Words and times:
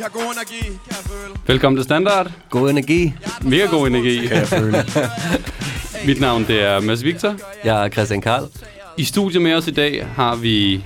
I 0.00 0.02
har 0.02 0.08
god 0.08 0.32
energi, 0.34 0.60
kan 0.60 0.78
jeg 0.88 0.96
føle. 0.96 1.34
Velkommen 1.46 1.76
til 1.76 1.84
Standard. 1.84 2.30
God 2.50 2.70
energi. 2.70 3.14
Mega 3.42 3.66
god 3.66 3.86
energi. 3.86 4.26
Kan 4.26 4.36
jeg 4.36 4.46
føle. 4.46 4.84
Mit 6.06 6.20
navn 6.20 6.44
det 6.44 6.62
er 6.62 6.80
Mads 6.80 7.04
Victor. 7.04 7.34
Jeg 7.64 7.84
er 7.84 7.88
Christian 7.88 8.20
Karl. 8.20 8.48
I 8.96 9.04
studiet 9.04 9.42
med 9.42 9.54
os 9.54 9.66
i 9.66 9.70
dag 9.70 10.06
har 10.16 10.34
vi 10.36 10.84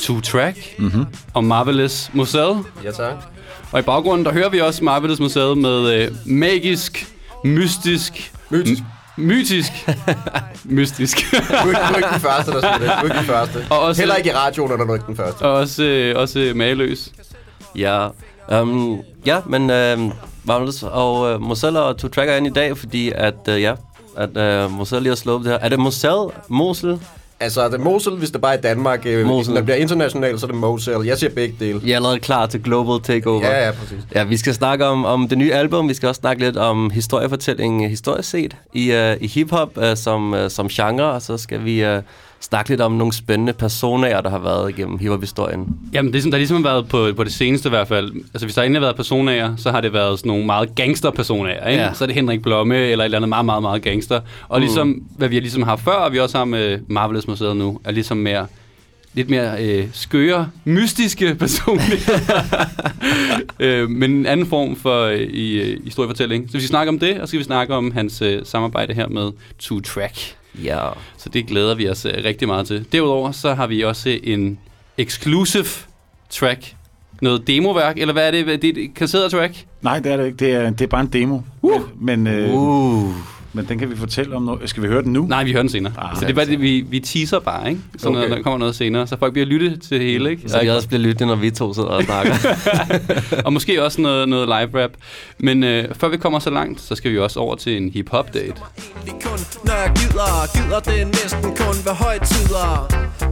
Two 0.00 0.20
Track 0.20 0.74
mm-hmm. 0.78 1.06
og 1.34 1.44
Marvelous 1.44 2.10
Museet. 2.12 2.64
Ja, 2.84 2.90
tak. 2.90 3.14
Og 3.72 3.78
i 3.80 3.82
baggrunden, 3.82 4.24
der 4.24 4.32
hører 4.32 4.48
vi 4.48 4.60
også 4.60 4.84
Marvelous 4.84 5.20
Museet 5.20 5.58
med 5.58 5.94
øh, 5.94 6.10
magisk, 6.26 7.06
mystisk... 7.44 8.32
Mytisk. 8.50 8.82
Mytisk. 9.16 9.72
mystisk. 10.64 11.30
Du 11.32 11.36
er, 11.36 11.66
ikke, 11.68 11.80
du 11.88 11.92
er 11.92 11.96
ikke 11.96 12.08
den 12.12 12.20
første, 12.20 12.52
der 12.52 12.60
siger 12.60 12.78
det. 12.78 12.80
Du 12.80 12.86
er 12.86 13.02
ikke 13.02 13.16
den 13.16 13.24
første. 13.24 13.66
Og 13.70 13.80
også- 13.80 14.00
Heller 14.02 14.14
ikke 14.14 14.30
i 14.30 14.32
radioen 14.32 14.72
er 14.72 14.76
du 14.76 14.94
ikke 14.94 15.06
den 15.06 15.16
første. 15.16 15.42
og 15.42 15.52
også, 15.52 15.82
øh, 15.82 16.20
også 16.20 16.52
maløs. 16.54 17.12
Ja, 17.76 18.08
um, 18.52 19.00
ja 19.26 19.40
men 19.46 19.62
uh, 19.62 20.12
Marvelous 20.44 20.82
og 20.82 21.34
uh, 21.34 21.42
Moselle 21.42 21.80
og 21.80 21.98
Two 21.98 22.08
Tracker 22.08 22.32
er 22.32 22.36
inde 22.36 22.50
i 22.50 22.52
dag, 22.52 22.78
fordi 22.78 23.12
at, 23.14 23.34
uh, 23.48 23.62
ja, 23.62 23.74
at 24.16 24.64
uh, 24.64 24.72
Moselle 24.72 25.02
lige 25.02 25.10
har 25.10 25.16
slået 25.16 25.44
det 25.44 25.52
her. 25.52 25.58
Er 25.58 25.68
det 25.68 25.78
Moselle? 25.78 26.30
Mosel? 26.48 27.00
Altså, 27.40 27.68
det 27.68 27.74
er 27.74 27.78
Mosel, 27.78 28.12
hvis 28.12 28.30
det 28.30 28.40
bare 28.40 28.54
er 28.54 28.58
i 28.58 28.60
Danmark. 28.60 29.06
Øh. 29.06 29.26
Når 29.26 29.42
det 29.42 29.64
bliver 29.64 29.76
internationalt, 29.76 30.40
så 30.40 30.46
er 30.46 30.50
det 30.50 30.60
Mosel. 30.60 31.04
Jeg 31.04 31.18
siger 31.18 31.30
begge 31.30 31.56
dele. 31.60 31.80
Jeg 31.84 31.92
er 31.92 31.96
allerede 31.96 32.20
klar 32.20 32.46
til 32.46 32.62
Global 32.62 33.02
Takeover. 33.02 33.46
Ja, 33.46 33.66
ja, 33.66 33.72
præcis. 33.72 33.98
Ja, 34.14 34.24
vi 34.24 34.36
skal 34.36 34.54
snakke 34.54 34.86
om, 34.86 35.04
om 35.04 35.28
det 35.28 35.38
nye 35.38 35.52
album. 35.52 35.88
Vi 35.88 35.94
skal 35.94 36.08
også 36.08 36.18
snakke 36.18 36.42
lidt 36.42 36.56
om 36.56 36.90
historiefortælling 36.90 37.88
historisk 37.88 38.30
set 38.30 38.56
i, 38.72 38.92
uh, 38.92 39.22
i 39.22 39.26
hiphop 39.26 39.76
uh, 39.76 39.84
som, 39.94 40.32
uh, 40.32 40.38
som 40.48 40.68
genre. 40.68 41.04
Og 41.04 41.22
så 41.22 41.36
skal 41.36 41.64
vi 41.64 41.84
uh, 41.84 42.02
snakke 42.40 42.70
lidt 42.70 42.80
om 42.80 42.92
nogle 42.92 43.12
spændende 43.12 43.52
personer, 43.52 44.20
der 44.20 44.30
har 44.30 44.38
været 44.38 44.70
igennem 44.70 44.98
hiphop-historien. 44.98 45.76
Jamen, 45.92 46.12
det 46.12 46.18
er, 46.18 46.22
der 46.22 46.30
har 46.30 46.38
ligesom 46.38 46.64
været 46.64 46.88
på, 46.88 47.08
på 47.16 47.24
det 47.24 47.32
seneste 47.32 47.68
i 47.68 47.70
hvert 47.70 47.88
fald. 47.88 48.12
Altså, 48.34 48.46
hvis 48.46 48.54
der 48.54 48.62
endelig 48.62 48.80
har 48.80 48.86
været 48.86 48.96
personager, 48.96 49.56
så 49.56 49.70
har 49.70 49.80
det 49.80 49.92
været 49.92 50.18
sådan 50.18 50.28
nogle 50.28 50.46
meget 50.46 50.74
gangster-personager, 50.74 51.68
ikke? 51.68 51.82
Ja. 51.82 51.92
Så 51.94 52.04
er 52.04 52.06
det 52.06 52.14
Henrik 52.14 52.42
Blomme 52.42 52.76
eller 52.76 53.04
et 53.04 53.06
eller 53.06 53.18
andet 53.18 53.28
meget, 53.28 53.44
meget, 53.44 53.62
meget 53.62 53.82
gangster. 53.82 54.20
Og 54.48 54.60
ligesom, 54.60 55.02
hvad 55.16 55.28
vi 55.28 55.34
har 55.34 55.40
ligesom 55.40 55.62
haft 55.62 55.84
før, 55.84 55.92
og 55.92 56.12
vi 56.12 56.18
også 56.18 56.38
har 56.38 56.44
med 56.44 56.78
Marvelous 56.88 57.26
Museet 57.26 57.56
nu, 57.56 57.80
er 57.84 57.90
ligesom 57.90 58.16
mere 58.16 58.46
lidt 59.16 59.30
mere 59.30 59.64
øh, 59.64 59.88
skøre, 59.92 60.50
mystiske 60.64 61.34
personligheder. 61.40 62.42
øh, 63.60 63.90
men 63.90 64.10
en 64.10 64.26
anden 64.26 64.46
form 64.46 64.76
for 64.76 65.02
øh, 65.02 65.20
i, 65.20 65.60
øh, 65.60 65.84
historiefortælling. 65.84 66.46
Så 66.46 66.52
vi 66.52 66.60
skal 66.60 66.68
snakke 66.68 66.88
om 66.88 66.98
det, 66.98 67.20
og 67.20 67.28
så 67.28 67.30
skal 67.30 67.38
vi 67.38 67.44
snakke 67.44 67.74
om 67.74 67.92
hans 67.92 68.22
øh, 68.22 68.40
samarbejde 68.44 68.94
her 68.94 69.08
med 69.08 69.30
Two 69.58 69.80
Track. 69.80 70.36
Ja. 70.64 70.88
Så 71.16 71.28
det 71.28 71.46
glæder 71.46 71.74
vi 71.74 71.88
os 71.88 72.04
øh, 72.04 72.12
rigtig 72.24 72.48
meget 72.48 72.66
til. 72.66 72.86
Derudover 72.92 73.32
så 73.32 73.54
har 73.54 73.66
vi 73.66 73.82
også 73.84 74.18
en 74.22 74.58
exclusive 74.98 75.66
track. 76.30 76.74
Noget 77.22 77.46
demoværk, 77.46 77.98
eller 77.98 78.12
hvad 78.12 78.26
er 78.26 78.30
det? 78.30 78.62
Det 78.62 78.78
er 78.78 78.84
et 78.84 78.94
kasseret 78.94 79.30
track? 79.30 79.64
Nej, 79.82 79.98
det 79.98 80.12
er 80.12 80.16
det 80.16 80.26
ikke. 80.26 80.36
Det 80.36 80.52
er, 80.52 80.70
det 80.70 80.80
er 80.80 80.86
bare 80.86 81.00
en 81.00 81.06
demo. 81.06 81.40
Uh. 81.62 81.80
Men, 82.00 82.26
øh, 82.26 82.54
Uh. 82.54 83.14
Men 83.56 83.68
den 83.68 83.78
kan 83.78 83.90
vi 83.90 83.96
fortælle 83.96 84.36
om 84.36 84.42
nu. 84.42 84.58
Skal 84.66 84.82
vi 84.82 84.88
høre 84.88 85.02
den 85.02 85.12
nu? 85.12 85.26
Nej, 85.26 85.44
vi 85.44 85.52
hører 85.52 85.62
den 85.62 85.70
senere. 85.70 85.92
Ah, 85.98 86.16
så 86.16 86.20
det 86.20 86.30
er 86.30 86.34
bare 86.34 86.46
det, 86.46 86.60
vi, 86.60 86.84
vi 86.88 87.00
teaser 87.00 87.38
bare, 87.38 87.68
ikke? 87.68 87.80
Så 87.98 88.08
okay. 88.08 88.20
Når 88.20 88.36
der 88.36 88.42
kommer 88.42 88.58
noget 88.58 88.74
senere, 88.74 89.06
så 89.06 89.16
folk 89.18 89.32
bliver 89.32 89.46
lyttet 89.46 89.82
til 89.82 90.00
det 90.00 90.06
hele, 90.06 90.30
ikke? 90.30 90.48
Så 90.48 90.60
vi 90.62 90.68
også 90.68 90.88
bliver 90.88 91.00
lyttende, 91.00 91.26
når 91.26 91.34
vi 91.34 91.50
to 91.50 91.74
sidder 91.74 91.88
og 91.88 92.02
snakker. 92.02 92.34
og 93.44 93.52
måske 93.52 93.84
også 93.84 94.00
noget, 94.00 94.28
noget 94.28 94.48
live 94.48 94.82
rap. 94.82 94.90
Men 95.38 95.64
øh, 95.64 95.94
før 95.94 96.08
vi 96.08 96.16
kommer 96.16 96.38
så 96.38 96.50
langt, 96.50 96.80
så 96.80 96.94
skal 96.94 97.12
vi 97.12 97.18
også 97.18 97.40
over 97.40 97.54
til 97.56 97.76
en 97.76 97.90
hip-hop 97.90 98.34
date. 98.34 98.54
Kun, 99.22 99.38
når 99.64 99.74
jeg 99.74 99.92
gider 99.96 100.56
Gider 100.56 100.80
det 100.80 101.06
næsten 101.06 101.42
kun 101.42 101.76
ved 101.86 101.94
højtider 102.04 102.70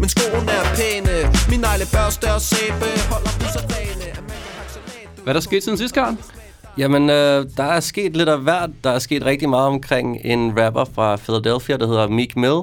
Men 0.00 0.08
skoene 0.08 0.50
er 0.50 0.64
pæne 0.76 1.16
Min 1.50 1.60
negle 1.60 1.84
børste 1.92 2.34
og 2.34 2.40
sæbe 2.40 2.88
Holder 3.10 3.30
dem 3.40 3.48
så 3.54 3.60
rene 3.74 4.08
Hvad 5.22 5.32
er 5.32 5.32
der 5.32 5.40
sket 5.40 5.62
siden 5.64 5.78
sidst, 5.78 5.94
Karl? 5.94 6.16
Jamen, 6.78 7.10
øh, 7.10 7.46
der 7.56 7.62
er 7.62 7.80
sket 7.80 8.16
lidt 8.16 8.28
af 8.28 8.40
hvert. 8.40 8.70
Der 8.84 8.90
er 8.90 8.98
sket 8.98 9.24
rigtig 9.24 9.48
meget 9.48 9.66
omkring 9.66 10.18
en 10.24 10.60
rapper 10.60 10.84
fra 10.84 11.16
Philadelphia, 11.16 11.76
der 11.76 11.86
hedder 11.86 12.08
Meek 12.08 12.36
Mill, 12.36 12.60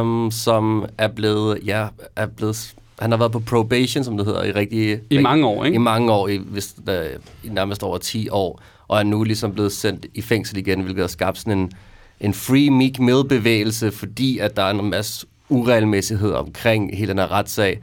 um, 0.00 0.30
som 0.30 0.86
er 0.98 1.08
blevet, 1.08 1.58
ja, 1.64 1.86
er 2.16 2.26
blevet, 2.26 2.74
han 2.98 3.10
har 3.10 3.18
været 3.18 3.32
på 3.32 3.40
probation, 3.40 4.04
som 4.04 4.16
det 4.16 4.26
hedder, 4.26 4.44
i 4.44 4.52
rigtig... 4.52 5.00
I 5.10 5.18
mange 5.18 5.46
år, 5.46 5.64
ikke? 5.64 5.74
I 5.74 5.78
mange 5.78 6.12
år, 6.12 6.28
i, 6.28 6.36
hvis, 6.36 6.74
øh, 6.88 7.04
i 7.44 7.48
nærmest 7.48 7.82
over 7.82 7.98
10 7.98 8.28
år, 8.28 8.62
og 8.88 8.98
er 8.98 9.02
nu 9.02 9.24
ligesom 9.24 9.52
blevet 9.52 9.72
sendt 9.72 10.06
i 10.14 10.22
fængsel 10.22 10.56
igen, 10.56 10.80
hvilket 10.80 11.02
har 11.02 11.08
skabt 11.08 11.38
sådan 11.38 11.58
en, 11.58 11.72
en 12.20 12.34
free 12.34 12.70
Meek 12.70 12.98
Mill-bevægelse, 12.98 13.92
fordi 13.92 14.38
at 14.38 14.56
der 14.56 14.62
er 14.62 14.70
en 14.70 14.90
masse 14.90 15.26
uregelmæssighed 15.48 16.32
omkring 16.32 16.96
hele 16.96 17.08
den 17.08 17.18
her 17.18 17.32
retssag, 17.32 17.80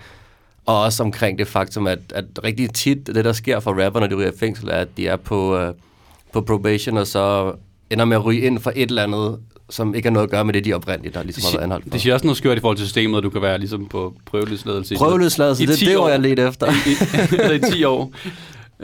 og 0.66 0.82
også 0.82 1.04
omkring 1.04 1.40
det 1.40 1.48
faktum, 1.48 1.88
at, 1.88 2.00
at 2.16 2.26
rigtig 2.44 2.74
tit 2.74 3.08
det, 3.08 3.26
der 3.26 3.34
sker 3.34 3.60
for 3.60 3.86
rapper, 3.86 4.00
når 4.00 4.08
de 4.08 4.16
ryger 4.16 4.32
i 4.32 4.38
fængsel, 4.40 4.70
er, 4.70 4.74
at 4.74 4.88
de 4.98 5.08
er 5.08 5.16
på, 5.16 5.58
øh, 5.58 5.74
på 6.34 6.42
probation, 6.42 6.98
og 6.98 7.08
så 7.08 7.54
ender 7.90 8.06
med 8.06 8.18
at 8.18 8.26
ryge 8.26 8.42
ind 8.42 8.60
for 8.60 8.72
et 8.76 8.90
eller 8.90 9.04
andet, 9.04 9.40
som 9.70 9.96
ikke 9.96 10.08
har 10.08 10.14
noget 10.14 10.28
at 10.28 10.32
gøre 10.32 10.46
med 10.46 10.54
det, 10.54 10.66
de 10.66 10.74
oprindeligt 10.74 11.16
har 11.16 11.24
ligesom 11.24 11.44
har 11.44 11.58
været 11.58 11.64
anholdt 11.64 11.84
for. 11.86 11.90
det 11.90 12.02
siger 12.02 12.14
også 12.14 12.26
noget 12.26 12.38
skørt 12.38 12.58
i 12.58 12.62
forhold 12.62 12.78
til 12.78 12.86
systemet, 12.86 13.18
at 13.18 13.24
du 13.24 13.30
kan 13.30 13.42
være 13.42 13.58
ligesom 13.58 13.88
på 13.88 14.14
prøveløsladelse. 14.26 14.96
Prøveløsladelse, 14.96 15.68
det, 15.68 15.78
10 15.78 15.86
det 15.86 15.98
år. 15.98 16.10
jeg 16.10 16.20
lidt 16.20 16.40
efter. 16.40 16.68
I, 16.68 17.54
i, 17.54 17.56
i 17.56 17.72
10 17.72 17.84
år. 17.84 18.12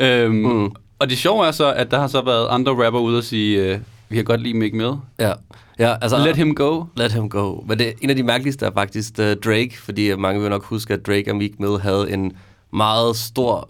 Øhm, 0.01 0.35
mm. 0.35 0.71
Og 0.99 1.09
det 1.09 1.17
sjove 1.17 1.47
er 1.47 1.51
så, 1.51 1.73
at 1.73 1.91
der 1.91 1.99
har 1.99 2.07
så 2.07 2.21
været 2.21 2.47
andre 2.49 2.85
rapper 2.85 2.99
ude 2.99 3.17
og 3.17 3.23
sige, 3.23 3.65
øh, 3.65 3.79
vi 4.09 4.17
har 4.17 4.23
godt 4.23 4.41
lide 4.41 4.53
Mick 4.57 4.73
Mill. 4.73 4.93
ja. 5.19 5.33
ja, 5.79 5.95
altså, 6.01 6.17
Let 6.17 6.35
him 6.35 6.55
go. 6.55 6.83
Let 6.97 7.11
him 7.11 7.29
go. 7.29 7.61
Men 7.65 7.79
det, 7.79 7.93
en 8.01 8.09
af 8.09 8.15
de 8.15 8.23
mærkeligste 8.23 8.65
er 8.65 8.71
faktisk 8.71 9.13
uh, 9.19 9.25
Drake, 9.25 9.71
fordi 9.79 10.15
mange 10.15 10.41
vil 10.41 10.49
nok 10.49 10.63
huske, 10.63 10.93
at 10.93 11.07
Drake 11.07 11.31
og 11.31 11.37
Meek 11.37 11.59
Mill 11.59 11.79
havde 11.79 12.11
en 12.11 12.31
meget 12.73 13.15
stor 13.15 13.69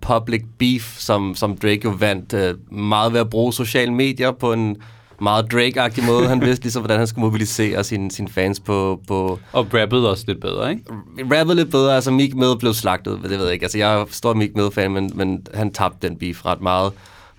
public 0.00 0.42
beef, 0.58 0.98
som, 0.98 1.34
som 1.34 1.56
Drake 1.56 1.80
jo 1.84 1.90
vandt 1.90 2.34
uh, 2.34 2.78
meget 2.78 3.12
ved 3.12 3.20
at 3.20 3.30
bruge 3.30 3.52
sociale 3.52 3.94
medier 3.94 4.30
på 4.30 4.52
en 4.52 4.76
meget 5.20 5.52
Drake-agtig 5.52 6.04
måde. 6.06 6.28
Han 6.28 6.40
vidste 6.40 6.64
ligesom, 6.64 6.82
hvordan 6.82 6.98
han 6.98 7.06
skulle 7.06 7.24
mobilisere 7.24 7.84
sine, 7.84 8.10
sine 8.10 8.28
fans 8.28 8.60
på, 8.60 9.00
på 9.08 9.38
Og 9.52 9.66
rappede 9.74 10.10
også 10.10 10.24
lidt 10.26 10.40
bedre, 10.40 10.70
ikke? 10.70 10.82
rappet 11.18 11.56
lidt 11.56 11.70
bedre. 11.70 11.94
Altså 11.94 12.10
Meek 12.10 12.34
Mill 12.34 12.58
blev 12.58 12.74
slagtet, 12.74 13.18
det 13.22 13.30
ved 13.30 13.44
jeg 13.44 13.52
ikke. 13.52 13.64
Altså 13.64 13.78
jeg 13.78 14.00
er 14.00 14.04
stor 14.10 14.34
Meek 14.34 14.54
Mill-fan, 14.54 14.92
men, 14.92 15.12
men 15.14 15.46
han 15.54 15.72
tabte 15.72 16.08
den 16.08 16.16
beef 16.16 16.46
ret 16.46 16.60
meget. 16.60 16.92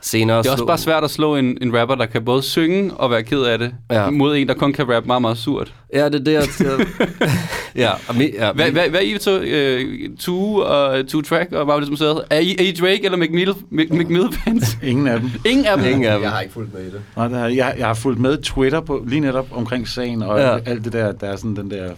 Senere 0.05 0.37
Det 0.37 0.45
er 0.45 0.51
også 0.51 0.57
slog- 0.57 0.67
bare 0.67 0.77
svært 0.77 1.03
at 1.03 1.11
slå 1.11 1.35
en, 1.35 1.57
en 1.61 1.77
rapper, 1.79 1.95
der 1.95 2.05
kan 2.05 2.25
både 2.25 2.41
synge 2.41 2.93
og 2.93 3.11
være 3.11 3.23
ked 3.23 3.41
af 3.41 3.59
det, 3.59 3.73
Ja. 3.91 4.09
mod 4.09 4.35
en, 4.37 4.47
der 4.47 4.53
kun 4.53 4.73
kan 4.73 4.89
rappe 4.95 5.07
meget, 5.07 5.21
meget 5.21 5.37
surt. 5.37 5.73
Ja, 5.93 6.05
det 6.09 6.15
er 6.15 6.23
det, 6.23 6.33
jeg... 6.33 6.47
ja, 7.75 7.89
og 8.07 8.15
me, 8.15 8.23
ja, 8.33 8.51
Hvad, 8.51 8.71
hvad, 8.71 8.89
hvad 8.89 8.99
er 8.99 9.03
I 9.15 9.17
to, 9.17 9.31
øh, 9.31 10.09
Two 10.19 10.55
og 10.55 11.07
Two 11.07 11.21
Track 11.21 11.51
og 11.51 11.67
Marvelous 11.67 11.89
Museet? 11.89 12.21
Er 12.29 12.39
I, 12.39 12.55
er 12.59 12.63
I 12.63 12.71
Drake 12.71 13.05
eller 13.05 13.17
Mick 13.17 13.31
Mill, 13.33 13.53
Mick, 13.69 13.93
Mick 13.93 14.09
Mill 14.09 14.27
fans? 14.45 14.77
Ingen 14.83 15.07
af 15.07 15.19
dem. 15.19 15.29
Ingen 15.45 15.65
af 15.65 15.77
dem. 15.77 15.85
Ingen 15.85 16.03
af 16.03 16.13
dem. 16.13 16.21
Jeg 16.23 16.31
har 16.31 16.41
ikke 16.41 16.53
fulgt 16.53 16.73
med 16.73 16.81
i 16.81 16.85
det. 16.85 17.01
Nej, 17.17 17.27
det 17.27 17.37
har, 17.37 17.47
jeg, 17.47 17.75
jeg 17.77 17.87
har 17.87 17.93
fulgt 17.93 18.19
med 18.19 18.37
Twitter 18.37 18.81
på, 18.81 19.03
lige 19.07 19.19
netop 19.19 19.47
omkring 19.51 19.87
sagen, 19.87 20.21
og 20.23 20.39
ja. 20.39 20.57
alt 20.65 20.85
det 20.85 20.93
der, 20.93 21.11
der 21.11 21.27
er 21.27 21.35
sådan 21.35 21.55
den 21.55 21.71
der 21.71 21.89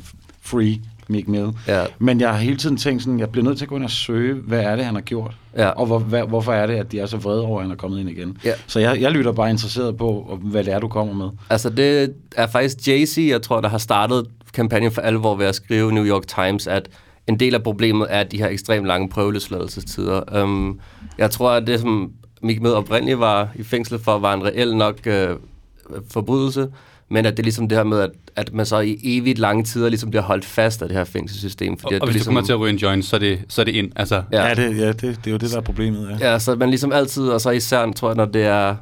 free 0.41 0.75
Meek 1.09 1.27
Mill. 1.27 1.49
Ja. 1.67 1.85
Men 1.99 2.21
jeg 2.21 2.29
har 2.29 2.37
hele 2.37 2.57
tiden 2.57 2.77
tænkt 2.77 3.03
sådan, 3.03 3.19
jeg 3.19 3.29
bliver 3.29 3.45
nødt 3.45 3.57
til 3.57 3.65
at 3.65 3.69
gå 3.69 3.75
ind 3.75 3.83
og 3.83 3.91
søge, 3.91 4.33
hvad 4.33 4.59
er 4.59 4.75
det, 4.75 4.85
han 4.85 4.93
har 4.93 5.01
gjort? 5.01 5.35
Ja. 5.57 5.69
Og 5.69 5.85
hvor, 5.85 5.99
hvad, 5.99 6.23
hvorfor 6.23 6.53
er 6.53 6.67
det, 6.67 6.73
at 6.73 6.91
de 6.91 6.99
er 6.99 7.05
så 7.05 7.17
vrede 7.17 7.41
over, 7.41 7.59
at 7.59 7.65
han 7.65 7.71
er 7.71 7.75
kommet 7.75 7.99
ind 7.99 8.09
igen? 8.09 8.37
Ja. 8.45 8.53
Så 8.67 8.79
jeg, 8.79 9.01
jeg 9.01 9.11
lytter 9.11 9.31
bare 9.31 9.49
interesseret 9.49 9.97
på, 9.97 10.39
hvad 10.41 10.63
det 10.63 10.73
er, 10.73 10.79
du 10.79 10.87
kommer 10.87 11.13
med. 11.13 11.29
Altså, 11.49 11.69
det 11.69 12.13
er 12.35 12.47
faktisk 12.47 12.77
Jay-Z, 12.87 13.21
jeg 13.21 13.41
tror, 13.41 13.61
der 13.61 13.69
har 13.69 13.77
startet 13.77 14.27
kampagnen 14.53 14.91
for 14.91 15.01
alvor 15.01 15.35
ved 15.35 15.45
at 15.45 15.55
skrive 15.55 15.91
New 15.91 16.05
York 16.05 16.27
Times, 16.27 16.67
at 16.67 16.89
en 17.27 17.39
del 17.39 17.55
af 17.55 17.63
problemet 17.63 18.07
er 18.09 18.23
de 18.23 18.37
her 18.37 18.47
ekstremt 18.47 18.85
lange 18.85 19.09
prøveløsladelsestider. 19.09 20.41
Um, 20.43 20.79
jeg 21.17 21.31
tror, 21.31 21.51
at 21.51 21.67
det, 21.67 21.79
som 21.79 22.11
Mick 22.41 22.61
Mill 22.61 22.73
oprindeligt 22.73 23.19
var 23.19 23.49
i 23.55 23.63
fængsel 23.63 23.99
for, 23.99 24.17
var 24.17 24.33
en 24.33 24.43
reel 24.43 24.75
nok 24.75 25.07
øh, 25.07 25.29
forbrydelse, 26.11 26.67
men 27.09 27.25
at 27.25 27.33
det 27.33 27.39
er 27.39 27.43
ligesom 27.43 27.69
det 27.69 27.77
her 27.77 27.83
med, 27.83 27.99
at, 27.99 28.09
at 28.35 28.53
man 28.53 28.65
så 28.65 28.79
i 28.79 28.99
evigt 29.03 29.39
lange 29.39 29.63
tider 29.63 29.89
ligesom 29.89 30.09
bliver 30.09 30.23
holdt 30.23 30.45
fast 30.45 30.81
af 30.81 30.87
det 30.87 30.97
her 30.97 31.03
fængselssystem. 31.03 31.77
Fordi 31.77 31.93
Og, 31.93 31.95
at 31.95 32.01
og 32.01 32.07
det 32.07 32.13
hvis 32.13 32.13
ligesom, 32.13 32.31
du 32.31 32.35
kommer 32.35 32.45
til 32.45 32.53
at 32.53 32.59
ryge 32.59 32.73
en 32.73 32.77
joint, 32.77 33.05
så 33.05 33.15
er 33.15 33.19
det, 33.19 33.39
så 33.49 33.61
er 33.61 33.65
det 33.65 33.75
ind. 33.75 33.91
Altså, 33.95 34.23
Ja. 34.31 34.47
Ja, 34.47 34.53
det, 34.53 34.77
ja 34.77 34.87
det, 34.87 35.01
det 35.01 35.27
er 35.27 35.31
jo 35.31 35.37
det, 35.37 35.51
der 35.51 35.57
er 35.57 35.61
problemet. 35.61 36.17
Ja. 36.19 36.31
Ja, 36.31 36.39
så 36.39 36.55
man 36.55 36.69
ligesom 36.69 36.91
altid, 36.91 37.23
og 37.27 37.41
så 37.41 37.49
især, 37.49 37.91
tror 37.91 38.09
jeg, 38.09 38.15
når 38.15 38.25
det 38.25 38.43
er 38.43 38.75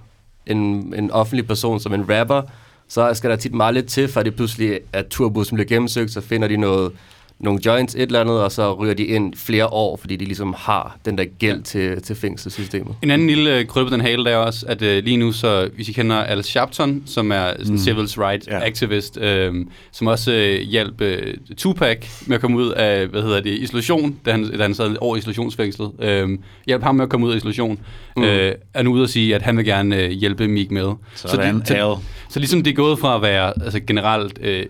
en, 0.48 0.57
en 0.98 1.12
offentlig 1.12 1.48
person 1.48 1.80
som 1.80 1.94
en 1.94 2.06
rapper, 2.10 2.42
så 2.88 3.13
skal 3.13 3.30
der 3.30 3.36
tit 3.36 3.54
meget 3.54 3.74
lidt 3.74 3.86
til, 3.88 4.07
for 4.07 4.24
det 4.24 4.36
pludselig, 4.36 4.80
at 4.94 5.07
turbussen 5.07 5.56
bliver 5.56 5.68
gennemsøgt, 5.68 6.12
så 6.12 6.21
finder 6.21 6.48
de 6.48 6.57
noget, 6.57 6.92
nogle 7.40 7.60
joints, 7.66 7.96
et 7.96 8.02
eller 8.02 8.22
andet, 8.22 8.42
og 8.42 8.52
så 8.52 8.74
ryger 8.74 8.94
de 8.94 9.04
ind 9.04 9.34
flere 9.36 9.68
år, 9.68 9.98
fordi 9.98 10.16
de 10.16 10.26
ligesom 10.26 10.56
har 10.58 10.98
den 11.06 11.18
der 11.18 11.24
gæld 11.40 11.64
til, 11.64 12.02
til 12.02 12.16
fængselssystemet. 12.16 12.96
En 13.02 13.12
anden 13.12 13.28
lille 13.28 13.58
øh, 13.58 13.66
krølle 13.66 13.90
på 13.90 13.94
den 13.94 14.02
hale, 14.02 14.26
der 14.26 14.32
er 14.32 14.38
også, 14.38 14.66
at 14.70 14.82
øh, 14.82 15.04
lige 15.04 15.18
nu, 15.18 15.32
så, 15.32 15.70
hvis 15.76 15.90
I 15.90 15.92
kender 15.92 16.16
Al 16.16 16.44
Sharpton, 16.44 17.04
som 17.06 17.32
er 17.32 17.54
sådan 17.58 17.72
mm. 17.72 17.78
civil 17.78 18.08
rights 18.18 18.48
Ja. 18.48 18.56
ja. 18.56 18.66
activist, 18.66 19.18
øh, 19.18 19.66
som 19.92 20.08
også 20.08 20.32
øh, 20.32 20.60
hjalp 20.60 21.02
øh, 21.02 21.34
Tupac 21.58 21.98
med 22.28 22.36
at 22.36 22.42
komme 22.42 22.58
ud 22.58 22.72
af, 22.72 23.08
hvad 23.08 23.22
hedder 23.22 23.42
det, 23.42 23.52
isolation, 23.60 24.20
da 24.26 24.31
han, 24.31 24.58
da 24.58 24.62
han 24.62 24.76
sad 24.76 24.96
over 25.02 25.16
i 25.16 25.20
isolationsfængslet. 25.20 25.92
Øh, 26.00 26.30
hjalp 26.66 26.84
ham 26.84 26.96
med 26.96 27.04
at 27.04 27.10
komme 27.10 27.26
ud 27.28 27.31
af 27.31 27.38
isolation. 27.38 27.80
Mm. 28.18 28.24
Øh, 28.24 28.54
er 28.74 28.84
nu 28.84 28.92
ude 28.94 29.04
at 29.04 29.10
sige, 29.10 29.36
at 29.36 29.42
han 29.42 29.58
vil 29.58 29.66
gerne 29.66 30.04
øh, 30.04 30.10
hjælpe 30.10 30.48
Meek 30.48 30.72
med. 30.72 30.92
Sådan, 31.16 31.62
så, 31.66 31.74
Al. 31.74 31.96
så 32.30 32.40
ligesom 32.40 32.64
det 32.64 32.72
er 32.72 32.76
gået 32.76 33.00
fra 33.00 33.16
at 33.16 33.22
være 33.22 33.54
altså 33.64 33.80
generelt, 33.80 34.40
øh, 34.42 34.66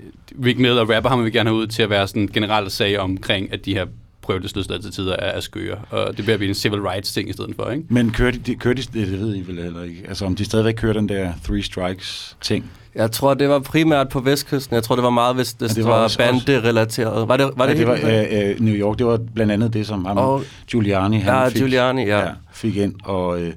Rick 0.46 0.60
Mill 0.60 0.78
og 0.80 0.90
rapper, 0.96 1.10
ham 1.10 1.20
vil 1.20 1.26
vi 1.26 1.32
gerne 1.32 1.50
have 1.50 1.58
ud 1.58 1.68
til 1.68 1.84
at 1.84 1.90
være 1.90 2.08
sådan 2.08 2.22
en 2.22 2.28
generelt 2.34 2.72
sag 2.72 3.00
omkring, 3.00 3.54
at 3.54 3.66
de 3.66 3.74
her 3.74 3.86
prøvelsesløsladt 4.22 4.82
til 4.84 4.92
tider 4.92 5.14
er, 5.14 5.32
er 5.32 5.40
skøre. 5.40 5.78
Og 5.90 6.18
det 6.18 6.26
bliver 6.26 6.38
blive 6.38 6.50
en 6.50 6.56
civil 6.56 6.82
rights 6.82 7.14
ting 7.14 7.30
i 7.30 7.34
stedet 7.34 7.56
for, 7.56 7.70
ikke? 7.72 7.84
Men 7.90 8.12
kører 8.12 8.32
de, 8.32 8.38
de, 8.38 8.56
kører 8.56 8.74
de, 8.76 8.82
det 8.82 9.12
ved 9.12 9.36
I 9.36 9.42
vel 9.48 9.64
heller 9.64 9.84
ikke. 9.84 10.04
Altså 10.08 10.26
om 10.26 10.36
de 10.36 10.46
stadigvæk 10.46 10.74
kører 10.74 10.94
den 10.94 11.10
der 11.10 11.32
three 11.46 11.64
strikes 11.64 12.38
ting. 12.42 12.66
Jeg 12.96 13.12
tror, 13.12 13.34
det 13.34 13.50
var 13.50 13.60
primært 13.60 14.10
på 14.10 14.20
Vestkysten. 14.20 14.76
Jeg 14.76 14.84
tror, 14.84 14.96
det 14.96 15.04
var 15.04 15.10
meget, 15.10 15.36
hvis 15.36 15.54
det, 15.54 15.70
det 15.70 15.76
det 15.76 15.86
var 15.86 15.90
var, 16.00 16.16
bande-relateret. 16.18 17.28
Var 17.28 17.38
det, 17.38 17.50
var 17.56 17.66
Ja, 17.66 17.70
det, 17.72 17.80
det 17.80 17.88
var 17.88 17.96
helt 17.96 18.34
øh, 18.34 18.50
øh, 18.50 18.60
New 18.62 18.76
York, 18.76 18.98
det 18.98 19.06
var 19.06 19.20
blandt 19.36 19.52
andet 19.52 19.74
det, 19.74 19.88
som 19.88 20.06
ham, 20.06 20.18
Og- 20.18 20.44
Giuliani, 20.68 21.20
han 21.20 21.34
Ja, 21.34 21.48
fik, 21.48 21.56
Giuliani, 21.56 22.06
ja. 22.06 22.20
ja, 22.20 22.30
fik 22.54 22.76
ind 22.78 22.94
og 23.04 23.42
øh, 23.42 23.54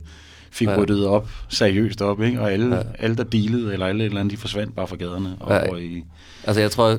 fik 0.50 0.68
Ja. 0.68 0.76
ryddet 0.78 1.06
op, 1.06 1.28
seriøst 1.48 2.02
op, 2.02 2.22
ikke? 2.22 2.40
og 2.40 2.52
alle, 2.52 2.76
Ja. 2.76 2.82
alle 2.98 3.16
der 3.16 3.24
dealede, 3.24 3.72
eller 3.72 3.86
alle 3.86 4.04
et 4.04 4.06
eller 4.08 4.20
andet, 4.20 4.32
de 4.32 4.36
forsvandt 4.40 4.76
bare 4.76 4.86
fra 4.86 4.96
gaderne. 4.96 5.36
Og 5.40 5.52
Ja. 5.52 5.68
over 5.68 5.76
i, 5.76 6.04
Altså, 6.44 6.60
jeg 6.60 6.70
tror, 6.70 6.98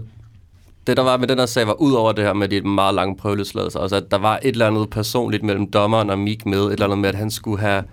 det 0.88 0.98
der 0.98 1.04
var 1.04 1.18
med 1.18 1.28
den 1.28 1.40
her 1.40 1.46
sag, 1.46 1.68
var 1.68 1.82
ud 1.82 1.94
over 1.94 2.12
det 2.12 2.24
her 2.26 2.34
med 2.34 2.48
de 2.50 2.62
meget 2.62 2.96
lange 2.96 3.16
prøveløsladelser, 3.18 3.80
også 3.80 3.96
at 3.96 4.12
der 4.12 4.18
var 4.18 4.40
et 4.44 4.48
eller 4.50 4.68
andet 4.68 4.90
personligt 4.90 5.44
mellem 5.44 5.72
dommeren 5.72 6.10
og 6.10 6.20
Meek 6.20 6.46
med, 6.46 6.60
et 6.66 6.72
eller 6.74 6.86
andet 6.86 6.98
med, 7.00 7.10
at 7.10 7.16
han 7.16 7.32
skulle 7.32 7.60
have, 7.60 7.84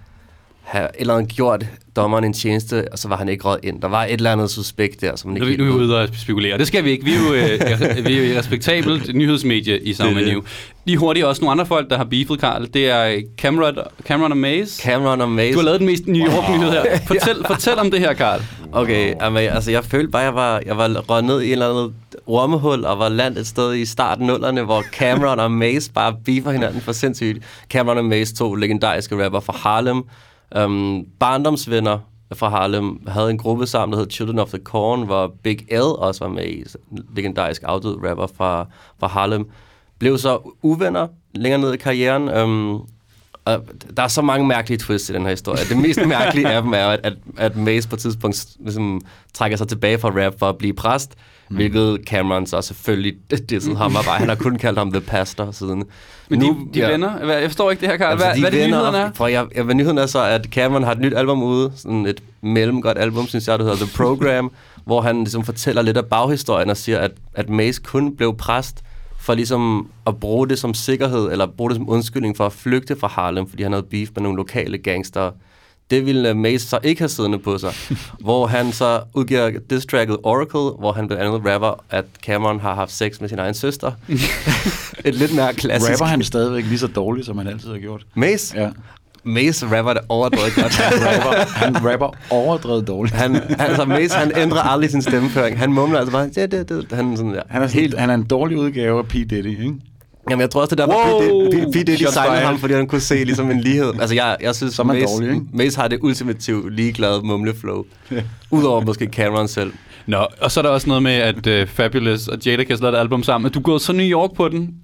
have 0.67 0.89
eller 0.95 1.15
andet 1.15 1.33
gjort 1.33 1.67
dommeren 1.97 2.25
en 2.25 2.33
tjeneste, 2.33 2.85
og 2.93 2.99
så 2.99 3.09
var 3.09 3.17
han 3.17 3.29
ikke 3.29 3.45
råd 3.45 3.59
ind. 3.63 3.83
Der 3.83 3.89
var 3.89 4.05
et 4.05 4.13
eller 4.13 4.33
andet 4.33 4.51
suspekt 4.51 5.01
der, 5.01 5.17
som 5.17 5.31
man 5.31 5.41
Nu, 5.41 5.47
ikke 5.47 5.65
nu 5.65 5.71
er 5.71 5.77
vi 5.77 5.85
ude 5.85 6.01
og 6.01 6.09
spekulere. 6.13 6.59
Det 6.59 6.67
skal 6.67 6.85
vi 6.85 6.91
ikke. 6.91 7.05
Vi 7.05 7.13
er 7.13 7.19
jo, 7.19 7.35
øh, 7.35 8.07
vi 8.07 8.19
er 8.19 8.33
jo 8.33 8.39
respektabelt 8.39 9.15
nyhedsmedie 9.15 9.83
i 9.83 9.93
samme 9.93 10.15
menu. 10.15 10.43
Lige 10.85 10.99
hurtigt 10.99 11.27
også 11.27 11.43
nogle 11.43 11.53
andre 11.53 11.67
folk, 11.67 11.91
der 11.91 11.97
har 11.97 12.05
beefet, 12.05 12.41
Karl. 12.41 12.67
Det 12.75 12.91
er 12.91 13.21
Cameron, 13.39 13.75
Cameron 14.05 14.31
og 14.31 14.39
Maze. 14.39 14.83
Cameron 14.83 15.21
og 15.21 15.31
Mace. 15.31 15.53
Du 15.53 15.59
har 15.59 15.65
lavet 15.65 15.81
den 15.81 15.87
mest 15.87 16.07
New 16.07 16.27
York-nyhed 16.27 16.71
her. 16.71 16.85
Fortæl, 17.07 17.37
fortæl 17.47 17.79
om 17.79 17.91
det 17.91 18.01
her, 18.01 18.13
Karl. 18.13 18.41
Okay, 18.73 19.15
jamen, 19.21 19.43
altså 19.43 19.71
jeg 19.71 19.85
følte 19.85 20.11
bare, 20.11 20.23
jeg 20.23 20.35
var, 20.35 20.63
jeg 20.67 20.77
var 20.77 21.11
røget 21.11 21.25
ned 21.25 21.41
i 21.41 21.47
et 21.47 21.53
eller 21.53 21.71
andet 21.71 21.93
ormehul, 22.27 22.85
og 22.85 22.99
var 22.99 23.09
landet 23.09 23.41
et 23.41 23.47
sted 23.47 23.75
i 23.75 23.85
starten 23.85 24.27
nullerne, 24.27 24.63
hvor 24.63 24.83
Cameron 24.93 25.41
og 25.41 25.51
Mace 25.51 25.93
bare 25.93 26.15
beefer 26.25 26.51
hinanden 26.51 26.81
for 26.81 26.93
sindssygt. 26.93 27.45
Cameron 27.71 27.99
og 27.99 28.05
Mace, 28.05 28.35
to 28.35 28.55
legendariske 28.55 29.25
rapper 29.25 29.41
fra 29.41 29.53
Harlem, 29.57 30.03
um, 30.57 31.07
barndomsvenner 31.21 31.99
fra 32.35 32.49
Harlem, 32.49 33.07
havde 33.09 33.31
en 33.31 33.39
gruppe 33.39 33.67
sammen, 33.67 33.93
der 33.93 33.99
hed 33.99 34.11
Children 34.11 34.39
of 34.39 34.49
the 34.49 34.59
Corn, 34.59 35.03
hvor 35.03 35.35
Big 35.43 35.73
L 35.73 35.83
også 35.83 36.25
var 36.25 36.33
med 36.33 36.45
i, 36.45 36.65
en 36.93 37.05
legendarisk 37.15 37.63
afdød 37.67 37.99
rapper 38.09 38.27
fra, 38.37 38.67
fra 39.01 39.07
Harlem. 39.07 39.51
Blev 39.99 40.19
så 40.19 40.53
uvenner 40.63 41.09
længere 41.35 41.61
ned 41.61 41.75
i 41.75 41.77
karrieren, 41.77 42.29
um, 42.29 42.89
og 43.45 43.65
der 43.97 44.03
er 44.03 44.09
så 44.09 44.23
mange 44.23 44.47
mærkelige 44.47 44.79
twists 44.79 45.11
i 45.11 45.13
den 45.13 45.23
her 45.23 45.31
historie. 45.31 45.65
Det 45.69 45.77
mest 45.77 46.07
mærkelige 46.19 46.49
af 46.49 46.63
dem 46.63 46.73
er, 46.73 46.87
at, 46.87 47.01
at, 47.03 47.15
at 47.37 47.57
Mace 47.57 47.89
på 47.89 47.97
et 47.97 48.01
tidspunkt 48.01 48.47
ligesom, 48.61 49.01
trækker 49.35 49.57
sig 49.57 49.69
tilbage 49.69 49.99
fra 49.99 50.09
rap 50.09 50.39
for 50.39 50.49
at 50.49 50.59
blive 50.59 50.75
præst, 50.75 51.15
mm. 51.51 51.57
hvilket 51.57 51.99
Cameron 52.07 52.47
så 52.47 52.63
selvfølgelig 52.63 53.15
dissede 53.51 53.77
ham 53.77 53.97
og 53.97 54.05
bare. 54.05 54.19
Han 54.19 54.29
har 54.29 54.35
kun 54.37 54.57
kaldt 54.57 54.79
ham 54.79 54.93
The 54.93 55.01
Pastor 55.01 55.51
siden. 55.51 55.85
Men 56.31 56.41
de, 56.41 56.47
de 56.75 56.79
ja. 56.81 56.91
venner. 56.91 57.25
Hvad- 57.25 57.37
Jeg 57.39 57.49
forstår 57.51 57.71
ikke 57.71 57.81
det 57.81 57.89
her, 57.89 57.97
Karl. 57.97 58.17
Hvad, 58.17 58.27
Altså, 58.27 58.37
de 58.37 58.41
hvad 58.43 58.51
det, 58.51 58.61
venner- 58.61 58.79
nyheden 58.79 58.95
er? 58.95 59.11
For 59.15 59.27
jeg, 59.27 59.47
jeg, 59.55 59.65
hvad 59.65 59.75
nyheden 59.75 59.99
er 59.99 60.07
så, 60.07 60.23
at 60.23 60.45
Cameron 60.51 60.83
har 60.83 60.93
et 60.93 61.01
nyt 61.01 61.15
album 61.15 61.43
ude, 61.43 61.73
sådan 61.77 62.07
et 62.07 62.23
mellemgodt 62.43 62.99
album, 62.99 63.27
synes 63.27 63.49
jeg, 63.49 63.59
der 63.59 63.65
hedder 63.65 63.79
The 63.87 63.97
Program, 63.97 64.53
hvor 64.87 65.01
han 65.01 65.17
ligesom 65.19 65.45
fortæller 65.45 65.83
lidt 65.83 65.97
af 65.97 66.05
baghistorien 66.05 66.71
og 66.71 66.77
siger, 66.77 66.99
at, 66.99 67.11
at 67.35 67.49
Mace 67.49 67.81
kun 67.85 68.17
blev 68.17 68.37
præst 68.37 68.83
for 69.19 69.35
ligesom 69.35 69.91
at 70.07 70.17
bruge 70.17 70.49
det 70.49 70.59
som 70.59 70.75
sikkerhed, 70.75 71.33
eller 71.33 71.47
bruge 71.47 71.71
det 71.71 71.77
som 71.77 71.89
undskyldning 71.89 72.37
for 72.37 72.47
at 72.47 72.53
flygte 72.53 72.97
fra 72.97 73.09
Harlem, 73.09 73.49
fordi 73.49 73.63
han 73.63 73.73
havde 73.73 73.87
beef 73.91 74.09
med 74.15 74.23
nogle 74.23 74.37
lokale 74.37 74.79
gangster. 74.79 75.31
Det 75.91 76.07
ville 76.07 76.29
øh, 76.29 76.37
Mace 76.37 76.69
så 76.69 76.79
ikke 76.83 77.01
have 77.01 77.09
siddende 77.09 77.39
på 77.39 77.59
sig. 77.59 77.73
hvor 78.27 78.47
han 78.47 78.73
så 78.73 79.01
udgiver 79.15 79.51
diss-tracket 79.71 80.17
Oracle, 80.23 80.79
hvor 80.79 80.93
han 80.93 81.07
blandt 81.07 81.25
andet 81.25 81.53
rapper, 81.53 81.85
at 81.91 82.05
Cameron 82.23 82.61
har 82.61 82.75
haft 82.75 82.93
sex 82.93 83.21
med 83.21 83.29
sin 83.29 83.39
egen 83.39 83.55
søster. 83.55 83.93
et 85.05 85.15
lidt 85.15 85.35
mere 85.35 85.55
klassisk. 85.55 85.93
rapper 85.93 86.05
han 86.05 86.23
stadigvæk 86.23 86.65
lige 86.65 86.79
så 86.79 86.87
dårligt, 86.87 87.27
som 87.27 87.39
han 87.39 87.47
altid 87.47 87.71
har 87.71 87.79
gjort. 87.79 88.07
Mace? 88.15 88.61
Ja. 88.61 88.71
Mace 89.25 89.67
rapper 89.67 89.93
det 89.93 90.03
overdrevet 90.09 90.55
godt. 90.55 90.75
Han 90.81 91.07
rapper, 91.07 91.59
han 91.59 91.91
rapper 91.93 92.17
overdrevet 92.31 92.87
dårligt. 92.87 93.15
Han, 93.17 93.37
altså 93.59 93.85
Mace, 93.85 94.17
han 94.17 94.33
ændrer 94.37 94.61
aldrig 94.61 94.91
sin 94.91 95.03
stemmeføring. 95.03 95.59
Han 95.59 95.73
mumler 95.73 95.99
altså 95.99 96.13
bare, 96.13 96.29
det, 96.29 96.53
det, 96.53 96.69
det. 96.69 96.93
Han 96.93 97.17
sådan 97.17 97.33
der. 97.35 97.43
Han 97.49 97.63
er, 97.63 97.67
sådan, 97.67 97.81
helt... 97.81 97.99
han 97.99 98.11
er 98.11 98.15
en 98.15 98.25
dårlig 98.25 98.59
udgave 98.59 98.99
af 98.99 99.07
P. 99.07 99.13
Diddy, 99.13 99.47
ikke? 99.47 99.75
Jamen, 100.31 100.41
jeg 100.41 100.51
tror 100.51 100.61
også, 100.61 100.75
det 100.77 100.83
er 100.83 100.87
derfor, 100.87 101.21
Wow! 101.21 101.51
P. 101.51 101.55
Diddy- 101.55 101.65
P. 101.71 101.73
P. 101.73 101.75
Diddy 101.75 101.97
Shots 101.97 102.13
signede 102.15 102.31
fired. 102.33 102.47
ham, 102.47 102.59
fordi 102.59 102.75
han 102.75 102.87
kunne 102.87 103.01
se 103.01 103.25
ligesom 103.25 103.51
en 103.51 103.61
lighed. 103.61 103.93
Altså, 104.01 104.15
jeg, 104.15 104.37
jeg 104.41 104.55
synes, 104.55 104.75
Så 104.75 104.85
man 104.85 104.97
Mace, 104.97 105.07
dårlig, 105.15 105.29
ikke? 105.35 105.47
Mace 105.53 105.81
har 105.81 105.89
det 105.89 105.99
ultimativt 106.03 106.75
ligeglade 106.75 107.21
mumleflow. 107.25 107.85
Udover 108.51 108.81
måske 108.81 109.07
Cameron 109.13 109.49
selv. 109.49 109.73
Nå, 110.07 110.27
og 110.41 110.51
så 110.51 110.61
er 110.61 110.63
der 110.63 110.71
også 110.71 110.87
noget 110.89 111.03
med, 111.03 111.13
at 111.13 111.47
uh, 111.63 111.69
Fabulous 111.69 112.29
og 112.29 112.39
Jadakiss 112.47 112.83
lavede 112.83 112.97
et 112.97 113.01
album 113.01 113.23
sammen. 113.23 113.53
Du 113.53 113.61
gået 113.61 113.83
så 113.83 113.93
New 113.93 114.07
York 114.07 114.31
på 114.37 114.49
den? 114.49 114.75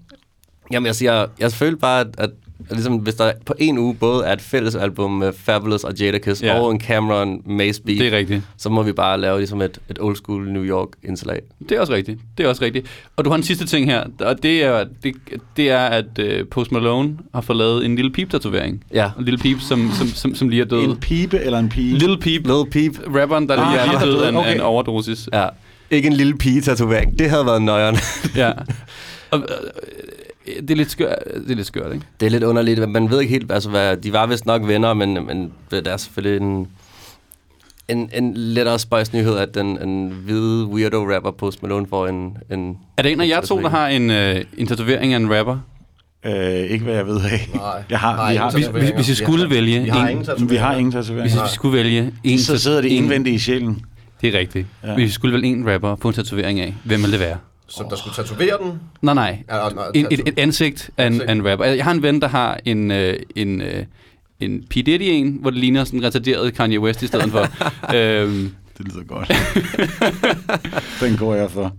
Jamen, 0.72 0.86
jeg 0.86 0.94
siger, 0.94 1.26
jeg 1.40 1.52
føler 1.52 1.76
bare, 1.76 2.00
at, 2.00 2.06
at 2.18 2.24
at 2.24 2.30
ligesom, 2.70 2.96
hvis 2.96 3.14
der 3.14 3.32
på 3.46 3.54
en 3.58 3.78
uge 3.78 3.94
både 3.94 4.24
er 4.24 4.32
et 4.32 4.40
fælles 4.40 4.74
album 4.74 5.10
med 5.12 5.32
Fabulous 5.32 5.84
og 5.84 5.94
Jadakiss 5.94 6.42
Ja. 6.42 6.60
og 6.60 6.70
en 6.70 6.80
Cameron 6.80 7.42
Mace 7.46 7.82
beat, 7.82 7.98
Det 7.98 8.06
er 8.12 8.16
rigtigt. 8.16 8.42
så 8.56 8.68
må 8.68 8.82
vi 8.82 8.92
bare 8.92 9.20
lave 9.20 9.38
ligesom 9.38 9.62
et, 9.62 9.78
et 9.90 9.98
old 10.00 10.16
school 10.16 10.48
New 10.52 10.62
York 10.64 10.88
indslag. 11.04 11.40
Det 11.68 11.72
er 11.76 11.80
også 11.80 11.92
rigtigt. 11.92 12.20
Det 12.38 12.44
er 12.46 12.48
også 12.50 12.64
rigtigt. 12.64 12.86
Og 13.16 13.24
du 13.24 13.30
har 13.30 13.36
en 13.36 13.42
sidste 13.42 13.66
ting 13.66 13.86
her, 13.86 14.04
og 14.20 14.42
det 14.42 14.64
er, 14.64 14.84
det, 15.02 15.14
det 15.56 15.70
er 15.70 15.78
at 15.78 16.04
uh, 16.22 16.48
Post 16.50 16.72
Malone 16.72 17.18
har 17.34 17.40
fået 17.40 17.56
lavet 17.56 17.84
en 17.84 17.96
lille 17.96 18.10
peep-tatovering. 18.12 18.84
Ja. 18.94 19.10
En 19.18 19.24
lille 19.24 19.38
peep, 19.38 19.60
som, 19.60 19.90
som, 19.98 20.06
som, 20.08 20.34
som 20.34 20.48
lige 20.48 20.62
er 20.62 20.66
død. 20.66 20.84
En 20.84 20.96
pibe 20.96 21.38
eller 21.40 21.58
en 21.58 21.68
pige? 21.68 21.98
Lille 21.98 22.18
Peep, 22.18 22.46
Lil 22.46 22.64
Peep. 22.70 22.98
rapperen, 23.16 23.48
der 23.48 23.56
Ah, 23.58 23.72
lige 23.72 23.80
er 23.80 23.84
lige 23.86 23.96
er 23.96 24.04
død 24.04 24.22
af 24.22 24.28
en, 24.28 24.36
Okay. 24.36 24.54
en 24.54 24.60
overdosis. 24.60 25.28
Ja. 25.32 25.46
Ikke 25.90 26.06
en 26.06 26.12
lille 26.12 26.34
pige-tatovering. 26.38 27.18
Det 27.18 27.30
havde 27.30 27.46
været 27.46 27.62
nøjeren. 27.62 27.96
Ja. 28.36 28.52
Og, 29.30 29.38
øh, 29.38 29.44
det 30.60 30.70
er 30.70 30.74
lidt 30.76 30.90
skørt, 30.90 31.18
det 31.44 31.50
er 31.50 31.54
lidt 31.54 31.66
skørt, 31.66 31.92
ikke? 31.94 32.06
Det 32.20 32.26
er 32.26 32.30
lidt 32.30 32.42
underligt. 32.44 32.80
men 32.80 32.92
Man 32.92 33.10
ved 33.10 33.20
ikke 33.20 33.32
helt, 33.32 33.52
altså, 33.52 33.70
hvad, 33.70 33.96
de 33.96 34.12
var 34.12 34.26
vist 34.26 34.46
nok 34.46 34.66
venner, 34.68 34.94
men, 34.94 35.26
men 35.26 35.52
det 35.70 35.86
er 35.86 35.96
selvfølgelig 35.96 36.46
en, 36.46 36.68
en, 37.88 38.10
en 38.14 38.34
lettere 38.36 38.78
spøjs 38.78 39.12
nyhed, 39.12 39.36
at 39.36 39.54
den 39.54 39.82
en 39.88 40.08
hvide 40.24 40.64
weirdo-rapper 40.66 41.30
Post 41.30 41.62
Malone 41.62 41.86
får 41.86 42.06
en... 42.06 42.36
en 42.50 42.78
Er 42.96 43.02
det 43.02 43.12
en 43.12 43.20
af 43.20 43.28
jer 43.28 43.40
to, 43.40 43.60
der 43.60 43.68
har 43.68 43.88
en, 43.88 44.10
øh, 44.10 44.44
en 44.58 44.66
tatovering 44.66 45.12
af 45.12 45.16
en 45.16 45.34
rapper? 45.38 45.58
Øh, 46.26 46.32
ikke 46.70 46.84
hvad 46.84 46.94
jeg 46.94 47.06
ved 47.06 47.16
af. 47.24 47.48
Nej. 47.54 47.82
Jeg 47.90 47.98
har, 47.98 48.26
vi, 48.26 48.32
ingen 48.32 48.42
har, 48.42 48.50
Hvis, 48.50 48.66
hvis, 48.66 48.90
hvis 48.90 49.08
I 49.08 49.14
skulle 49.14 49.50
vælge 49.50 49.82
Vi 49.82 49.88
har 49.88 50.02
en, 50.04 50.10
ingen 50.10 50.24
tatoveringer. 50.26 50.52
vi 50.54 50.56
har 50.56 50.74
ingen 50.76 50.92
hvis 50.92 51.06
tatoveringer. 51.06 51.44
I 51.46 51.54
skulle 51.54 51.76
vælge 51.78 52.12
en, 52.24 52.38
Så 52.38 52.58
sidder 52.58 52.80
det 52.80 52.96
en- 52.96 53.02
indvendigt 53.02 53.34
i 53.34 53.38
sjælen. 53.38 53.82
Det 54.20 54.34
er 54.34 54.38
rigtigt. 54.38 54.66
Ja. 54.84 54.94
Hvis 54.94 55.10
I 55.10 55.12
skulle 55.12 55.32
vælge 55.34 55.48
en 55.48 55.70
rapper 55.72 55.94
på 55.94 56.08
en 56.08 56.14
tatovering 56.14 56.60
af, 56.60 56.74
hvem 56.84 57.00
ville 57.00 57.12
det 57.12 57.20
være? 57.20 57.36
Som 57.68 57.88
der 57.88 57.96
skulle 57.96 58.14
tatovere 58.14 58.58
den. 58.62 58.80
Nej, 59.02 59.14
nej. 59.14 59.38
Ja, 59.50 59.68
En, 59.94 60.06
et, 60.10 60.20
et 60.26 60.38
ansigt 60.38 60.90
af 60.96 61.06
en, 61.06 61.30
en 61.30 61.50
rapper. 61.50 61.64
Jeg 61.64 61.84
har 61.84 61.92
en 61.92 62.02
ven, 62.02 62.20
der 62.20 62.28
har 62.28 62.60
en, 62.64 62.90
øh, 62.90 63.16
en, 63.36 63.60
øh, 63.60 63.84
en 64.40 64.64
P. 64.70 64.74
Diddy 64.74 65.02
en, 65.02 65.38
hvor 65.40 65.50
det 65.50 65.58
ligner 65.58 65.84
sådan 65.84 65.98
en 65.98 66.04
retarderet 66.04 66.54
Kanye 66.54 66.80
West 66.80 67.02
i 67.02 67.06
stedet 67.06 67.30
for. 67.30 67.40
øhm, 67.96 68.54
Det 68.78 68.86
lyder 68.86 69.04
godt. 69.04 69.32
Den 71.00 71.16
går 71.16 71.34
jeg 71.34 71.50
for. 71.50 71.74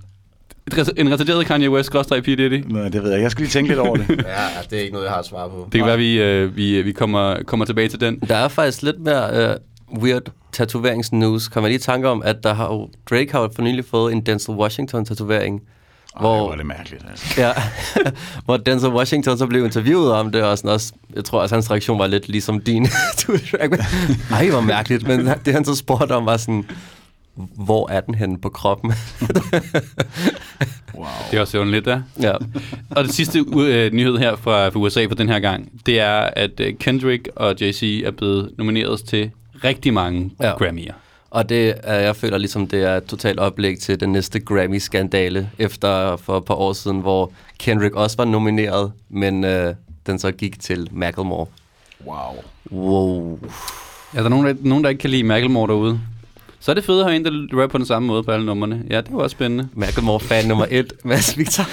en 0.97 1.11
retarderet 1.11 1.45
Kanye 1.45 1.69
West, 1.69 1.85
skråstrej 1.87 2.21
P. 2.21 2.25
Diddy. 2.25 2.63
Nej, 2.67 2.89
det 2.89 3.03
ved 3.03 3.11
jeg. 3.11 3.21
Jeg 3.21 3.31
skal 3.31 3.41
lige 3.41 3.51
tænke 3.51 3.67
lidt 3.69 3.79
over 3.79 3.95
det. 3.97 4.09
Ja, 4.27 4.47
det 4.69 4.77
er 4.77 4.81
ikke 4.81 4.93
noget, 4.93 5.05
jeg 5.05 5.13
har 5.13 5.21
svar 5.21 5.47
på. 5.47 5.67
Det 5.71 5.79
kan 5.79 5.87
være, 5.87 5.97
vi, 5.97 6.21
øh, 6.21 6.55
vi, 6.55 6.81
vi 6.81 6.91
kommer, 6.91 7.43
kommer 7.43 7.65
tilbage 7.65 7.87
til 7.87 7.99
den. 7.99 8.19
Der 8.19 8.35
er 8.35 8.47
faktisk 8.47 8.81
lidt 8.81 8.99
mere 8.99 9.57
uh, 9.93 10.03
weird 10.03 10.31
tatoveringsnews. 10.53 11.47
Kommer 11.47 11.67
lige 11.67 11.77
i 11.77 11.81
tanke 11.81 12.09
om, 12.09 12.21
at 12.25 12.43
der 12.43 12.53
har 12.53 12.65
jo, 12.65 12.89
Drake 13.09 13.31
har 13.31 13.41
jo 13.41 13.49
for 13.55 13.61
nylig 13.61 13.85
fået 13.85 14.13
en 14.13 14.21
Denzel 14.21 14.53
Washington-tatovering. 14.53 15.61
Ej, 16.15 16.21
hvor 16.21 16.37
Hvor, 16.37 16.51
er 16.51 16.55
det 16.55 16.65
mærkeligt, 16.65 17.05
altså. 17.09 17.41
ja, 17.41 17.51
hvor 18.45 18.57
Denzel 18.57 18.89
Washington 18.89 19.37
så 19.37 19.47
blev 19.47 19.65
interviewet 19.65 20.11
om 20.13 20.31
det, 20.31 20.43
og 20.43 20.57
sådan 20.57 20.71
også, 20.71 20.93
jeg 21.15 21.25
tror 21.25 21.41
også, 21.41 21.55
hans 21.55 21.71
reaktion 21.71 21.99
var 21.99 22.07
lidt 22.07 22.29
ligesom 22.29 22.61
din. 22.61 22.83
Ej, 24.31 24.49
hvor 24.49 24.61
mærkeligt, 24.61 25.07
men 25.07 25.27
det 25.45 25.53
han 25.53 25.65
så 25.65 25.75
spurgte 25.75 26.15
om 26.15 26.25
var 26.25 26.37
sådan, 26.37 26.65
hvor 27.55 27.89
er 27.89 28.01
den 28.01 28.15
henne 28.15 28.39
på 28.41 28.49
kroppen? 28.49 28.93
Wow. 30.95 31.05
Det 31.31 31.37
er 31.37 31.41
også 31.41 31.63
lidt 31.63 31.85
der. 31.85 32.01
ja. 32.21 32.33
Og 32.89 33.03
det 33.03 33.13
sidste 33.13 33.39
øh, 33.39 33.93
nyhed 33.93 34.17
her 34.17 34.35
fra, 34.35 34.69
fra 34.69 34.79
USA 34.79 35.05
for 35.05 35.15
den 35.15 35.29
her 35.29 35.39
gang, 35.39 35.71
det 35.85 35.99
er, 35.99 36.29
at 36.35 36.59
øh, 36.59 36.73
Kendrick 36.79 37.29
og 37.35 37.55
Jay-Z 37.61 37.85
er 38.05 38.11
blevet 38.17 38.51
nomineret 38.57 39.03
til 39.03 39.31
rigtig 39.63 39.93
mange 39.93 40.31
Ja. 40.39 40.47
ja. 40.47 40.53
Grammy'er. 40.53 40.93
Og 41.29 41.49
det 41.49 41.73
er, 41.83 41.95
jeg 41.99 42.15
føler 42.15 42.37
ligesom, 42.37 42.67
det 42.67 42.83
er 42.83 42.97
et 42.97 43.05
totalt 43.05 43.39
oplæg 43.39 43.79
til 43.79 43.99
den 43.99 44.11
næste 44.11 44.39
Grammy-skandale, 44.39 45.49
efter 45.59 46.15
for 46.17 46.37
et 46.37 46.45
par 46.45 46.53
år 46.53 46.73
siden, 46.73 46.99
hvor 46.99 47.31
Kendrick 47.57 47.95
også 47.95 48.17
var 48.17 48.25
nomineret, 48.25 48.91
men 49.09 49.43
øh, 49.43 49.75
den 50.07 50.19
så 50.19 50.31
gik 50.31 50.59
til 50.59 50.89
Macklemore. 50.91 51.45
Wow. 52.05 52.35
Wow. 52.71 53.39
Er 54.13 54.21
der 54.21 54.29
nogen, 54.29 54.45
der, 54.45 54.53
nogen, 54.61 54.83
der 54.83 54.89
ikke 54.89 54.99
kan 54.99 55.09
lide 55.09 55.23
Macklemore 55.23 55.67
derude? 55.67 55.99
Så 56.65 56.71
er 56.71 56.75
det 56.75 56.83
fedt 56.83 57.07
en, 57.15 57.25
der 57.25 57.31
rapper 57.31 57.67
på 57.67 57.77
den 57.77 57.85
samme 57.85 58.07
måde 58.07 58.23
på 58.23 58.31
alle 58.31 58.45
numrene. 58.45 58.83
Ja, 58.89 58.97
det 58.97 59.07
var 59.11 59.19
også 59.19 59.33
spændende. 59.33 59.67
Macklemore-fan 59.73 60.45
nummer 60.47 60.65
et, 60.69 60.93
Mads 61.03 61.37
Victor. 61.37 61.63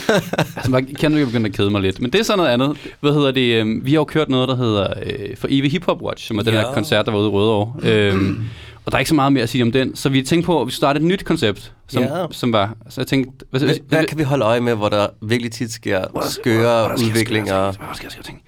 Altså, 0.56 0.70
man 0.70 0.86
kan 0.86 1.16
jo 1.18 1.26
begynde 1.26 1.46
at 1.48 1.52
kede 1.54 1.70
mig 1.70 1.80
lidt. 1.82 2.00
Men 2.00 2.10
det 2.12 2.18
er 2.18 2.24
så 2.24 2.36
noget 2.36 2.48
andet. 2.48 2.76
Hvad 3.00 3.12
hedder 3.12 3.30
det? 3.30 3.54
øhm, 3.60 3.80
Vi 3.84 3.90
har 3.90 3.96
jo 3.96 4.04
kørt 4.04 4.28
noget, 4.28 4.48
der 4.48 4.56
hedder 4.56 4.86
øh, 5.06 5.36
For 5.36 5.48
Evig 5.50 5.70
Hip 5.72 5.84
Hop 5.86 6.02
Watch, 6.02 6.26
som 6.28 6.38
er 6.38 6.42
den 6.42 6.54
Ja. 6.54 6.60
her 6.60 6.72
koncert, 6.72 7.06
der 7.06 7.12
var 7.12 7.18
ude 7.18 7.28
i 7.28 7.30
Rødovre. 7.30 7.72
øhm, 7.82 8.44
og 8.84 8.92
der 8.92 8.96
er 8.96 8.98
ikke 9.00 9.08
så 9.08 9.14
meget 9.14 9.32
mere 9.32 9.42
at 9.42 9.48
sige 9.48 9.62
om 9.62 9.72
den, 9.72 9.96
så 9.96 10.08
vi 10.08 10.22
tænkte 10.22 10.46
på, 10.46 10.60
at 10.60 10.66
vi 10.66 10.72
startede 10.72 11.04
et 11.04 11.08
nyt 11.08 11.24
koncept, 11.24 11.72
som, 11.88 12.02
Ja. 12.02 12.08
som 12.30 12.52
var... 12.52 12.74
Så 12.88 13.00
jeg 13.00 13.06
tænkte... 13.06 13.44
Hvad, 13.50 13.60
Hvad, 13.60 13.74
hvad 13.88 14.04
kan 14.04 14.18
vi 14.18 14.22
holde 14.22 14.44
øje 14.44 14.60
med, 14.60 14.74
hvor 14.74 14.88
der 14.88 15.06
virkelig 15.22 15.52
tit 15.52 15.72
sker 15.72 16.04
skøre 16.30 16.90
udviklinger? 17.06 17.62
Hvad 17.62 17.72
sker, 17.94 18.08
sker, 18.08 18.22
ting? 18.22 18.42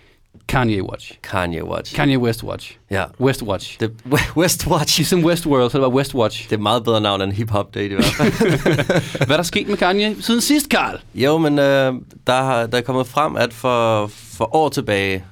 Kanye 0.49 0.83
Watch. 0.83 1.13
Kanye 1.23 1.65
Watch. 1.65 1.95
Kanye 1.95 2.19
West 2.19 2.45
Watch. 2.45 2.77
Ja. 2.91 3.05
West 3.21 3.43
Watch. 3.43 3.81
Det, 3.81 3.91
West 4.37 4.67
Watch. 4.67 4.99
Ligesom 4.99 5.25
Westworld, 5.25 5.71
så 5.71 5.79
det 5.79 5.83
var 5.83 5.89
West 5.89 6.15
Watch. 6.15 6.45
Det 6.45 6.53
er 6.53 6.57
et 6.57 6.63
meget 6.63 6.85
bedre 6.85 7.01
navn 7.01 7.21
end 7.23 7.33
Hip 7.33 7.51
Hop 7.51 7.75
Date 7.75 7.87
i 7.87 7.95
hvert 7.95 8.05
fald. 8.05 8.33
Hvad 9.27 9.31
er 9.31 9.37
der 9.37 9.43
sket 9.43 9.69
med 9.69 9.77
Kanye 9.77 10.17
siden 10.21 10.41
sidst, 10.41 10.69
Karl? 10.69 10.99
jo, 11.15 11.39
men 11.39 11.59
øh, 11.59 11.93
der, 12.27 12.43
har, 12.43 12.67
der 12.67 12.79
er 12.79 12.83
kommet 12.83 13.07
frem, 13.07 13.37
at 13.37 13.53
for, 13.53 14.07
for 14.07 14.57
år 14.57 14.69
tilbage, 14.69 15.25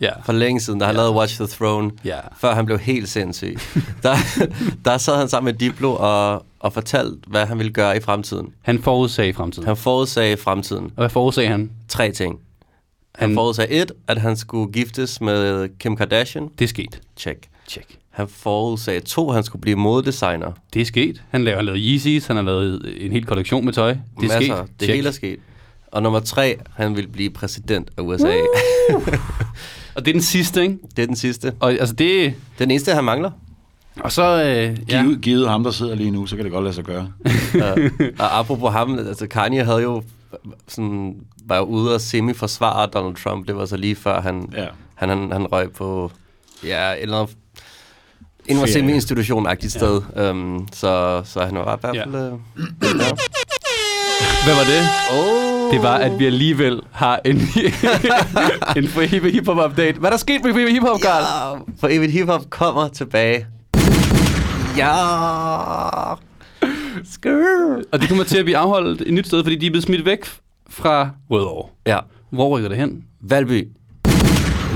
Ja. 0.00 0.10
for 0.24 0.32
længe 0.32 0.60
siden, 0.60 0.80
der 0.80 0.86
har 0.86 0.92
ja. 0.92 0.98
lavet 0.98 1.14
Watch 1.14 1.36
the 1.36 1.46
Throne, 1.46 1.90
Ja. 2.04 2.18
før 2.40 2.54
han 2.54 2.66
blev 2.66 2.78
helt 2.78 3.08
sindssyg. 3.08 3.58
der, 4.02 4.14
der 4.84 4.98
sad 4.98 5.16
han 5.18 5.28
sammen 5.28 5.44
med 5.52 5.58
Diplo 5.60 5.94
og, 6.00 6.44
og 6.60 6.72
fortalte, 6.72 7.16
hvad 7.26 7.46
han 7.46 7.58
ville 7.58 7.72
gøre 7.72 7.96
i 7.96 8.00
fremtiden. 8.00 8.46
Han 8.62 8.82
forudsagde 8.82 9.32
fremtiden. 9.32 9.66
Han 9.66 9.76
forudsagde 9.76 10.36
fremtiden. 10.36 10.84
Og 10.84 10.92
hvad 10.96 11.08
forudsagde 11.08 11.48
han? 11.48 11.70
Tre 11.88 12.12
ting. 12.12 12.38
Han 13.18 13.28
Han- 13.28 13.36
forudsagde 13.36 13.72
et, 13.74 13.92
at 14.08 14.18
han 14.18 14.36
skulle 14.36 14.72
giftes 14.72 15.20
med 15.20 15.68
Kim 15.78 15.96
Kardashian. 15.96 16.48
Det 16.58 16.64
er 16.64 16.68
sket. 16.68 17.00
Check. 17.16 17.48
Check. 17.68 17.86
Han 18.10 18.28
forudsagde 18.28 19.00
to, 19.00 19.28
at 19.28 19.34
han 19.34 19.44
skulle 19.44 19.60
blive 19.62 19.76
modedesigner. 19.76 20.52
Det 20.74 20.82
er 20.82 20.86
sket. 20.86 21.22
Han 21.30 21.44
laver, 21.44 21.56
han 21.56 21.64
lavede 21.64 21.80
Yeezys, 21.80 22.26
han 22.26 22.36
har 22.36 22.42
lavet 22.42 22.94
en 23.00 23.12
hel 23.12 23.24
kollektion 23.26 23.64
med 23.64 23.72
tøj. 23.72 23.88
Det 24.20 24.30
er 24.30 24.38
Masser. 24.38 24.56
sket. 24.56 24.80
Det 24.80 24.86
Check. 24.86 24.94
hele 24.94 25.08
er 25.08 25.12
sket. 25.12 25.38
Og 25.92 26.02
nummer 26.02 26.20
tre, 26.20 26.56
han 26.74 26.96
ville 26.96 27.10
blive 27.10 27.30
præsident 27.30 27.88
af 27.96 28.02
USA. 28.02 28.32
Og 29.94 30.04
det 30.04 30.08
er 30.08 30.12
den 30.12 30.22
sidste, 30.22 30.62
ikke? 30.62 30.78
det 30.96 31.02
er 31.02 31.06
den 31.06 31.16
sidste. 31.16 31.52
Og 31.60 31.70
altså 31.72 31.94
det... 31.94 31.98
Det 32.08 32.26
er 32.26 32.32
den 32.58 32.70
eneste, 32.70 32.92
han 32.94 33.04
mangler. 33.04 33.30
Og 34.00 34.12
så... 34.12 34.22
Øh, 34.42 34.78
ja. 34.90 35.02
Givet, 35.02 35.20
givet 35.20 35.48
ham, 35.48 35.64
der 35.64 35.70
sidder 35.70 35.94
lige 35.94 36.10
nu, 36.10 36.26
så 36.26 36.36
kan 36.36 36.44
det 36.44 36.52
godt 36.52 36.62
lade 36.64 36.74
sig 36.74 36.84
gøre. 36.84 37.12
Ja. 37.54 37.74
og 38.18 38.38
apropos 38.38 38.72
ham, 38.72 38.98
altså 38.98 39.26
Kanye 39.26 39.64
havde 39.64 39.82
jo 39.82 40.02
sådan, 40.68 41.14
var 41.46 41.60
ude 41.60 41.94
og 41.94 42.00
semi-forsvare 42.00 42.86
Donald 42.86 43.16
Trump. 43.16 43.46
Det 43.48 43.56
var 43.56 43.66
så 43.66 43.76
lige 43.76 43.96
før 43.96 44.20
han, 44.20 44.48
Ja. 44.56 44.66
han, 44.94 45.08
han, 45.08 45.32
han 45.32 45.46
røg 45.52 45.72
på 45.72 46.10
ja, 46.64 46.92
et 46.92 47.02
eller 47.02 47.18
andet 47.20 47.36
en 48.46 48.56
Ferie. 48.56 48.72
semi-institution-agtigt 48.72 49.68
sted. 49.72 50.02
Um, 50.30 50.68
så, 50.72 51.22
så 51.24 51.40
han 51.44 51.54
var 51.54 51.76
i 51.76 51.78
hvert 51.80 51.94
Ja. 51.96 52.04
fald... 52.04 52.14
Øh, 52.14 52.32
Hvad 54.44 54.54
var 54.54 54.64
det? 54.64 54.82
oh. 55.12 55.72
Det 55.74 55.82
var, 55.82 55.94
at 55.96 56.18
vi 56.18 56.26
alligevel 56.26 56.80
har 56.92 57.20
en, 57.24 57.36
en 58.82 58.88
for 58.88 59.16
evig 59.16 59.32
hiphop 59.32 59.56
update. 59.70 59.98
Hvad 59.98 60.08
er 60.10 60.12
der 60.12 60.16
sket 60.18 60.44
med 60.44 60.52
for 60.52 60.60
evig 60.60 60.72
hiphop, 60.74 61.00
Karl? 61.00 61.22
Ja, 61.56 61.60
for 61.80 61.88
evigt 61.88 62.12
hiphop 62.12 62.50
kommer 62.50 62.88
tilbage. 62.88 63.46
Ja. 64.76 64.94
Skrrr. 67.04 67.82
Og 67.92 68.00
det 68.00 68.08
kommer 68.08 68.24
til 68.24 68.38
at 68.38 68.44
blive 68.44 68.56
afholdt 68.56 69.00
et 69.06 69.12
nyt 69.14 69.26
sted, 69.26 69.42
fordi 69.44 69.56
de 69.56 69.66
er 69.66 69.70
blevet 69.70 69.84
smidt 69.84 70.04
væk 70.04 70.24
fra 70.70 71.10
Rødovre. 71.30 71.68
Ja. 71.86 71.98
Hvor 72.30 72.56
rykker 72.58 72.68
det 72.68 72.78
hen? 72.78 73.04
Valby. 73.20 73.68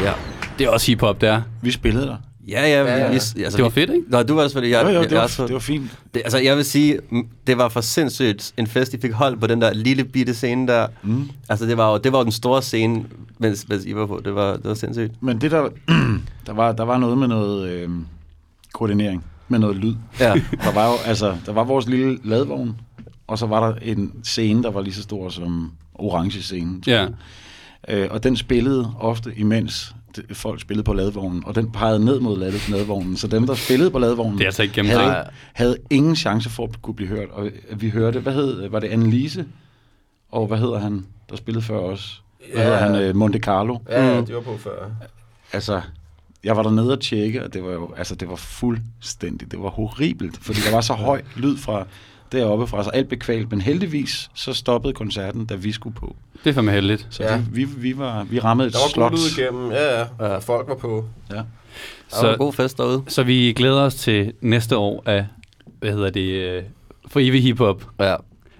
Ja. 0.03 0.13
Det 0.59 0.67
er 0.67 0.69
også 0.71 0.87
hiphop, 0.87 1.21
der. 1.21 1.43
Vi 1.63 1.71
spillede 1.71 2.07
der. 2.07 2.17
Ja, 2.49 2.67
ja. 2.67 2.83
Ja, 2.85 2.97
ja. 2.97 3.09
Vi, 3.09 3.15
altså, 3.15 3.57
Det 3.57 3.63
var 3.63 3.69
fedt, 3.69 3.91
ikke? 3.91 4.05
Nå, 4.09 4.23
du 4.23 4.35
var 4.35 4.43
selvfølgelig... 4.43 4.73
Jeg, 4.77 4.85
Jo, 4.85 4.91
jo, 4.91 5.03
det 5.03 5.13
jeg, 5.13 5.21
var, 5.39 5.47
det 5.47 5.53
var 5.53 5.59
fint. 5.61 5.91
Det, 6.15 6.23
altså, 6.25 6.39
jeg 6.39 6.57
vil 6.57 6.65
sige, 6.65 6.99
det 7.47 7.59
var 7.59 7.69
for 7.69 7.81
sindssygt 7.81 8.53
en 8.59 8.67
fest, 8.67 8.95
I 8.95 9.01
fik 9.01 9.13
holdt 9.13 9.41
på 9.41 9.47
den 9.47 9.61
der 9.61 9.73
lille 9.73 10.05
bitte 10.05 10.35
scene 10.35 10.67
der. 10.69 10.87
Mm. 11.03 11.31
Altså, 11.49 11.67
det 11.67 11.77
var 11.77 11.93
jo 11.93 11.99
det 11.99 12.13
var 12.13 12.19
jo 12.19 12.25
den 12.25 12.33
store 12.33 12.63
scene, 12.63 13.05
mens, 13.39 13.69
mens 13.69 13.85
I 13.85 13.95
var 13.95 14.07
på. 14.07 14.21
Det 14.25 14.35
var, 14.35 14.53
det 14.53 14.65
var 14.65 14.75
sindssygt. 14.75 15.13
Men 15.23 15.41
det 15.41 15.51
der, 15.51 15.69
der 16.47 16.53
var, 16.53 16.73
der 16.73 16.85
var 16.85 16.99
noget 16.99 17.19
med 17.19 17.29
noget 17.29 17.69
øh, 17.69 17.89
koordinering, 18.73 19.25
med 19.53 19.59
noget 19.61 19.77
lyd. 19.77 19.95
Ja. 20.21 20.35
Der 20.65 20.73
var 20.75 20.87
jo, 20.89 20.95
altså, 21.07 21.37
der 21.47 21.53
var 21.53 21.65
vores 21.65 21.89
lille 21.89 22.19
ladvogn, 22.25 22.77
og 23.27 23.39
så 23.39 23.47
var 23.47 23.67
der 23.71 23.77
en 23.83 24.13
scene, 24.25 24.63
der 24.63 24.71
var 24.71 24.81
lige 24.81 24.95
så 24.95 25.03
stor 25.03 25.29
som 25.29 25.73
orange 25.95 26.43
scenen. 26.43 26.83
Ja. 26.87 27.07
Øh, 27.89 28.09
og 28.11 28.23
den 28.23 28.37
spillede 28.37 28.93
ofte 29.01 29.33
imens 29.37 29.95
folk 30.33 30.61
spillede 30.61 30.85
på 30.85 30.93
ladvognen, 30.93 31.43
og 31.47 31.55
den 31.55 31.71
pegede 31.73 32.05
ned 32.05 32.21
mod 32.21 32.39
lad- 32.39 32.71
ladvognen. 32.71 33.17
Så 33.17 33.27
dem, 33.27 33.47
der 33.47 33.55
spillede 33.55 33.91
på 33.91 33.99
ladvognen, 33.99 34.35
Det 34.39 34.45
er 34.45 34.49
altså 34.49 34.63
ikke 34.63 34.85
havde, 34.89 35.25
havde 35.53 35.77
ingen 35.91 36.17
chance 36.17 36.51
for 36.51 36.65
at 36.65 36.83
kunne 36.83 36.95
blive 36.95 37.09
hørt. 37.09 37.29
Og 37.31 37.49
vi 37.77 37.91
hørte, 37.91 38.21
hvad 38.21 38.33
hed, 38.33 38.69
var 38.69 38.81
det 38.81 38.89
Annelise? 38.89 39.45
Og 40.33 40.47
hvad 40.47 40.59
hedder 40.59 40.79
han, 40.79 41.07
der 41.31 41.37
spillede 41.37 41.65
før 41.65 41.79
os? 41.79 42.23
Hvad 42.53 42.63
Ja. 42.63 42.65
hedder 42.65 42.79
han? 42.79 42.95
øh, 43.03 43.17
Monte 43.17 43.39
Carlo. 43.39 43.79
Ja, 43.91 44.21
Mm. 44.21 44.27
de 44.27 44.35
var 44.35 44.41
på 44.41 44.57
før. 44.59 44.91
Altså, 45.53 45.81
jeg 46.45 46.57
var 46.57 46.63
dernede 46.63 46.93
og 46.93 47.01
tjekke, 47.01 47.45
og 47.45 47.55
det 47.55 47.63
var 47.65 47.73
jo, 47.73 47.95
altså 47.97 48.15
det 48.15 48.29
var 48.29 48.37
fuldstændig, 48.37 49.51
det 49.51 49.63
var 49.63 49.69
horribelt, 49.71 50.39
fordi 50.43 50.61
der 50.67 50.71
var 50.75 50.81
så 50.81 50.93
høj 51.09 51.23
lyd 51.37 51.57
fra 51.57 51.87
deroppe 52.33 52.67
fra, 52.67 52.85
så 52.85 52.91
alt 52.91 53.09
bekvalt, 53.09 53.51
men 53.51 53.61
heldigvis 53.61 54.31
så 54.35 54.53
stoppede 54.55 54.93
koncerten, 54.95 55.47
da 55.47 55.55
vi 55.55 55.73
skulle 55.73 55.97
på. 55.97 56.17
Det 56.45 56.51
er 56.51 56.55
fandme 56.55 56.73
heldigt. 56.73 57.07
Så 57.11 57.23
Ja. 57.23 57.43
vi, 57.53 57.65
vi, 57.65 57.99
var, 57.99 58.25
vi 58.25 58.39
rammede 58.41 58.67
et 58.69 58.73
Der 58.73 58.79
var 58.79 58.89
slot. 58.89 59.11
god 59.11 59.19
lyd 59.19 59.39
igennem, 59.45 59.71
ja, 59.71 59.99
ja. 60.01 60.07
Ja. 60.21 60.27
Og 60.27 60.43
folk 60.43 60.69
var 60.69 60.75
på. 60.75 61.05
Ja. 61.31 61.35
Der 61.35 61.43
var 62.23 62.29
en 62.29 62.35
Så, 62.35 62.37
god 62.39 62.53
fest 62.53 62.79
derude. 62.79 63.03
så 63.09 63.23
vi 63.23 63.53
glæder 63.57 63.81
os 63.81 63.95
til 63.95 64.33
næste 64.41 64.77
år 64.77 65.03
af, 65.07 65.27
hvad 65.81 65.91
hedder 65.93 66.11
det, 66.11 66.31
øh, 66.33 66.63
for 67.07 67.21
evig 67.21 67.43
hiphop. 67.43 67.87
Ja. 68.01 68.17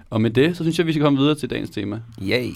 Og 0.09 0.21
med 0.21 0.29
det, 0.31 0.57
så 0.57 0.63
synes 0.63 0.77
jeg, 0.77 0.87
vi 0.87 0.91
skal 0.93 1.03
komme 1.03 1.19
videre 1.19 1.35
til 1.35 1.49
dagens 1.49 1.69
tema. 1.69 1.99
Yay. 2.21 2.49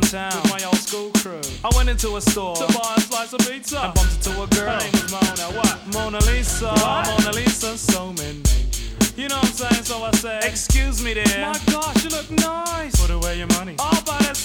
Downtown 0.00 0.42
with 0.42 0.50
my 0.50 0.64
old 0.64 0.76
school 0.76 1.10
crew. 1.16 1.40
I 1.64 1.70
went 1.76 1.88
into 1.88 2.16
a 2.16 2.20
store 2.20 2.54
to 2.56 2.66
buy 2.66 2.94
a 2.96 3.00
slice 3.00 3.32
of 3.32 3.40
pizza. 3.40 3.78
I 3.78 3.90
bumped 3.90 4.14
into 4.14 4.30
a 4.42 4.46
girl. 4.46 4.70
Her 4.70 4.78
name 4.78 4.92
was 4.92 5.10
Mona. 5.12 5.58
What? 5.58 5.78
Mona 5.92 6.18
Lisa. 6.30 6.72
Mona 7.06 7.32
Lisa. 7.32 7.76
So 7.78 8.12
many 8.12 8.34
names. 8.34 9.16
You 9.16 9.28
know 9.28 9.36
what 9.36 9.44
I'm 9.46 9.70
saying? 9.70 9.84
So 9.84 10.02
I 10.02 10.10
said, 10.12 10.44
Excuse 10.44 11.02
me, 11.02 11.14
dear. 11.14 11.24
My 11.40 11.58
gosh, 11.66 12.04
you 12.04 12.10
look 12.10 12.30
nice. 12.30 13.00
Put 13.00 13.10
away 13.10 13.38
your 13.38 13.48
money. 13.58 13.74
I'll 13.78 13.97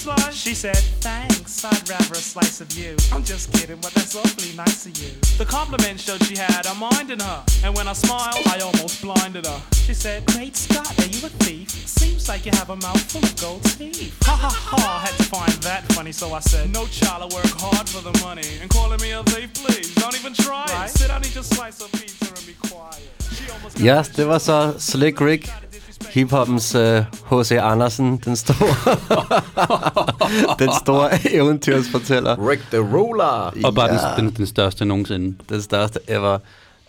buy 0.05 0.15
slice. 0.15 0.35
She 0.35 0.53
said, 0.53 0.77
Thanks. 1.01 1.63
I'd 1.65 1.89
rather 1.89 2.13
a 2.13 2.15
slice 2.15 2.61
of 2.61 2.71
you. 2.77 2.95
I'm 3.11 3.23
just 3.23 3.51
kidding, 3.53 3.77
but 3.81 3.93
that's 3.93 4.15
awfully 4.15 4.55
nice 4.55 4.85
of 4.85 4.97
you. 4.97 5.11
The 5.37 5.45
compliment 5.45 5.99
showed 5.99 6.23
she 6.23 6.35
had 6.35 6.65
a 6.65 6.73
mind 6.75 7.11
in 7.11 7.19
her. 7.19 7.43
And 7.63 7.75
when 7.75 7.87
I 7.87 7.93
smiled, 7.93 8.45
I 8.47 8.59
almost 8.59 9.01
blinded 9.01 9.45
her. 9.45 9.61
She 9.73 9.93
said, 9.93 10.25
Great 10.27 10.55
Scott, 10.55 10.97
are 10.99 11.07
you 11.07 11.25
a 11.25 11.29
thief? 11.43 11.69
Seems 11.69 12.27
like 12.27 12.45
you 12.45 12.51
have 12.53 12.69
a 12.69 12.75
mouth 12.75 13.01
full 13.11 13.23
of 13.23 13.35
gold 13.41 13.63
teeth. 13.63 14.17
Ha 14.23 14.35
ha 14.35 14.49
ha, 14.49 14.99
I 14.99 15.07
had 15.07 15.15
to 15.17 15.23
find 15.23 15.53
that 15.63 15.83
funny, 15.93 16.11
so 16.11 16.33
I 16.33 16.39
said, 16.39 16.71
No 16.71 16.85
child, 16.87 17.23
I 17.23 17.35
work 17.35 17.53
hard 17.59 17.87
for 17.87 18.01
the 18.01 18.17
money. 18.23 18.47
And 18.61 18.69
calling 18.69 19.01
me 19.01 19.11
a 19.11 19.23
thief, 19.23 19.53
please, 19.53 19.93
don't 19.95 20.15
even 20.15 20.33
try 20.33 20.65
it. 20.85 20.89
Sit 20.89 21.07
down, 21.07 21.23
eat 21.23 21.35
your 21.35 21.43
slice 21.43 21.81
of 21.81 21.91
pizza 21.91 22.27
and 22.27 22.45
be 22.45 22.55
quiet. 22.67 23.09
She 23.31 23.49
almost 23.51 23.77
got 23.77 23.85
Ja, 23.85 24.03
det 24.15 24.25
var 24.25 24.39
så 24.39 24.73
Slick 24.79 25.21
Rick, 25.21 25.49
hiphoppens 26.11 26.71
H.C. 27.31 27.51
Andersen, 27.51 28.17
den 28.25 28.35
store, 28.35 28.97
den 30.59 30.69
store 30.81 31.09
eventyrsfortæller. 31.33 32.49
Rick 32.49 32.61
the 32.71 32.79
Ruler. 32.79 33.53
Og 33.63 33.75
bare 33.75 33.93
Ja. 33.93 33.99
den, 34.17 34.25
den, 34.25 34.33
den 34.37 34.45
største 34.45 34.85
nogensinde. 34.85 35.35
Den 35.49 35.61
største 35.61 35.99
ever. 36.07 36.37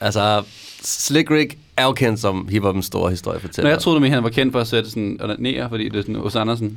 Altså, 0.01 0.43
Slick 0.83 1.31
Rick 1.31 1.59
er 1.77 1.85
jo 1.85 1.93
kendt 1.93 2.21
som 2.21 2.49
hiphoppens 2.51 2.87
store 2.87 3.11
historiefortæller. 3.11 3.69
Nå, 3.69 3.73
jeg 3.75 3.79
troede, 3.83 4.07
at 4.07 4.13
han 4.13 4.23
var 4.23 4.29
kendt 4.29 4.53
for 4.53 4.61
at 4.61 4.67
sætte 4.67 4.91
sådan 4.91 5.19
ned, 5.39 5.69
fordi 5.69 5.89
det 5.89 5.99
er 5.99 6.03
sådan 6.03 6.15
hos 6.15 6.37
Andersen. 6.37 6.69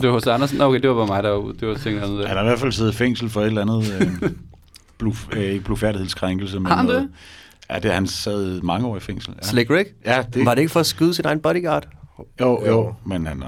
det 0.00 0.08
var 0.08 0.10
hos 0.12 0.26
Andersen? 0.26 0.58
Nå, 0.58 0.64
okay, 0.64 0.80
det 0.80 0.90
var 0.90 0.96
bare 0.96 1.06
mig, 1.06 1.22
der 1.22 1.30
var, 1.30 1.52
det 1.60 1.68
var 1.68 1.74
ting 1.74 1.98
andet. 2.02 2.28
Han 2.28 2.36
har 2.36 2.44
i 2.44 2.46
hvert 2.46 2.58
fald 2.58 2.72
siddet 2.72 2.92
i 2.92 2.96
fængsel 2.96 3.30
for 3.30 3.40
et 3.40 3.46
eller 3.46 3.62
andet 3.62 3.92
øh, 4.00 4.30
bluf, 4.98 5.26
øh, 5.32 5.42
ikke 5.42 5.64
blufærdighedskrænkelse. 5.64 6.60
Har 6.66 6.74
han 6.76 6.84
noget, 6.84 7.00
det? 7.02 7.08
Ja, 7.70 7.78
det 7.78 7.92
han 7.92 8.06
sad 8.06 8.60
mange 8.62 8.86
år 8.86 8.96
i 8.96 9.00
fængsel. 9.00 9.34
Ja. 9.42 9.48
Slick 9.48 9.70
Rick? 9.70 9.88
Ja, 10.06 10.24
det, 10.34 10.44
Var 10.46 10.54
det 10.54 10.62
ikke 10.62 10.72
for 10.72 10.80
at 10.80 10.86
skyde 10.86 11.14
sin 11.14 11.24
egen 11.24 11.40
bodyguard? 11.40 11.86
Jo, 12.40 12.66
jo, 12.66 12.94
men 13.06 13.26
han 13.26 13.42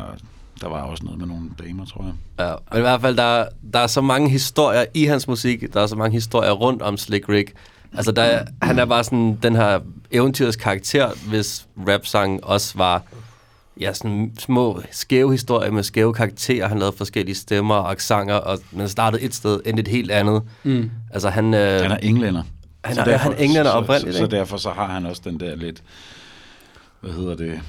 der 0.61 0.69
var 0.69 0.83
også 0.83 1.05
noget 1.05 1.19
med 1.19 1.27
nogle 1.27 1.51
damer, 1.67 1.85
tror 1.85 2.05
jeg. 2.05 2.13
Ja, 2.47 2.55
men 2.73 2.79
i 2.79 2.81
hvert 2.81 3.01
fald, 3.01 3.17
der, 3.17 3.45
der 3.73 3.79
er 3.79 3.87
så 3.87 4.01
mange 4.01 4.31
historier 4.31 4.85
i 4.95 5.05
hans 5.05 5.29
musik, 5.29 5.75
der 5.75 5.81
er 5.81 5.87
så 5.87 5.97
mange 5.97 6.13
historier 6.15 6.51
rundt 6.51 6.83
om 6.83 6.97
Slick 6.97 7.29
Rick. 7.29 7.53
Altså, 7.97 8.13
der, 8.13 8.23
er- 8.23 8.45
han 8.63 8.79
er 8.79 8.85
bare 8.85 9.05
sådan 9.05 9.39
den 9.43 9.57
her 9.57 9.81
eventyrets 10.11 10.57
karakter, 10.57 11.11
hvis 11.29 11.67
rap-sang 11.89 12.45
også 12.45 12.79
var 12.79 13.03
ja, 13.81 13.93
sådan 13.93 14.33
små 14.39 14.83
skæve 14.91 15.31
historier 15.33 15.71
med 15.71 15.83
skæve 15.83 16.15
karakterer. 16.15 16.69
Han 16.69 16.79
lavede 16.79 16.97
forskellige 16.97 17.35
stemmer 17.35 17.75
og 17.75 17.91
accenter, 17.91 18.35
og 18.35 18.59
man 18.73 18.89
startede 18.89 19.23
et 19.23 19.35
sted, 19.35 19.61
endte 19.67 19.81
et 19.81 19.89
helt 19.89 20.11
andet. 20.11 20.43
Mm. 20.63 20.91
Altså, 21.13 21.29
han... 21.29 21.55
Øh, 21.55 21.81
Han 21.83 21.91
er 21.91 21.97
englænder. 21.97 22.43
Han 22.85 22.95
Så 22.95 23.01
er- 23.03 23.17
han 23.17 23.33
er 23.33 23.37
englænder 23.37 23.71
så, 23.71 23.77
oprindeligt, 23.77 24.17
så, 24.17 24.23
så 24.23 24.27
derfor 24.27 24.57
så 24.57 24.71
har 24.71 24.87
han 24.87 25.07
også 25.07 25.23
den 25.25 25.41
der 25.41 25.57
lidt, 25.57 25.83
hvad 27.01 27.13
hedder 27.13 27.37
det, 27.37 27.61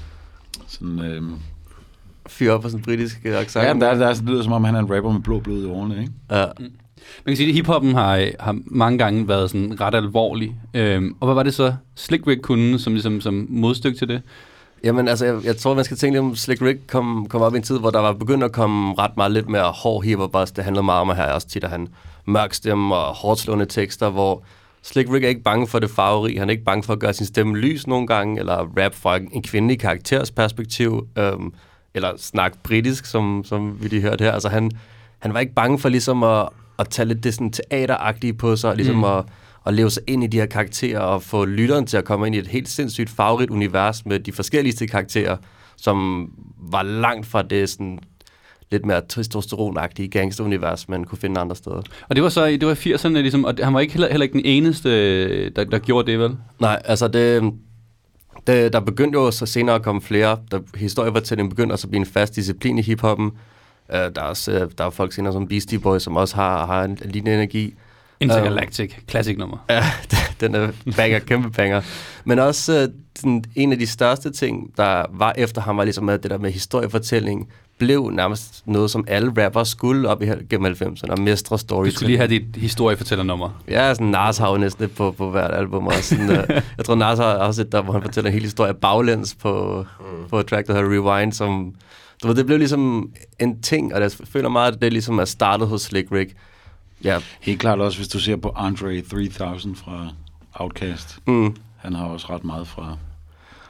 sådan, 0.68 1.00
øhm, 1.00 1.36
fyre 2.28 2.52
op 2.54 2.62
på 2.62 2.68
sådan 2.70 2.80
en 2.80 2.84
britisk 2.84 3.18
øh, 3.26 3.36
accent. 3.40 3.66
Ja, 3.66 3.74
men 3.74 3.82
der, 3.82 3.94
der 3.94 4.16
lyder 4.26 4.44
som 4.44 4.52
om, 4.52 4.64
han 4.64 4.76
er 4.76 4.80
en 4.80 4.96
rapper 4.96 5.12
med 5.12 5.22
blå 5.22 5.40
blod 5.40 5.64
i 5.64 5.66
årene, 5.66 6.00
ikke? 6.02 6.12
Ja. 6.32 6.46
Man 7.26 7.28
kan 7.28 7.36
sige, 7.38 7.50
at 7.50 7.56
hiphoppen 7.56 7.96
har, 7.96 8.28
har 8.40 8.58
mange 8.66 8.98
gange 8.98 9.28
været 9.28 9.50
sådan 9.50 9.82
ret 9.82 9.96
alvorlig. 9.96 10.56
Øhm, 10.74 11.16
og 11.20 11.28
hvad 11.28 11.36
var 11.36 11.44
det 11.44 11.54
så, 11.54 11.74
Slick 11.96 12.28
Rick 12.28 12.42
kunne 12.42 12.80
som, 12.80 12.94
ligesom, 12.94 13.22
som 13.22 13.48
modstykke 13.50 13.98
til 13.98 14.08
det? 14.08 14.22
Jamen 14.84 15.08
altså, 15.08 15.26
jeg, 15.26 15.46
jeg 15.46 15.58
tror, 15.58 15.74
man 15.74 15.84
skal 15.86 15.98
tænke 15.98 16.14
lidt 16.16 16.26
om, 16.26 16.36
Slick 16.36 16.62
Rick 16.62 16.80
kom, 16.88 17.26
kom 17.30 17.42
op 17.42 17.54
i 17.54 17.58
en 17.58 17.64
tid, 17.64 17.80
hvor 17.80 17.90
der 17.90 18.00
var 18.00 18.14
begyndt 18.14 18.44
at 18.44 18.52
komme 18.52 18.94
ret 18.98 19.18
meget 19.18 19.32
lidt 19.32 19.50
mere 19.50 19.72
hård 19.72 20.04
hiphop 20.04 20.36
også. 20.36 20.54
Det 20.56 20.64
handlede 20.64 20.84
meget 20.84 21.02
om 21.02 21.10
at 21.10 21.16
have 21.16 21.34
også 21.34 21.48
tit 21.48 21.64
at 21.64 21.70
han 21.70 21.88
mørk 22.26 22.54
stemme 22.54 22.96
og 22.96 23.16
hårdt 23.16 23.40
slående 23.40 23.66
tekster, 23.66 24.10
hvor 24.10 24.44
Slick 24.84 25.12
Rick 25.12 25.24
er 25.24 25.30
ikke 25.30 25.44
bange 25.44 25.68
for 25.68 25.80
det 25.80 25.90
farverige. 25.90 26.40
Han 26.40 26.50
er 26.50 26.52
ikke 26.52 26.64
bange 26.64 26.84
for 26.84 26.94
at 26.94 27.00
gøre 27.00 27.14
sin 27.14 27.26
stemme 27.26 27.58
lys 27.58 27.88
nogle 27.88 28.08
gange, 28.08 28.40
eller 28.40 28.56
rap 28.84 28.96
fra 28.96 29.18
en 29.18 29.44
kvindelig 29.44 29.80
karakters 29.80 30.32
perspektiv, 30.32 31.08
øhm, 31.18 31.54
eller 31.94 32.14
snakke 32.18 32.58
britisk, 32.64 33.06
som, 33.06 33.44
som 33.46 33.84
vi 33.84 33.88
lige 33.88 34.02
hørte 34.02 34.24
her. 34.24 34.32
Altså 34.32 34.50
han, 34.50 34.72
han 35.20 35.34
var 35.34 35.40
ikke 35.40 35.54
bange 35.54 35.80
for 35.80 35.90
ligesom 35.90 36.24
at, 36.24 36.50
at 36.80 36.90
tage 36.90 37.08
lidt 37.08 37.24
det 37.24 37.34
sådan 37.34 37.52
teateragtige 37.52 38.34
på 38.34 38.56
sig, 38.56 38.70
og 38.70 38.76
ligesom 38.76 38.96
mm. 38.96 39.04
at, 39.04 39.26
at 39.66 39.74
leve 39.74 39.90
sig 39.90 40.04
ind 40.08 40.24
i 40.24 40.28
de 40.28 40.38
her 40.40 40.46
karakterer, 40.46 41.00
og 41.00 41.24
få 41.24 41.46
lytteren 41.46 41.86
til 41.86 41.98
at 41.98 42.06
komme 42.06 42.28
ind 42.28 42.36
i 42.36 42.40
et 42.40 42.48
helt 42.48 42.70
sindssygt 42.70 43.10
farverigt 43.10 43.52
univers 43.52 44.06
med 44.06 44.20
de 44.20 44.32
forskelligste 44.32 44.88
karakterer, 44.88 45.38
som 45.78 46.30
var 46.58 46.84
langt 46.84 47.28
fra 47.28 47.42
det 47.42 47.70
sådan 47.70 48.00
lidt 48.74 48.86
mere 48.86 49.02
testosteronagtige 49.10 50.08
gangsterunivers, 50.08 50.90
man 50.90 51.04
kunne 51.04 51.18
finde 51.18 51.42
andre 51.42 51.56
steder. 51.56 51.82
Og 52.10 52.16
det 52.16 52.24
var 52.24 52.30
så 52.30 52.46
i- 52.46 52.58
det 52.58 52.68
var 52.68 52.74
i 52.86 52.94
80'erne, 52.94 53.08
ligesom, 53.08 53.46
og 53.46 53.54
han 53.64 53.74
var 53.74 53.80
ikke 53.80 53.94
heller, 53.94 54.10
heller 54.10 54.24
ikke 54.24 54.34
den 54.34 54.46
eneste, 54.46 55.50
der, 55.50 55.64
der 55.64 55.80
gjorde 55.80 56.12
det, 56.12 56.20
vel? 56.20 56.36
Nej, 56.60 56.82
altså 56.86 57.08
det, 57.08 57.54
det, 58.48 58.74
der 58.74 58.80
begyndte 58.80 59.20
jo 59.20 59.32
så 59.32 59.46
senere 59.46 59.76
at 59.76 59.82
komme 59.84 60.02
flere. 60.02 60.38
Der, 60.52 60.60
historiefortælling 60.76 61.50
begyndte 61.50 61.74
også 61.74 61.88
at 61.88 61.92
blive 61.92 62.00
en 62.00 62.06
fast 62.06 62.36
disciplin 62.36 62.78
i 62.78 62.82
hiphoppen. 62.82 63.26
Uh, 63.90 63.96
der, 63.96 64.12
er 64.16 64.22
også, 64.22 64.52
uh, 64.66 64.72
der 64.78 64.86
er 64.86 64.90
folk 64.90 65.14
senere 65.14 65.34
som 65.34 65.48
Beastie 65.48 65.80
Boys, 65.80 66.04
som 66.04 66.16
også 66.18 66.36
har, 66.36 66.66
har 66.66 66.84
en, 66.84 66.92
en 66.92 67.10
lignende 67.12 67.34
energi. 67.34 67.74
Intergalactic, 68.20 68.94
classic 69.10 69.38
nummer. 69.38 69.58
Ja, 69.70 69.84
den 70.40 70.56
er 70.56 70.70
banger, 70.98 71.20
kæmpe 71.20 71.50
banger. 71.52 71.82
Men 72.26 72.40
også 72.40 72.84
uh, 72.84 72.94
sådan, 73.16 73.44
en 73.56 73.72
af 73.72 73.80
de 73.80 73.88
største 73.88 74.32
ting, 74.32 74.72
der 74.78 75.06
var 75.14 75.34
efter 75.38 75.62
ham, 75.62 75.78
var 75.78 75.84
ligesom 75.84 76.08
det 76.08 76.24
der 76.24 76.38
med 76.38 76.52
historiefortælling, 76.52 77.50
blev 77.78 78.10
nærmest 78.10 78.64
noget, 78.66 78.92
som 78.92 79.06
alle 79.08 79.46
rappere 79.46 79.66
skulle 79.66 80.10
op 80.10 80.22
i 80.22 80.26
gennem 80.50 80.72
90'erne, 80.74 81.12
og 81.12 81.20
mestre 81.22 81.54
Du 81.54 81.60
storytelling. 81.60 81.94
skulle 81.96 82.08
lige 82.08 82.18
have 82.18 82.28
dit 82.28 82.56
historiefortællernummer. 82.56 83.50
Ja, 83.68 83.94
sådan 83.94 84.08
Nas 84.08 84.38
har 84.38 84.52
jo 84.52 84.58
næsten 84.58 84.84
det 84.84 84.96
på, 84.96 85.12
på 85.12 85.30
hvert 85.30 85.54
album. 85.54 85.88
Og 85.88 85.94
sådan, 85.94 86.30
uh, 86.30 86.36
jeg 86.78 86.86
tror, 86.86 86.96
Nas 86.96 87.20
har 87.20 87.26
også 87.26 87.62
et 87.62 87.72
der, 87.72 87.82
hvor 87.82 87.94
han 87.94 88.02
fortæller 88.02 88.28
en 88.30 88.34
hel 88.34 88.44
historie 88.44 88.74
baglæns 88.74 89.36
på, 89.36 89.86
mm. 90.00 90.30
på 90.30 90.40
et 90.40 90.46
track, 90.48 90.68
der 90.68 90.74
hedder 90.74 90.90
Rewind, 90.90 91.34
som... 91.34 91.74
Du 92.24 92.28
ved, 92.28 92.36
det 92.36 92.46
blev 92.46 92.58
ligesom 92.58 93.10
en 93.40 93.62
ting, 93.62 93.96
og 93.96 94.02
jeg 94.02 94.12
føler 94.12 94.50
meget, 94.50 94.72
at 94.74 94.82
det 94.82 94.94
ligesom 94.94 95.20
er 95.20 95.26
startet 95.26 95.68
hos 95.68 95.82
Slick 95.82 96.12
Rick. 96.12 96.34
Ja, 97.04 97.20
Helt 97.42 97.60
klart 97.60 97.80
også, 97.80 97.98
hvis 97.98 98.08
du 98.08 98.20
ser 98.20 98.36
på 98.36 98.54
Andre 98.56 99.02
3000 99.02 99.76
fra 99.76 100.08
Outkast. 100.54 101.20
mm. 101.28 101.56
Han 101.78 101.94
har 101.96 102.06
også 102.06 102.28
ret 102.30 102.44
meget 102.44 102.68
fra... 102.68 102.98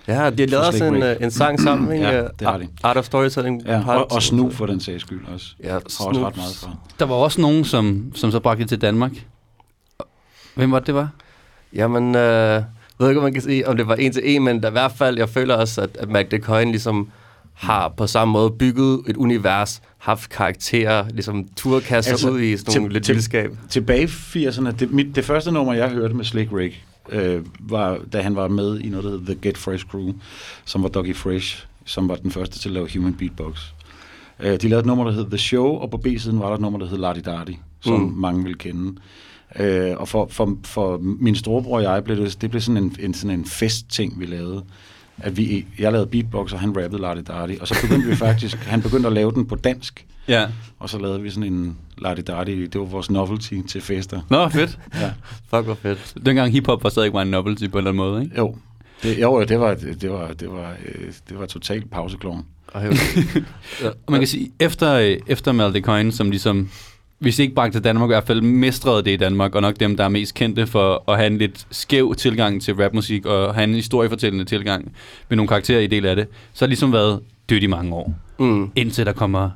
ja 0.08 0.30
de 0.30 0.42
har 0.42 0.48
lavet 0.48 0.68
også 0.68 0.86
en, 0.86 0.94
Rick. 0.94 1.06
øh, 1.06 1.16
en 1.26 1.32
sang 1.32 1.60
sammen, 1.60 1.92
ikke? 1.94 2.06
Ja, 2.08 2.22
det 2.40 2.48
har 2.48 2.58
de. 2.58 2.68
Art 2.84 2.98
of 2.98 3.06
Storytelling. 3.06 3.62
Ja, 3.66 3.82
Part 3.84 3.98
og, 3.98 4.12
og. 4.12 4.24
Snoop 4.24 4.54
for 4.54 4.66
den 4.66 4.80
sags 4.80 5.02
skyld 5.02 5.22
også. 5.34 5.48
Ja, 5.64 5.70
Har 5.70 5.76
også 5.80 6.04
ret 6.28 6.36
meget 6.38 6.56
fra. 6.56 6.76
Der 7.00 7.06
var 7.06 7.16
også 7.16 7.42
nogen, 7.42 7.66
som, 7.66 8.12
som 8.16 8.32
så 8.32 8.40
bragte 8.40 8.62
det 8.62 8.70
til 8.70 8.82
Danmark. 8.82 9.12
Hvem 10.56 10.72
var 10.72 10.80
det, 10.80 10.88
det 10.88 10.96
var? 10.96 11.10
Jamen, 11.74 12.16
øh, 12.16 12.22
jeg 12.22 12.64
ved 13.00 13.10
ikke, 13.10 13.20
om 13.20 13.24
man 13.24 13.34
kan 13.34 13.42
sige, 13.42 13.68
om 13.68 13.78
det 13.78 13.88
var 13.88 13.96
en 13.96 14.12
til 14.14 14.22
en, 14.36 14.44
men 14.44 14.62
der, 14.64 14.70
i 14.70 14.72
hvert 14.72 14.92
fald, 14.92 15.18
jeg 15.18 15.30
føler 15.30 15.56
også, 15.56 15.82
at, 15.82 15.90
at 16.00 16.10
Mac 16.10 16.26
DeCoin 16.32 16.68
ligesom 16.70 17.10
har 17.54 17.88
på 17.98 18.08
samme 18.08 18.32
måde 18.32 18.52
bygget 18.52 19.02
et 19.08 19.18
univers, 19.18 19.82
haft 19.98 20.30
karakterer, 20.30 21.06
ligesom 21.10 21.48
turkasser 21.56 22.12
altså, 22.12 22.30
ud 22.30 22.40
i 22.42 22.58
sådan 22.58 22.72
til- 22.72 22.82
nogle 22.82 22.94
lidt 22.94 23.06
til- 23.06 23.16
vildskab. 23.16 23.52
Tilbage 23.70 24.04
i 24.36 24.48
80'erne, 24.48 24.72
det, 24.72 24.92
mit, 24.92 25.16
det 25.16 25.26
første 25.26 25.52
nummer, 25.52 25.74
jeg 25.74 25.90
hørte 25.90 26.14
med 26.14 26.26
Slick 26.26 26.52
Rick, 26.54 26.84
øh, 27.10 27.46
var, 27.60 28.00
da 28.14 28.22
han 28.22 28.36
var 28.36 28.48
med 28.48 28.80
i 28.80 28.90
noget, 28.90 29.04
der 29.04 29.10
hed 29.12 29.26
The 29.26 29.36
Get 29.42 29.58
Fresh 29.58 29.86
Crew, 29.86 30.14
som 30.66 30.84
var 30.84 30.90
Doggy 30.90 31.16
Fresh, 31.16 31.66
som 31.86 32.10
var 32.10 32.16
den 32.16 32.32
første 32.32 32.60
til 32.60 32.70
at 32.70 32.74
lave 32.74 32.88
Human 32.94 33.14
Beatbox. 33.14 33.60
Øh, 34.40 34.62
de 34.62 34.68
lavede 34.68 34.80
et 34.80 34.86
nummer, 34.86 35.04
der 35.04 35.12
hed 35.12 35.26
The 35.30 35.38
Show, 35.38 35.66
og 35.66 35.92
på 35.92 35.98
B-siden 35.98 36.40
var 36.40 36.48
der 36.48 36.56
et 36.56 36.62
nummer, 36.62 36.80
der 36.80 36.88
hed 36.88 36.98
Lardy 36.98 37.20
Dardy, 37.26 37.56
som 37.82 38.00
Mm. 38.00 38.14
mange 38.18 38.44
vil 38.44 38.58
kende. 38.58 38.96
Øh, 39.60 39.98
og 39.98 40.08
for, 40.08 40.28
for, 40.32 40.58
for 40.64 40.98
min 41.02 41.36
storebror 41.36 41.76
og 41.78 41.84
jeg, 41.84 42.04
blev 42.04 42.18
det, 42.18 42.42
det 42.42 42.50
blev 42.50 42.62
sådan 42.62 42.84
en, 42.84 42.96
en, 43.00 43.14
sådan 43.14 43.40
en 43.40 43.46
fest-ting, 43.46 44.20
vi 44.20 44.26
lavede. 44.26 44.64
At 45.18 45.38
vi, 45.38 45.66
jeg 45.80 45.92
lavede 45.92 46.08
beatbox, 46.08 46.54
og 46.54 46.60
han 46.60 46.70
rappede 46.84 47.02
Lardy 47.02 47.24
Dardy. 47.28 47.60
Og 47.60 47.68
så 47.68 47.76
begyndte 47.82 48.08
vi 48.08 48.16
faktisk, 48.16 48.58
han 48.58 48.82
begyndte 48.82 49.08
at 49.08 49.14
lave 49.14 49.32
den 49.32 49.46
på 49.46 49.56
dansk. 49.56 50.06
Ja. 50.28 50.48
Og 50.80 50.90
så 50.90 51.00
lavede 51.00 51.22
vi 51.22 51.30
sådan 51.30 51.54
en 51.54 51.78
Lardy 51.98 52.22
Dardy, 52.28 52.70
det 52.74 52.82
var 52.82 52.86
vores 52.86 53.12
novelty 53.12 53.54
til 53.68 53.82
fester. 53.82 54.22
Nå, 54.30 54.50
fedt. 54.50 54.80
Ja. 54.96 55.12
Fuck, 55.50 55.66
hvor 55.66 55.74
fedt. 55.74 56.14
Dengang 56.26 56.52
hiphop 56.52 56.84
var 56.84 56.90
stadig 56.90 57.14
var 57.14 57.22
en 57.22 57.28
novelty 57.28 57.68
på 57.68 57.78
en 57.78 57.88
eller 57.88 57.92
anden 57.92 58.12
måde, 58.12 58.24
ikke? 58.24 58.38
Jo, 58.38 58.56
det, 59.04 59.22
jo, 59.22 59.44
det 59.44 59.60
var, 59.60 59.74
det 59.74 60.12
var, 60.12 60.34
det 60.34 60.52
var, 60.52 60.76
øh, 60.86 61.14
det 61.30 61.40
var 61.40 61.46
totalt 61.46 61.92
pauseklovn. 61.92 62.46
Ej, 62.76 62.82
ja. 62.82 62.90
Og 64.06 64.12
man 64.12 64.20
kan 64.20 64.28
sige, 64.28 64.52
efter, 64.60 64.94
øh, 64.94 65.18
efter 65.28 65.52
Mal 65.52 65.82
Coin, 65.82 66.12
som 66.12 66.30
ligesom, 66.30 66.70
hvis 67.24 67.40
ikke 67.40 67.56
bragte 67.56 67.78
til 67.78 67.84
Danmark, 67.84 68.08
i 68.08 68.14
hvert 68.14 68.28
fald 68.28 68.42
mestrede 68.42 69.04
det 69.04 69.12
i 69.12 69.16
Danmark, 69.16 69.56
og 69.56 69.62
nok 69.62 69.80
dem, 69.80 69.98
der 69.98 70.04
er 70.04 70.10
mest 70.10 70.34
kendte 70.34 70.68
for 70.68 71.12
at 71.12 71.18
have 71.18 71.28
en 71.28 71.38
lidt 71.38 71.66
skæv 71.72 72.16
tilgang 72.16 72.62
til 72.62 72.74
rapmusik, 72.74 73.26
og 73.26 73.56
have 73.56 73.64
en 73.64 73.76
historiefortællende 73.76 74.46
tilgang 74.46 74.92
med 75.30 75.36
nogle 75.38 75.48
karakterer 75.48 75.80
i 75.80 75.88
del 75.88 76.06
af 76.06 76.16
det, 76.16 76.28
så 76.54 76.66
har 76.66 76.68
det 76.68 76.70
ligesom 76.70 76.94
været 76.94 77.20
dødt 77.50 77.64
i 77.64 77.68
mange 77.68 77.94
år. 77.94 78.14
Mm. 78.40 78.72
Indtil 78.76 79.06
der 79.06 79.14
kommer 79.14 79.50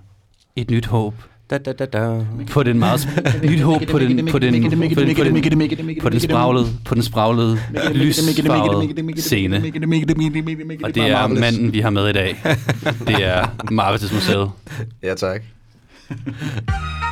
et 0.55 0.71
nyt 0.71 0.85
håb 0.85 1.13
Da, 1.49 1.57
da, 1.57 1.71
da, 1.71 1.85
da. 1.85 2.25
på 2.51 2.63
den 2.63 2.79
meget 2.79 3.07
nyt 3.51 3.59
håb 3.59 3.81
på 3.87 3.99
den 3.99 4.27
på 4.31 4.39
den 4.39 4.61
på 4.61 4.63
den, 4.63 4.85
på 4.95 5.23
den, 5.23 5.99
på 6.01 6.09
den 6.09 6.19
spraglede 6.19 6.65
på 6.85 6.95
den 6.95 7.03
spraglede 7.03 7.59
lysfarvede 7.93 9.21
scene. 9.21 9.63
Og 10.83 10.95
det 10.95 11.09
er 11.09 11.27
manden 11.27 11.73
vi 11.73 11.79
har 11.79 11.89
med 11.89 12.09
i 12.09 12.13
dag. 12.13 12.37
Det 13.07 13.25
er 13.25 13.71
Marvites 13.71 14.13
Museet. 14.13 14.51
Ja, 15.03 15.15
tak. 15.15 15.41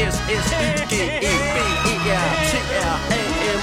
S 0.00 0.16
S 0.16 0.48
I 0.66 0.68
G 0.90 0.94
E 1.30 1.34
B 1.54 1.56
E 1.92 1.94
R 2.08 2.30
T 2.48 2.52
R 2.88 2.96
A 3.16 3.20
M 3.56 3.62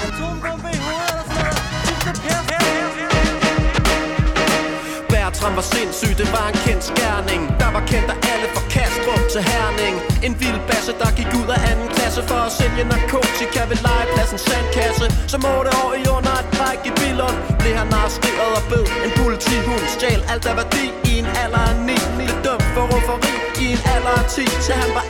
Bertram 5.10 5.56
var 5.56 5.66
sindssyg, 5.74 6.12
det 6.20 6.28
var 6.36 6.46
en 6.52 6.58
kendt 6.66 6.84
skærning 6.92 7.40
Der 7.60 7.70
var 7.76 7.82
kendt 7.92 8.08
af 8.14 8.18
alle 8.32 8.48
fra 8.54 8.62
Kastrup 8.74 9.22
til 9.32 9.42
Herning 9.50 9.94
En 10.26 10.32
vild 10.40 10.60
basse, 10.68 10.92
der 11.00 11.10
gik 11.18 11.30
ud 11.40 11.48
af 11.56 11.60
anden 11.70 11.88
klasse 11.96 12.22
For 12.30 12.40
at 12.48 12.52
sælge 12.58 12.84
narkotika 12.92 13.60
ved 13.70 13.78
legepladsen 13.86 14.38
sandkasse 14.48 15.06
Som 15.32 15.40
8 15.44 15.70
år 15.82 15.92
i 16.00 16.02
under 16.16 16.34
et 16.42 16.48
bræk 16.56 16.80
i 16.90 16.92
Billund 17.00 17.36
Blev 17.60 17.74
han 17.80 17.88
arresteret 17.98 18.52
og 18.58 18.64
bød 18.70 18.86
en 19.06 19.12
politihund 19.22 19.84
Stjal 19.94 20.22
alt 20.32 20.46
af 20.50 20.56
værdi 20.60 20.84
i 21.10 21.12
en 21.22 21.28
alder 21.42 21.62
af 21.70 21.76
9 21.76 21.92
Blev 22.16 22.34
dømt 22.46 22.68
for 22.74 22.84
rufferi 22.92 23.34
i 23.64 23.66
en 23.74 23.80
alder 23.94 24.14
af 24.20 24.26
10 24.36 24.44
Til 24.66 24.74
han 24.82 24.90
var 24.96 25.04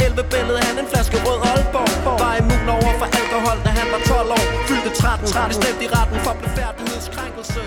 Har 5.38 5.48
det 5.48 5.56
stemt 5.56 5.82
i 5.82 5.86
retten 5.86 6.18
for 6.24 6.32
blufærdighedskrænkelse 6.40 7.62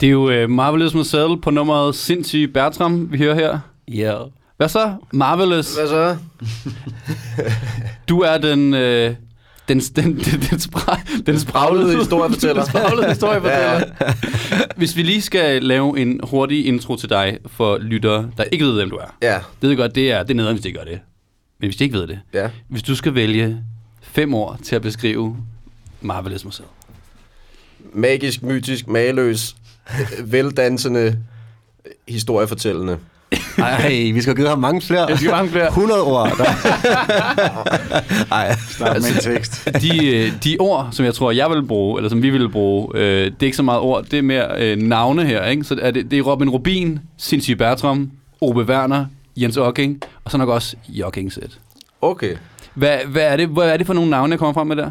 Det 0.00 0.06
er 0.06 0.10
jo 0.10 0.42
uh, 0.44 0.50
Marvelous 0.50 0.94
Museet 0.94 1.40
på 1.42 1.50
nummeret 1.50 1.94
Sindssyg 1.94 2.50
Bertram, 2.54 3.12
vi 3.12 3.18
hører 3.18 3.34
her. 3.34 3.58
Ja. 3.88 4.16
Hvad 4.56 4.68
så? 4.68 4.94
Marvelous. 5.12 5.74
Hvad 5.76 5.88
så? 5.88 6.16
Du 8.08 8.20
er 8.20 8.38
den, 8.38 8.74
øh, 8.74 9.14
Den, 9.68 9.80
den, 9.96 10.16
den, 10.16 10.40
den, 10.50 10.60
spra, 10.60 11.00
den 11.26 11.38
Spraglede 11.40 11.96
historiefortæller. 11.98 12.62
Den 12.62 12.70
spraglede 12.70 13.08
historiefortæller. 13.08 13.84
Hvis 14.76 14.96
vi 14.96 15.02
lige 15.02 15.22
skal 15.22 15.62
lave 15.62 15.98
en 15.98 16.20
hurtig 16.22 16.66
intro 16.66 16.96
til 16.96 17.08
dig 17.08 17.38
for 17.46 17.78
lyttere, 17.78 18.30
der 18.36 18.44
ikke 18.44 18.64
ved, 18.64 18.74
hvem 18.74 18.90
du 18.90 18.96
er. 18.96 19.14
Ja, 19.22 19.38
Det 19.62 19.68
ved 19.70 19.76
godt, 19.76 19.94
det 19.94 20.12
er, 20.12 20.22
det 20.22 20.30
er 20.30 20.34
nederen, 20.34 20.54
hvis 20.54 20.62
de 20.62 20.68
ikke 20.68 20.78
gør 20.78 20.84
det. 20.84 21.00
Men 21.60 21.66
hvis 21.68 21.76
de 21.76 21.84
ikke 21.84 21.98
ved 21.98 22.06
det. 22.06 22.20
ja. 22.34 22.50
Hvis 22.68 22.82
du 22.82 22.94
skal 22.96 23.14
vælge 23.14 23.58
fem 24.02 24.34
ord 24.34 24.58
til 24.62 24.76
at 24.76 24.82
beskrive 24.82 25.36
Marvelous 26.00 26.44
Museet. 26.44 26.68
Magisk, 27.92 28.42
mytisk, 28.42 28.84
øh, 28.88 28.92
veldansende, 30.32 31.18
historiefortællende. 32.08 32.98
Ej, 33.58 33.88
vi 33.88 34.20
skal 34.20 34.30
have 34.30 34.36
givet 34.36 34.48
ham 34.48 34.58
mange 34.58 34.80
flere. 34.80 35.06
Jeg 35.08 35.18
skal 35.18 35.30
mange 35.30 35.50
flere. 35.50 35.66
100 35.66 36.02
ord. 36.02 36.28
Ej, 38.32 38.56
Start 38.70 38.96
med 39.02 39.10
en 39.10 39.20
tekst. 39.20 39.68
De, 39.82 40.06
øh, 40.06 40.32
de 40.44 40.56
ord, 40.60 40.88
som 40.92 41.04
jeg 41.04 41.14
tror, 41.14 41.30
jeg 41.30 41.50
vil 41.50 41.66
bruge, 41.66 41.98
eller 41.98 42.08
som 42.08 42.22
vi 42.22 42.30
vil 42.30 42.48
bruge, 42.48 42.88
øh, 42.94 43.24
det 43.24 43.34
er 43.40 43.44
ikke 43.44 43.56
så 43.56 43.62
meget 43.62 43.80
ord, 43.80 44.04
det 44.04 44.18
er 44.18 44.22
mere 44.22 44.46
øh, 44.58 44.76
navne 44.76 45.24
her. 45.24 45.44
Ikke? 45.44 45.64
Så 45.64 45.78
er 45.82 45.90
det, 45.90 46.10
det 46.10 46.18
er 46.18 46.22
Robin 46.22 46.50
Rubin, 46.50 46.98
Sindssyg 47.16 47.58
Bertram, 47.58 48.10
Ove 48.40 48.64
Werner, 48.64 49.06
Jens 49.36 49.56
Ocking, 49.56 50.00
og 50.24 50.30
så 50.30 50.38
nok 50.38 50.48
også 50.48 50.76
Jocking 50.88 51.32
Sæt. 51.32 51.58
Okay. 52.00 52.36
Hvad, 52.74 52.98
hvad, 53.06 53.22
er 53.22 53.36
det, 53.36 53.48
hvad 53.48 53.68
er 53.68 53.76
det 53.76 53.86
for 53.86 53.94
nogle 53.94 54.10
navne, 54.10 54.30
jeg 54.30 54.38
kommer 54.38 54.52
frem 54.52 54.66
med 54.66 54.76
der? 54.76 54.90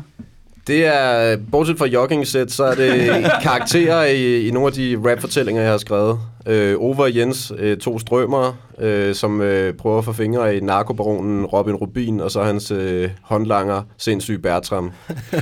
Det 0.67 0.85
er, 0.85 1.37
bortset 1.51 1.77
fra 1.77 1.85
jogging-sæt, 1.85 2.51
så 2.51 2.63
er 2.63 2.75
det 2.75 3.09
karakterer 3.43 4.05
i, 4.05 4.47
i 4.47 4.51
nogle 4.51 4.67
af 4.67 4.73
de 4.73 5.01
rap-fortællinger, 5.05 5.61
jeg 5.61 5.71
har 5.71 5.77
skrevet. 5.77 6.19
Øh, 6.45 6.75
Ove 6.79 7.03
og 7.03 7.15
Jens, 7.15 7.53
øh, 7.57 7.77
to 7.77 7.99
strømmer, 7.99 8.53
øh, 8.79 9.15
som 9.15 9.41
øh, 9.41 9.73
prøver 9.73 9.97
at 9.97 10.05
få 10.05 10.13
fingre 10.13 10.57
i 10.57 10.59
narkobaronen 10.59 11.45
Robin 11.45 11.75
Rubin, 11.75 12.19
og 12.19 12.31
så 12.31 12.43
hans 12.43 12.71
øh, 12.71 13.09
håndlanger, 13.21 13.81
sindssyg 13.97 14.41
Bertram, 14.41 14.91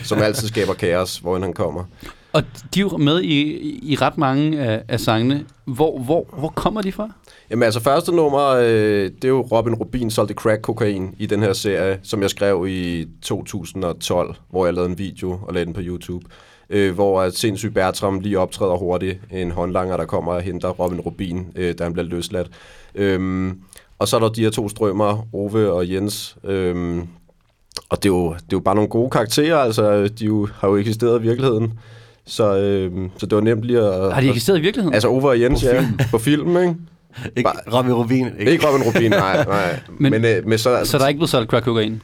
som 0.03 0.21
altid 0.21 0.47
skaber 0.47 0.73
kaos, 0.73 1.17
hvor 1.17 1.39
han 1.39 1.53
kommer. 1.53 1.83
Og 2.33 2.43
de 2.73 2.79
er 2.79 2.81
jo 2.81 2.97
med 2.97 3.21
i, 3.21 3.91
i 3.91 3.95
ret 3.95 4.17
mange 4.17 4.59
af, 4.59 4.83
af 4.87 4.99
sangene. 4.99 5.45
Hvor, 5.65 5.99
hvor, 5.99 6.27
hvor 6.37 6.49
kommer 6.49 6.81
de 6.81 6.91
fra? 6.91 7.09
Jamen 7.49 7.63
altså, 7.63 7.79
første 7.79 8.11
nummer, 8.11 8.47
øh, 8.47 9.03
det 9.03 9.23
er 9.23 9.27
jo 9.29 9.41
Robin 9.41 9.75
Rubin 9.75 10.11
solgte 10.11 10.33
crack-kokain 10.33 11.15
i 11.17 11.25
den 11.25 11.43
her 11.43 11.53
serie, 11.53 11.99
som 12.03 12.21
jeg 12.21 12.29
skrev 12.29 12.65
i 12.67 13.07
2012, 13.21 14.35
hvor 14.49 14.65
jeg 14.65 14.73
lavede 14.73 14.91
en 14.91 14.97
video 14.97 15.39
og 15.41 15.53
lagde 15.53 15.65
den 15.65 15.73
på 15.73 15.81
YouTube. 15.83 16.25
Øh, 16.69 16.93
hvor 16.93 17.21
at 17.21 17.35
sindssyg 17.35 17.73
Bertram 17.73 18.19
lige 18.19 18.39
optræder 18.39 18.77
hurtigt. 18.77 19.19
En 19.31 19.51
håndlanger, 19.51 19.97
der 19.97 20.05
kommer 20.05 20.33
og 20.33 20.41
henter 20.41 20.69
Robin 20.69 20.99
Rubin, 20.99 21.47
øh, 21.55 21.75
da 21.77 21.83
han 21.83 21.93
bliver 21.93 22.07
løsladt. 22.07 22.49
Øhm, 22.95 23.59
og 23.99 24.07
så 24.07 24.15
er 24.15 24.19
der 24.19 24.29
de 24.29 24.43
her 24.43 24.49
to 24.49 24.69
strømmer, 24.69 25.27
Ove 25.33 25.73
og 25.73 25.91
Jens. 25.91 26.37
Øhm, 26.43 27.07
og 27.89 28.03
det 28.03 28.09
er, 28.09 28.13
jo, 28.13 28.33
det 28.33 28.41
er 28.41 28.45
jo 28.53 28.59
bare 28.59 28.75
nogle 28.75 28.89
gode 28.89 29.09
karakterer, 29.09 29.57
altså 29.57 30.07
de 30.07 30.25
jo, 30.25 30.47
har 30.53 30.67
jo 30.67 30.75
eksisteret 30.75 31.19
i 31.19 31.21
virkeligheden. 31.21 31.79
Så, 32.25 32.57
øhm, 32.57 33.09
så 33.17 33.25
det 33.25 33.35
var 33.35 33.41
nemt 33.41 33.63
lige 33.63 33.79
at... 33.79 34.13
Har 34.13 34.21
de 34.21 34.27
eksisteret 34.29 34.57
i 34.57 34.61
virkeligheden? 34.61 34.93
Altså 34.93 35.07
Ove 35.09 35.29
og 35.29 35.41
Jens, 35.41 35.63
på 35.63 35.69
ja. 35.69 35.87
På 36.11 36.17
film, 36.17 36.57
ikke? 36.57 36.75
ikke 37.37 37.49
Robin 37.73 37.93
Rubin. 37.93 38.27
Ikke, 38.39 38.51
ikke 38.51 38.67
Robin 38.67 38.87
Rubin, 38.87 39.11
nej. 39.11 39.45
nej. 39.47 39.79
Men- 39.99 40.11
men, 40.11 40.25
øh, 40.25 40.47
men 40.47 40.57
så, 40.57 40.79
så 40.83 40.97
der 40.97 41.03
er 41.03 41.07
ikke 41.07 41.17
blevet 41.17 41.29
solgt 41.29 41.49
crack 41.49 41.65
kokain? 41.65 42.01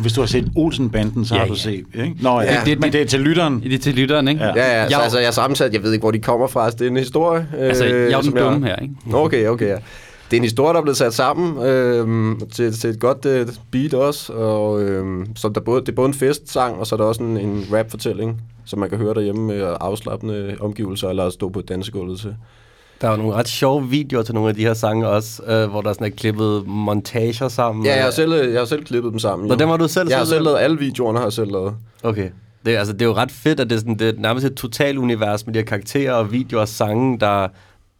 Hvis 0.00 0.12
du 0.12 0.20
har 0.20 0.26
set 0.26 0.48
Olsen-banden, 0.56 1.24
så 1.24 1.34
Ja, 1.34 1.40
har 1.40 1.46
du 1.46 1.52
ja. 1.52 1.58
set. 1.58 1.84
Ikke? 1.94 2.14
Nå, 2.20 2.40
ja. 2.40 2.46
Det, 2.58 2.66
det, 2.66 2.80
men 2.80 2.92
det 2.92 3.00
er 3.02 3.06
til 3.06 3.20
lytteren. 3.20 3.60
Det 3.62 3.74
er 3.74 3.78
til 3.78 3.94
lytteren, 3.94 4.28
ikke? 4.28 4.44
Ja. 4.44 4.52
Ja, 4.56 4.80
ja, 4.82 4.88
så, 4.88 4.94
Jeg- 4.96 5.02
altså, 5.02 5.18
jeg 5.18 5.26
er 5.26 5.30
sammensat. 5.30 5.72
Jeg 5.72 5.82
ved 5.82 5.92
ikke, 5.92 6.02
hvor 6.02 6.10
de 6.10 6.18
kommer 6.18 6.46
fra. 6.46 6.64
Altså, 6.64 6.78
det 6.78 6.86
er 6.86 6.90
en 6.90 6.96
historie. 6.96 7.46
Altså, 7.58 7.84
jeg 7.84 7.94
er 7.94 8.16
jo 8.16 8.20
den 8.22 8.32
dumme 8.32 8.66
her, 8.66 8.76
ikke? 8.76 8.94
Okay, 9.12 9.46
okay, 9.48 9.66
ja. 9.66 9.76
Det 10.30 10.36
er 10.36 10.36
en 10.36 10.42
historie, 10.42 10.72
der 10.72 10.78
er 10.78 10.82
blevet 10.82 10.96
sat 10.96 11.14
sammen 11.14 11.64
øh, 11.66 12.36
til, 12.52 12.72
til 12.78 12.90
et 12.90 13.00
godt 13.00 13.26
øh, 13.26 13.46
beat 13.70 13.94
også. 13.94 14.32
Og, 14.32 14.82
øh, 14.82 15.26
så 15.36 15.48
der 15.54 15.60
både, 15.60 15.80
det 15.80 15.88
er 15.88 15.92
både 15.92 16.08
en 16.08 16.14
festsang, 16.14 16.78
og 16.78 16.86
så 16.86 16.94
er 16.94 16.96
der 16.96 17.04
også 17.04 17.22
en, 17.22 17.36
en 17.36 17.64
rap-fortælling, 17.72 18.40
som 18.64 18.78
man 18.78 18.88
kan 18.88 18.98
høre 18.98 19.14
derhjemme 19.14 19.46
med 19.46 19.76
afslappende 19.80 20.56
omgivelser, 20.60 21.08
eller 21.08 21.30
stå 21.30 21.48
på 21.48 21.60
dansegulvet 21.60 22.20
til. 22.20 22.36
Der 23.00 23.08
er 23.08 23.12
jo 23.12 23.18
nogle 23.18 23.34
ret 23.34 23.48
sjove 23.48 23.88
videoer 23.88 24.22
til 24.22 24.34
nogle 24.34 24.48
af 24.48 24.54
de 24.54 24.62
her 24.62 24.74
sange 24.74 25.08
også, 25.08 25.42
øh, 25.42 25.70
hvor 25.70 25.80
der 25.80 25.92
sådan 25.92 26.06
er 26.06 26.10
klippet 26.10 26.66
montager 26.66 27.48
sammen. 27.48 27.86
Ja, 27.86 27.94
jeg 27.94 28.04
har 28.04 28.10
selv, 28.10 28.34
jeg 28.34 28.60
har 28.60 28.66
selv 28.66 28.84
klippet 28.84 29.12
dem 29.12 29.18
sammen. 29.18 29.48
Nå, 29.48 29.54
dem 29.54 29.68
har 29.68 29.76
du 29.76 29.88
selv 29.88 30.08
Jeg 30.08 30.18
har 30.18 30.24
selv 30.24 30.44
lavet 30.44 30.58
alle 30.58 30.78
videoerne, 30.78 31.18
har 31.18 31.26
jeg 31.26 31.32
selv 31.32 31.52
lavet. 31.52 31.74
Okay. 32.02 32.30
Det, 32.66 32.76
altså, 32.76 32.92
det 32.92 33.02
er 33.02 33.06
jo 33.06 33.14
ret 33.14 33.30
fedt, 33.30 33.60
at 33.60 33.70
det 33.70 33.76
er, 33.76 33.80
sådan, 33.80 33.98
det 33.98 34.08
er 34.08 34.12
nærmest 34.18 34.46
et 34.46 34.54
total 34.54 34.98
univers 34.98 35.46
med 35.46 35.54
de 35.54 35.58
her 35.58 35.66
karakterer 35.66 36.12
og 36.12 36.32
videoer 36.32 36.60
og 36.60 36.68
sange, 36.68 37.20
der, 37.20 37.48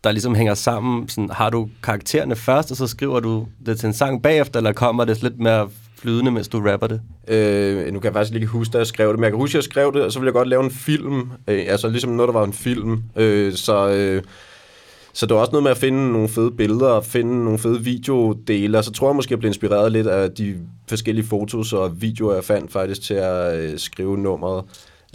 der 0.05 0.12
ligesom 0.12 0.35
hænger 0.35 0.55
sammen. 0.55 1.09
Sådan, 1.09 1.31
har 1.31 1.50
du 1.50 1.68
karaktererne 1.83 2.37
først, 2.37 2.70
og 2.70 2.77
så 2.77 2.87
skriver 2.87 3.20
du 3.20 3.46
det 3.66 3.81
til 3.81 3.87
en 3.87 3.92
sang 3.92 4.22
bagefter, 4.22 4.61
eller 4.61 4.72
kommer 4.72 5.05
det 5.05 5.22
lidt 5.22 5.38
mere 5.38 5.68
flydende, 6.05 6.31
mens 6.31 6.49
du 6.49 6.61
rapper 6.61 6.87
det? 6.87 7.01
Øh, 7.29 7.93
nu 7.93 8.01
kan 8.01 8.05
jeg 8.05 8.12
faktisk 8.12 8.35
ikke 8.35 8.47
huske, 8.47 8.73
da 8.73 8.79
jeg 8.79 8.87
skrev 8.87 9.09
det, 9.09 9.19
men 9.19 9.25
jeg 9.25 9.33
kan 9.33 9.38
huske, 9.38 9.53
at 9.53 9.55
jeg 9.55 9.64
skrev 9.64 9.93
det, 9.93 10.03
og 10.03 10.12
så 10.12 10.19
ville 10.19 10.29
jeg 10.29 10.35
godt 10.35 10.49
lave 10.49 10.64
en 10.64 10.71
film. 10.71 11.31
Øh, 11.49 11.64
altså 11.69 11.88
ligesom 11.88 12.11
noget, 12.11 12.29
der 12.29 12.33
var 12.33 12.45
en 12.45 12.53
film. 12.53 13.03
Øh, 13.17 13.53
så, 13.53 13.88
øh, 13.88 14.23
så 15.12 15.27
det 15.27 15.35
var 15.35 15.40
også 15.40 15.53
noget 15.53 15.62
med 15.62 15.71
at 15.71 15.77
finde 15.77 16.12
nogle 16.12 16.29
fede 16.29 16.51
billeder, 16.51 16.88
og 16.88 17.05
finde 17.05 17.45
nogle 17.45 17.59
fede 17.59 17.81
videodele, 17.81 18.79
og 18.79 18.85
så 18.85 18.93
tror 18.93 19.09
jeg 19.09 19.17
måske, 19.17 19.33
jeg 19.33 19.38
blev 19.38 19.49
inspireret 19.49 19.93
lidt 19.93 20.07
af 20.07 20.31
de 20.31 20.57
forskellige 20.88 21.27
fotos 21.27 21.73
og 21.73 22.03
videoer, 22.03 22.35
jeg 22.35 22.45
fandt 22.45 22.73
faktisk 22.73 23.03
til 23.03 23.14
at 23.14 23.59
øh, 23.59 23.79
skrive 23.79 24.19
nummeret. 24.19 24.64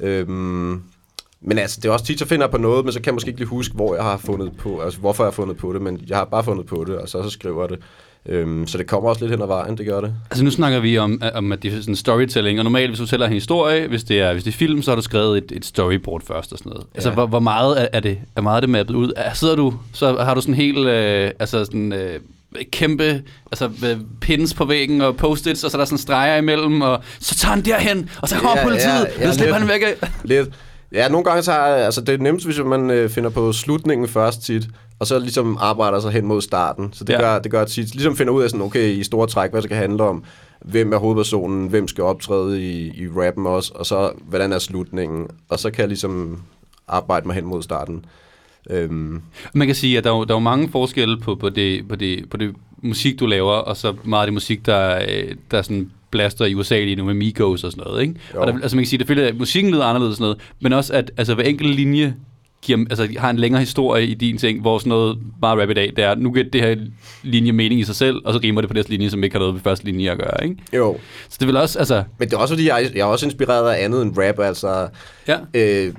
Øhm, 0.02 0.82
men 1.42 1.58
altså, 1.58 1.80
det 1.82 1.90
er 1.90 1.94
også 1.94 2.06
tit, 2.06 2.20
så 2.20 2.26
finder 2.26 2.46
jeg 2.46 2.52
på 2.52 2.58
noget, 2.58 2.86
men 2.86 2.94
så 2.94 3.00
kan 3.00 3.06
jeg 3.06 3.14
måske 3.14 3.28
ikke 3.28 3.40
lige 3.40 3.50
huske, 3.50 3.76
hvor 3.76 3.96
jeg 3.96 4.04
har 4.04 4.18
fundet 4.18 4.58
på, 4.58 4.80
altså 4.80 5.00
hvorfor 5.00 5.24
jeg 5.24 5.28
har 5.28 5.36
fundet 5.36 5.58
på 5.58 5.74
det, 5.74 5.82
men 5.82 6.02
jeg 6.08 6.18
har 6.18 6.26
bare 6.26 6.44
fundet 6.44 6.66
på 6.66 6.84
det, 6.88 6.98
og 6.98 7.10
så, 7.10 7.24
så 7.24 7.30
skriver 7.30 7.62
jeg 7.62 7.70
det. 7.70 7.80
Øhm, 8.26 8.68
så 8.68 8.78
det 8.78 8.88
kommer 8.88 9.10
også 9.10 9.22
lidt 9.22 9.32
hen 9.32 9.42
ad 9.42 9.48
vejen, 9.48 9.78
det 9.78 9.86
gør 9.86 10.02
det. 10.02 10.14
Altså 10.32 10.44
nu 10.44 10.52
snakker 10.52 10.80
vi 10.80 10.98
om, 10.98 11.22
om 11.34 11.52
at 11.52 11.64
det 11.64 11.74
er 11.74 11.80
sådan 11.80 11.96
storytelling, 11.96 12.60
og 12.60 12.64
normalt 12.64 12.90
hvis 12.90 13.00
du 13.00 13.06
fortæller 13.06 13.28
en 13.28 13.34
historie, 13.34 13.88
hvis 13.88 14.04
det 14.04 14.22
er, 14.22 14.34
hvis 14.34 14.44
det 14.44 14.54
er 14.54 14.58
film, 14.58 14.82
så 14.82 14.92
har 14.92 14.96
du 14.96 15.02
skrevet 15.02 15.38
et, 15.38 15.52
et 15.52 15.66
storyboard 15.66 16.22
først 16.26 16.52
og 16.52 16.58
sådan 16.58 16.70
noget. 16.70 16.84
Ja. 16.84 16.98
Altså 16.98 17.12
hvor, 17.12 17.26
hvor 17.26 17.40
meget 17.40 17.82
er, 17.82 17.88
er, 17.94 18.00
det, 18.00 18.18
er 18.36 18.42
meget 18.42 18.62
det 18.62 18.70
mappet 18.70 18.96
ud? 18.96 19.12
Er, 19.16 19.34
sidder 19.34 19.56
du, 19.56 19.74
så 19.94 20.16
har 20.16 20.34
du 20.34 20.42
sådan 20.42 20.56
helt, 20.56 20.88
øh, 20.88 21.32
altså 21.40 21.66
sådan 21.66 21.94
øh, 21.94 22.20
kæmpe 22.72 23.22
altså, 23.52 23.70
øh, 23.86 23.98
pins 24.22 24.54
på 24.54 24.66
væggen 24.66 25.02
og 25.02 25.18
post-its, 25.18 25.64
og 25.64 25.72
så 25.72 25.78
er 25.78 25.80
der 25.80 25.86
sådan 25.86 25.98
streger 25.98 26.38
imellem, 26.38 26.82
og 26.82 27.00
så 27.20 27.36
tager 27.36 27.54
han 27.56 27.66
derhen, 27.66 28.10
og 28.22 28.30
så 28.30 28.36
kommer 28.36 28.58
Ja, 28.58 28.64
politiet, 28.64 28.90
ja, 28.90 29.00
ja, 29.00 29.22
ja, 29.22 29.28
ja, 29.28 29.34
slipper 29.34 29.56
han 29.56 29.68
væk 29.68 29.82
af. 29.82 30.10
Lidt. 30.24 30.50
Ja, 30.94 31.08
nogle 31.10 31.24
gange 31.24 31.44
så 31.44 31.52
er 31.52 31.86
altså, 31.86 32.02
det 32.02 32.14
er 32.14 32.18
nemmest, 32.18 32.46
hvis 32.46 32.60
man 32.66 32.90
øh, 32.90 33.10
finder 33.10 33.30
på 33.30 33.54
slutningen 33.54 34.08
først 34.08 34.44
tit, 34.44 34.68
og 35.00 35.08
så 35.08 35.20
ligesom 35.20 35.58
arbejder 35.60 36.00
sig 36.00 36.12
hen 36.12 36.26
mod 36.26 36.42
starten. 36.42 36.90
Så 36.94 37.04
det, 37.04 37.14
Ja. 37.14 37.20
gør, 37.22 37.40
det 37.40 37.52
gør 37.52 37.66
tit, 37.66 37.96
ligesom 37.96 38.16
finder 38.16 38.34
ud 38.34 38.44
af 38.44 38.50
sådan, 38.50 38.66
okay, 38.66 38.90
i 38.90 39.04
store 39.04 39.28
træk, 39.28 39.52
hvad 39.52 39.62
det 39.62 39.68
skal 39.70 39.78
handle 39.78 40.04
om, 40.04 40.24
hvem 40.66 40.94
er 40.94 40.98
hovedpersonen, 40.98 41.68
hvem 41.68 41.88
skal 41.88 42.04
optræde 42.04 42.62
i, 42.72 42.88
i 43.04 43.08
rappen 43.16 43.46
også, 43.46 43.72
og 43.76 43.86
så 43.86 44.12
hvordan 44.30 44.54
er 44.54 44.60
slutningen, 44.60 45.28
og 45.50 45.60
så 45.60 45.72
kan 45.72 45.80
jeg 45.82 45.88
ligesom 45.88 46.42
arbejde 46.88 47.28
mig 47.28 47.36
hen 47.36 47.46
mod 47.46 47.64
starten. 47.64 48.06
Øhm, 48.70 49.22
Man 49.54 49.68
kan 49.68 49.76
sige, 49.76 49.98
at 49.98 50.04
der 50.04 50.14
er, 50.20 50.24
der 50.26 50.36
er 50.36 50.40
mange 50.40 50.70
forskelle 50.72 51.18
på, 51.20 51.36
på, 51.36 51.50
det, 51.50 51.88
på, 51.88 51.96
det, 51.96 52.30
på 52.30 52.38
det 52.38 52.56
musik, 52.84 53.20
du 53.20 53.26
laver, 53.26 53.52
og 53.54 53.78
så 53.78 53.94
meget 54.04 54.22
af 54.22 54.28
det 54.28 54.34
musik, 54.34 54.66
der, 54.66 55.02
øh, 55.10 55.36
der 55.52 55.62
sådan 55.62 55.92
blaster 56.12 56.46
i 56.46 56.56
USA 56.56 56.80
lige 56.84 56.96
nu 56.96 57.06
med 57.06 57.14
Migos 57.14 57.64
og 57.64 57.72
sådan 57.72 57.84
noget. 57.88 58.02
Ikke? 58.02 58.16
Jo. 58.36 58.42
Og 58.42 58.48
der, 58.48 58.54
altså 58.54 58.76
man 58.78 58.86
kan 58.86 58.90
sige, 58.90 59.24
at 59.28 59.38
musikken 59.38 59.72
lyder 59.72 59.84
anderledes 59.86 60.12
og 60.12 60.18
sådan 60.18 60.24
noget, 60.24 60.38
men 60.62 60.74
også, 60.74 60.94
at 60.94 61.12
altså, 61.18 61.36
hver 61.36 61.44
enkelt 61.44 61.76
linje 61.76 62.16
giver, 62.62 62.80
altså, 62.90 63.08
har 63.18 63.30
en 63.30 63.38
længere 63.38 63.60
historie 63.60 64.06
i 64.06 64.14
din 64.14 64.38
ting, 64.38 64.62
hvor 64.62 64.78
sådan 64.78 64.90
noget 64.90 65.18
bare 65.42 65.62
rap 65.62 65.70
i 65.70 65.74
dag, 65.74 65.94
det 65.96 66.04
er, 66.04 66.16
nu 66.16 66.32
giver 66.32 66.46
det 66.54 66.62
her 66.62 66.76
linje 67.24 67.52
mening 67.52 67.82
i 67.82 67.84
sig 67.84 67.96
selv, 67.96 68.22
og 68.26 68.34
så 68.34 68.40
rimer 68.44 68.62
det 68.62 68.70
på 68.70 68.74
næste 68.74 68.92
linje, 68.92 69.10
som 69.10 69.24
ikke 69.24 69.34
har 69.34 69.40
noget 69.40 69.54
med 69.54 69.62
første 69.62 69.86
linje 69.86 70.12
at 70.12 70.18
gøre. 70.18 70.44
Ikke? 70.44 70.56
jo, 70.74 70.98
Så 71.30 71.38
det 71.40 71.48
vil 71.48 71.58
også, 71.58 71.80
altså, 71.80 72.04
men 72.20 72.30
det 72.30 72.36
er 72.36 72.40
også 72.40 72.54
fordi, 72.54 72.68
jeg, 72.68 72.92
jeg 72.96 73.02
er 73.02 73.06
også 73.06 73.26
inspireret 73.26 73.74
af 73.74 73.84
andet 73.84 74.02
end 74.02 74.18
rap, 74.18 74.40
altså... 74.40 74.88
ja. 75.28 75.38
Øh, 75.54 75.94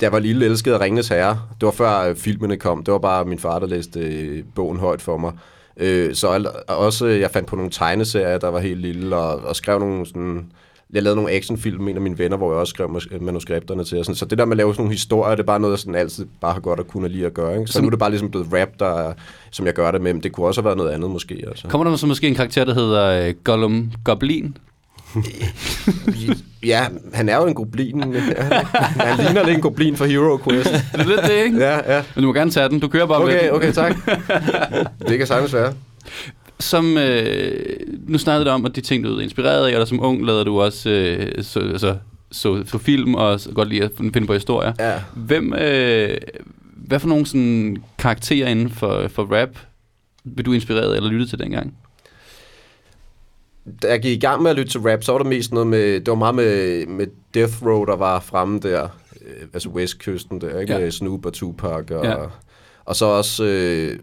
da 0.00 0.06
jeg 0.06 0.12
var 0.12 0.18
lille, 0.18 0.46
elskede 0.46 0.80
Ringenes 0.80 1.08
Herre. 1.08 1.40
Det 1.60 1.66
var 1.66 1.72
før 1.72 2.08
øh, 2.08 2.16
filmene 2.16 2.56
kom. 2.56 2.84
Det 2.84 2.92
var 2.92 2.98
bare 2.98 3.24
min 3.24 3.38
far, 3.38 3.58
der 3.58 3.66
læste 3.66 4.00
øh, 4.00 4.44
bogen 4.54 4.78
højt 4.78 5.02
for 5.02 5.18
mig. 5.18 5.32
Øh, 5.76 6.14
så 6.14 6.50
også, 6.68 7.06
jeg 7.06 7.30
fandt 7.30 7.48
på 7.48 7.56
nogle 7.56 7.70
tegneserier, 7.70 8.38
der 8.38 8.48
var 8.48 8.60
helt 8.60 8.80
lille, 8.80 9.16
og, 9.16 9.36
og 9.36 9.56
skrev 9.56 9.78
nogle 9.78 10.06
sådan... 10.06 10.52
Jeg 10.92 11.02
lavede 11.02 11.16
nogle 11.16 11.32
actionfilm 11.32 11.80
med 11.82 11.90
en 11.90 11.96
af 11.96 12.02
mine 12.02 12.18
venner, 12.18 12.36
hvor 12.36 12.52
jeg 12.52 12.60
også 12.60 12.70
skrev 12.70 12.88
mus- 12.90 13.08
manuskripterne 13.20 13.84
til. 13.84 13.98
Og 13.98 14.04
sådan. 14.04 14.16
Så 14.16 14.24
det 14.24 14.38
der 14.38 14.44
med 14.44 14.52
at 14.52 14.56
lave 14.56 14.74
sådan 14.74 14.82
nogle 14.82 14.92
historier, 14.94 15.34
det 15.34 15.42
er 15.42 15.46
bare 15.46 15.60
noget, 15.60 15.72
jeg 15.72 15.78
sådan 15.78 15.94
altid 15.94 16.26
bare 16.40 16.52
har 16.52 16.60
godt 16.60 16.80
at 16.80 16.88
kunne 16.88 17.08
lide 17.08 17.26
at 17.26 17.34
gøre. 17.34 17.52
Ikke? 17.58 17.66
Så 17.66 17.72
Som- 17.72 17.82
nu 17.82 17.86
er 17.86 17.90
det 17.90 17.98
bare 17.98 18.10
ligesom 18.10 18.30
blevet 18.30 18.46
rap, 18.52 18.68
der, 18.78 19.12
som 19.50 19.66
jeg 19.66 19.74
gør 19.74 19.90
det 19.90 20.00
med. 20.00 20.12
Men 20.14 20.22
det 20.22 20.32
kunne 20.32 20.46
også 20.46 20.60
have 20.60 20.64
været 20.64 20.76
noget 20.78 20.90
andet 20.90 21.10
måske. 21.10 21.44
Altså. 21.48 21.68
Kommer 21.68 21.90
der 21.90 21.96
så 21.96 22.06
måske 22.06 22.28
en 22.28 22.34
karakter, 22.34 22.64
der 22.64 22.74
hedder 22.74 23.26
øh, 23.28 23.34
Gollum 23.44 23.92
Goblin? 24.04 24.56
Ja, 26.66 26.86
han 27.12 27.28
er 27.28 27.36
jo 27.36 27.46
en 27.46 27.54
goblin. 27.54 28.02
han 28.02 28.14
ligner 29.24 29.44
lidt 29.44 29.56
en 29.56 29.60
goblin 29.60 29.96
for 29.96 30.04
Hero 30.04 30.36
Quest. 30.48 30.70
Det 30.92 31.00
er 31.00 31.04
lidt 31.08 31.20
det, 31.22 31.44
ikke? 31.44 31.58
Ja, 31.58 31.94
ja. 31.96 32.02
Men 32.14 32.22
du 32.24 32.28
må 32.28 32.32
gerne 32.34 32.50
tage 32.50 32.68
den. 32.68 32.80
Du 32.80 32.88
kører 32.88 33.06
bare 33.06 33.24
med 33.26 33.28
Okay, 33.36 33.50
okay, 33.50 33.72
tak. 33.72 33.96
Det 35.08 35.18
kan 35.18 35.26
sagtens 35.26 35.54
være. 35.54 35.72
Som, 36.62 36.98
øh, 36.98 37.76
nu 38.08 38.18
snakkede 38.18 38.44
du 38.44 38.50
om, 38.54 38.66
at 38.66 38.76
de 38.76 38.80
ting, 38.80 39.04
du 39.04 39.16
er 39.16 39.20
inspireret 39.20 39.68
af, 39.68 39.80
og 39.80 39.88
som 39.88 40.02
ung 40.04 40.26
lavede 40.26 40.44
du 40.44 40.60
også 40.60 40.90
øh, 40.90 41.44
så, 41.44 41.60
altså, 41.60 41.96
så, 42.32 42.64
så 42.66 42.78
film 42.78 43.14
og 43.14 43.40
så 43.40 43.50
godt 43.50 43.68
lide 43.68 43.82
at 43.84 43.90
finde 43.96 44.26
på 44.26 44.32
historier. 44.34 44.72
Ja. 44.78 45.00
Hvem, 45.14 45.52
øh, 45.54 46.16
hvad 46.76 47.00
for 47.00 47.08
nogle 47.08 47.26
sådan, 47.26 47.76
karakterer 47.98 48.48
inden 48.48 48.70
for, 48.70 49.08
for 49.08 49.40
rap 49.40 49.58
vil 50.24 50.46
du 50.46 50.52
inspireret 50.52 50.96
eller 50.96 51.10
lytte 51.10 51.26
til 51.26 51.38
dengang? 51.38 51.74
da 53.82 53.88
jeg 53.88 54.00
gik 54.02 54.16
i 54.16 54.20
gang 54.20 54.42
med 54.42 54.50
at 54.50 54.56
lytte 54.56 54.70
til 54.72 54.80
rap, 54.80 55.04
så 55.04 55.12
var 55.12 55.18
der 55.18 55.28
mest 55.28 55.52
noget 55.52 55.66
med, 55.66 55.94
det 56.00 56.08
var 56.08 56.14
meget 56.14 56.34
med, 56.34 56.86
med 56.86 57.06
Death 57.34 57.66
Row, 57.66 57.84
der 57.84 57.96
var 57.96 58.20
fremme 58.20 58.58
der, 58.60 58.82
øh, 59.26 59.46
altså 59.54 59.68
Westkysten 59.68 60.40
der, 60.40 60.58
ikke? 60.60 60.72
Ja. 60.72 60.78
Med 60.78 60.90
Snoop 60.90 61.26
og 61.26 61.32
Tupac, 61.32 61.90
og, 61.90 62.04
Ja. 62.04 62.14
og 62.84 62.96
så 62.96 63.04
også, 63.06 63.44
øh, 63.44 63.98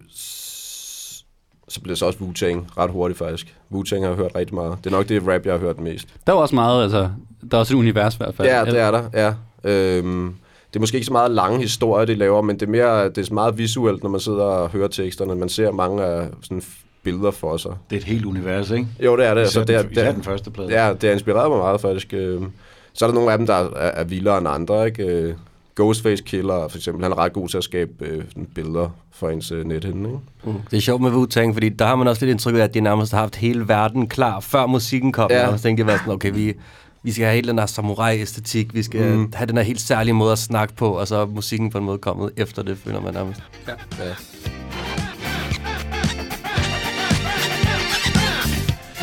så 1.69 1.81
blev 1.81 1.89
det 1.91 1.97
så 1.97 2.05
også 2.05 2.19
Wu-Tang 2.19 2.77
ret 2.77 2.91
hurtigt 2.91 3.17
faktisk. 3.17 3.55
Wu-Tang 3.73 3.99
har 4.01 4.07
jeg 4.07 4.15
hørt 4.15 4.31
rigtig 4.35 4.55
meget. 4.55 4.77
Det 4.83 4.85
er 4.93 4.97
nok 4.97 5.09
det 5.09 5.27
rap, 5.27 5.45
jeg 5.45 5.53
har 5.53 5.59
hørt 5.59 5.79
mest. 5.79 6.07
Der 6.27 6.33
var 6.33 6.39
også 6.39 6.55
meget, 6.55 6.83
altså, 6.83 7.09
der 7.51 7.57
er 7.57 7.59
også 7.59 7.73
et 7.73 7.77
univers 7.79 8.15
i 8.15 8.17
hvert 8.17 8.35
fald. 8.35 8.47
Ja, 8.47 8.65
det 8.65 8.79
er 8.79 8.91
der, 8.91 9.03
ja. 9.13 9.33
Øhm, 9.63 10.33
det 10.69 10.75
er 10.75 10.79
måske 10.79 10.95
ikke 10.95 11.05
så 11.07 11.13
meget 11.13 11.31
lange 11.31 11.61
historier, 11.61 12.05
de 12.05 12.15
laver, 12.15 12.41
men 12.41 12.59
det 12.59 12.65
er 12.65 12.69
mere, 12.71 13.09
det 13.09 13.29
er 13.29 13.33
meget 13.33 13.57
visuelt, 13.57 14.03
når 14.03 14.09
man 14.09 14.19
sidder 14.19 14.43
og 14.43 14.69
hører 14.69 14.87
teksterne. 14.87 15.35
Man 15.35 15.49
ser 15.49 15.71
mange 15.71 16.03
af 16.03 16.27
sådan 16.43 16.63
billeder 17.03 17.31
for 17.31 17.57
sig. 17.57 17.71
Det 17.89 17.95
er 17.95 17.99
et 17.99 18.05
helt 18.05 18.25
univers, 18.25 18.71
ikke? 18.71 18.87
Jo, 19.05 19.17
det 19.17 19.25
er 19.25 19.33
det. 19.33 19.41
Især, 19.41 19.59
Altså, 19.61 19.63
det, 19.63 19.75
er, 19.75 19.81
den, 19.81 19.95
det, 19.95 20.05
er, 20.05 20.11
den 20.11 20.23
første 20.23 20.51
plade. 20.51 20.83
Ja, 20.83 20.93
det 20.93 21.03
har 21.03 21.11
inspireret 21.11 21.49
mig 21.49 21.59
meget, 21.59 21.81
faktisk. 21.81 22.13
Øhm, 22.13 22.51
Så 22.93 23.05
er 23.05 23.09
der 23.09 23.13
nogle 23.15 23.31
af 23.31 23.37
dem, 23.37 23.47
der 23.47 23.53
er, 23.53 23.69
er 23.75 24.03
vildere 24.03 24.37
end 24.37 24.47
andre, 24.47 24.85
ikke? 24.85 25.35
Ghostface 25.79 26.23
Killer, 26.23 26.67
for 26.67 26.77
eksempel, 26.77 27.03
han 27.03 27.11
er 27.11 27.17
ret 27.17 27.33
god 27.33 27.49
til 27.49 27.57
at 27.57 27.63
skabe 27.63 28.05
øh, 28.05 28.23
sådan 28.27 28.45
billeder 28.55 28.89
for 29.11 29.29
ens 29.29 29.51
øh, 29.51 29.65
nethinde, 29.65 30.09
ikke? 30.09 30.19
Mm. 30.43 30.53
Det 30.71 30.77
er 30.77 30.81
sjovt 30.81 31.01
med 31.01 31.11
Wu-Tang, 31.11 31.53
fordi 31.53 31.69
der 31.69 31.85
har 31.85 31.95
man 31.95 32.07
også 32.07 32.25
lidt 32.25 32.31
indtryk 32.31 32.55
af, 32.55 32.59
at 32.59 32.73
de 32.73 32.81
nærmest 32.81 33.11
har 33.11 33.19
haft 33.19 33.35
hele 33.35 33.67
verden 33.67 34.07
klar, 34.07 34.39
før 34.39 34.65
musikken 34.65 35.11
kom. 35.11 35.31
Ja. 35.31 35.39
Ja. 35.39 35.47
Og 35.47 35.59
så 35.59 35.63
tænkte 35.63 35.85
jeg, 35.85 35.99
sådan, 35.99 36.13
okay, 36.13 36.31
vi, 36.33 36.53
vi 37.03 37.11
skal 37.11 37.25
have 37.25 37.35
hele 37.35 37.47
den 37.47 37.59
her 37.59 37.65
samurai-æstetik, 37.65 38.73
vi 38.73 38.83
skal 38.83 39.17
mm. 39.17 39.31
have 39.35 39.47
den 39.47 39.57
her 39.57 39.63
helt 39.63 39.81
særlige 39.81 40.13
måde 40.13 40.31
at 40.31 40.39
snakke 40.39 40.75
på, 40.75 40.89
og 40.89 41.07
så 41.07 41.15
er 41.15 41.25
musikken 41.25 41.69
på 41.69 41.77
en 41.77 41.83
måde 41.83 41.97
kommet 41.97 42.31
efter 42.37 42.63
det, 42.63 42.77
føler 42.77 43.01
man 43.01 43.13
nærmest. 43.13 43.43
Ja. 43.67 43.73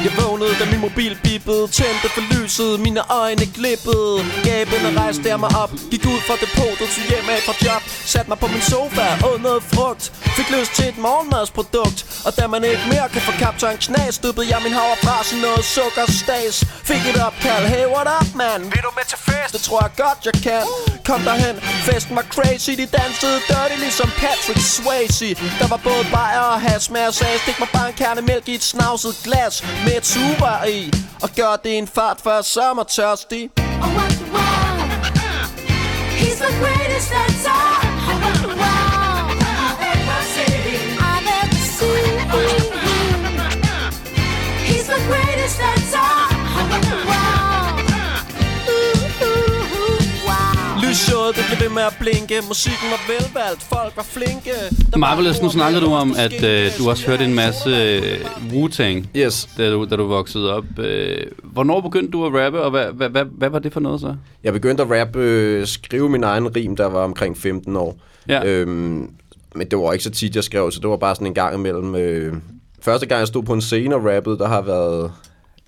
Jeg 0.07 0.15
vågnede, 0.23 0.55
da 0.61 0.65
min 0.73 0.81
mobil 0.89 1.13
bippede. 1.25 1.65
Tændte 1.79 2.09
for 2.15 2.25
lyset, 2.33 2.81
mine 2.87 3.03
øjne 3.23 3.47
glippede. 3.59 4.15
Gabende 4.47 4.91
rejste 5.01 5.27
jeg 5.33 5.39
mig 5.45 5.53
op. 5.63 5.73
Gik 5.93 6.05
ud 6.13 6.21
fra 6.27 6.37
depotet, 6.45 6.89
til 6.95 7.03
hjem 7.11 7.27
af 7.35 7.41
fra 7.47 7.55
job. 7.65 7.83
Satte 8.17 8.31
mig 8.31 8.39
på 8.39 8.49
min 8.57 8.65
sofa, 8.75 9.07
åd 9.29 9.39
noget 9.49 9.63
frugt. 9.75 10.05
Fik 10.37 10.49
lyst 10.57 10.73
til 10.77 10.89
et 10.89 10.99
morgenmadsprodukt 10.99 11.99
Og 12.27 12.37
da 12.39 12.47
man 12.47 12.65
ikke 12.65 12.85
mere 12.93 13.09
kan 13.15 13.23
få 13.29 13.33
kaptajn 13.45 13.77
knas 13.87 14.19
Dyppede 14.19 14.47
jeg 14.53 14.61
min 14.67 14.75
havrefras 14.81 15.33
i 15.33 15.39
noget 15.47 15.65
sukkerstas. 15.75 16.57
Fik 16.89 17.03
et 17.11 17.19
opkald, 17.27 17.65
hey 17.75 17.87
what 17.95 18.09
up 18.19 18.29
man? 18.43 18.61
Vil 18.75 18.83
du 18.87 18.91
med 18.99 19.07
til 19.13 19.21
fest? 19.29 19.53
Det 19.55 19.61
tror 19.67 19.81
jeg 19.87 19.93
godt 20.05 20.21
jeg 20.29 20.37
kan. 20.47 20.63
Kom 21.09 21.21
derhen, 21.29 21.57
festen 21.89 22.17
var 22.19 22.27
crazy. 22.35 22.73
De 22.81 22.87
dansede 22.99 23.39
dirty 23.51 23.77
ligesom 23.87 24.09
Patrick 24.23 24.63
Swayze. 24.77 25.31
Der 25.61 25.69
var 25.73 25.81
både 25.89 26.05
bajer 26.17 26.47
og 26.55 26.61
hash 26.67 26.87
med 26.93 27.01
Jeg 27.01 27.15
sagde, 27.21 27.39
stik 27.45 27.59
mig 27.63 27.71
bare 27.77 27.89
en 27.93 27.97
kerne 28.03 28.23
mælk 28.31 28.47
i 28.53 28.55
et 28.61 28.65
snavset 28.73 29.15
glas 29.25 29.55
Med 29.85 29.95
et 30.01 30.07
sugerør 30.13 30.65
i. 30.79 30.81
Og 31.25 31.29
gør 31.39 31.53
det 31.65 31.73
en 31.79 31.89
fart, 31.97 32.19
er 32.27 32.43
sommertørstig 32.43 33.43
I. 33.43 33.51
Want 33.97 34.15
the 34.21 34.27
world. 34.35 34.67
He's 36.23 36.39
the 36.45 36.53
greatest 36.63 37.09
that's 37.15 37.47
all. 37.55 37.76
Lysshowet, 51.27 51.51
det 51.51 51.59
blev 51.59 51.69
ved 51.69 51.75
med 51.75 51.83
at 51.83 51.97
blinke 52.01 52.35
Musikken 52.49 52.89
var 52.91 53.03
velvalgt, 53.13 53.63
folk 53.63 53.97
var 53.97 54.03
flinke 54.03 54.51
Marvelous, 54.97 55.43
nu 55.43 55.51
snakkede 55.51 55.85
du 55.85 55.93
om, 55.93 56.15
at 56.19 56.45
øh, 56.45 56.71
du 56.79 56.91
også 56.91 57.07
hørte 57.07 57.25
en 57.25 57.35
masse 57.35 57.71
øh, 57.71 58.21
Wu-Tang, 58.53 59.07
Yes. 59.17 59.49
da 59.59 59.71
du, 59.73 59.87
da 59.91 59.97
du 59.97 60.07
voksede 60.07 60.55
op. 60.55 60.65
Øh, 60.79 61.27
hvornår 61.43 61.81
begyndte 61.81 62.11
du 62.11 62.27
at 62.27 62.45
rappe, 62.45 62.63
og 62.63 62.71
hvad, 62.71 62.87
hvad, 62.93 63.09
hvad, 63.09 63.25
hvad 63.25 63.51
var 63.51 63.59
det 63.59 63.73
for 63.73 63.81
noget 63.81 64.01
så? 64.01 64.15
Jeg 64.45 64.53
begyndte 64.53 64.83
at 64.83 64.91
rappe, 65.01 65.19
øh, 65.19 65.67
skrive 65.67 66.09
min 66.11 66.25
egen 66.25 66.57
rim, 66.57 66.77
der 66.77 66.87
var 66.87 67.05
omkring 67.05 67.39
15 67.39 67.77
år. 67.77 67.99
Ja. 68.29 68.45
Øhm, 68.45 69.11
men 69.55 69.69
det 69.71 69.79
var 69.79 69.93
ikke 69.93 70.05
så 70.05 70.11
tit, 70.11 70.37
jeg 70.37 70.45
skrev, 70.45 70.71
så 70.71 70.81
det 70.81 70.91
var 70.91 70.97
bare 70.97 71.15
sådan 71.15 71.27
en 71.27 71.35
gang 71.35 71.55
imellem. 71.55 71.95
Øh, 71.95 72.35
første 72.83 73.07
gang, 73.07 73.19
jeg 73.19 73.29
stod 73.29 73.43
på 73.43 73.53
en 73.53 73.61
scene 73.61 73.95
og 73.95 74.05
rappede, 74.05 74.39
der 74.39 74.49
har 74.49 74.63
været 74.63 75.13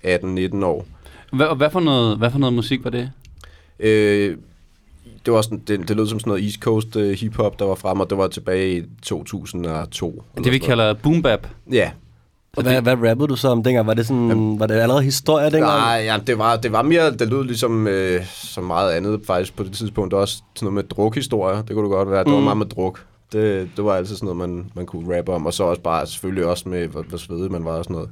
18-19 0.05 0.65
år. 0.65 0.85
Hvad, 1.33 1.57
hvad, 1.57 1.69
for 1.69 1.79
noget, 1.79 2.17
hvad 2.17 2.31
for 2.31 2.39
noget 2.39 2.53
musik 2.53 2.83
var 2.83 2.89
det? 2.89 3.11
Øh, 3.79 4.37
det, 5.29 5.35
var 5.35 5.41
sådan, 5.41 5.61
det, 5.67 5.87
det 5.87 5.95
lød 5.95 6.07
som 6.07 6.19
sådan 6.19 6.29
noget 6.31 6.43
East 6.43 6.59
Coast 6.59 6.95
øh, 6.95 7.11
hip-hop, 7.17 7.59
der 7.59 7.65
var 7.65 7.75
frem, 7.75 7.99
og 7.99 8.09
det 8.09 8.17
var 8.17 8.27
tilbage 8.27 8.77
i 8.77 8.83
2002. 9.03 10.23
Det 10.43 10.51
vi 10.51 10.57
kalder 10.57 10.93
boom 10.93 11.21
bap. 11.21 11.47
Ja. 11.71 11.91
Og 12.57 12.63
hvad, 12.63 12.81
hvad 12.81 13.09
rappede 13.09 13.27
du 13.27 13.35
så 13.35 13.47
om 13.47 13.63
dengang? 13.63 13.87
Var 13.87 13.93
det, 13.93 14.07
sådan, 14.07 14.59
var 14.59 14.67
det 14.67 14.75
allerede 14.75 15.03
historie 15.03 15.45
dengang? 15.45 15.63
Nej, 15.79 16.01
ja, 16.05 16.17
det, 16.27 16.37
var, 16.37 16.55
det 16.55 16.71
var 16.71 16.81
mere, 16.81 17.11
det 17.11 17.27
lød 17.29 17.43
ligesom 17.43 17.87
øh, 17.87 18.25
som 18.25 18.63
meget 18.63 18.91
andet 18.91 19.21
faktisk 19.27 19.55
på 19.55 19.63
det 19.63 19.71
tidspunkt. 19.73 20.13
Også 20.13 20.35
sådan 20.55 20.65
noget 20.65 20.73
med 20.73 20.83
drukhistorier, 20.83 21.61
det 21.61 21.75
kunne 21.75 21.83
det 21.83 21.91
godt 21.91 22.11
være. 22.11 22.23
Det 22.23 22.31
var 22.31 22.37
Mm. 22.37 22.43
meget 22.43 22.57
med 22.57 22.65
druk. 22.65 23.05
Det, 23.31 23.69
det 23.77 23.85
var 23.85 23.95
altid 23.95 24.15
sådan 24.15 24.35
noget, 24.35 24.49
man, 24.49 24.71
man 24.75 24.85
kunne 24.85 25.17
rappe 25.17 25.33
om. 25.33 25.45
Og 25.45 25.53
så 25.53 25.63
også 25.63 25.81
bare 25.81 26.07
selvfølgelig 26.07 26.45
også 26.45 26.69
med, 26.69 26.87
hvor, 26.87 27.01
hvor 27.01 27.17
svedig 27.17 27.51
man 27.51 27.65
var 27.65 27.71
og 27.71 27.83
sådan 27.83 27.93
noget. 27.95 28.09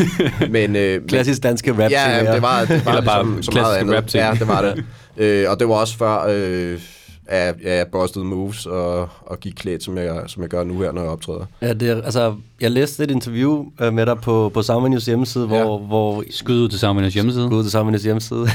men, 0.52 0.76
øh, 0.76 1.06
Klassisk 1.08 1.42
danske 1.42 1.72
rap 1.72 1.90
Ja, 1.90 2.32
det 2.34 2.42
var, 2.42 2.60
det 2.64 2.84
var 2.84 2.92
Eller 2.92 3.04
bare 3.04 3.24
ligesom, 3.24 3.42
så 3.42 3.50
meget 3.60 3.76
andet. 3.76 3.96
rap-ting. 3.96 4.24
Ja, 4.24 4.34
det 4.38 4.48
var 4.48 4.62
det. 4.62 4.84
øh, 5.24 5.50
og 5.50 5.60
det 5.60 5.68
var 5.68 5.74
også 5.74 5.96
før, 5.96 6.26
øh, 6.28 6.80
at 7.28 7.54
ja, 7.64 7.76
jeg 7.76 7.86
bustede 7.86 8.24
moves 8.24 8.66
og, 8.66 9.08
og 9.26 9.40
gik 9.40 9.52
klædt, 9.56 9.82
som 9.84 9.96
jeg, 9.98 10.22
som 10.26 10.42
jeg 10.42 10.50
gør 10.50 10.64
nu 10.64 10.80
her, 10.80 10.92
når 10.92 11.02
jeg 11.02 11.10
optræder. 11.10 11.44
Ja, 11.62 11.72
det 11.72 11.88
er, 11.90 12.02
altså, 12.02 12.34
jeg 12.60 12.70
læste 12.70 13.04
et 13.04 13.10
interview 13.10 13.66
øh, 13.80 13.92
med 13.92 14.06
dig 14.06 14.18
på, 14.18 14.50
på 14.54 14.62
Soundvenues 14.62 15.06
hjemmeside, 15.06 15.48
Ja. 15.50 15.62
hvor, 15.62 15.78
hvor 15.78 16.24
Skud 16.30 16.54
ud 16.60 16.68
til 16.68 16.78
Soundwinners 16.78 17.14
hjemmeside. 17.14 17.48
gå 17.48 17.56
ud 17.56 17.62
til 17.62 17.70
Soundvenues 17.72 18.02
hjemmeside. 18.02 18.46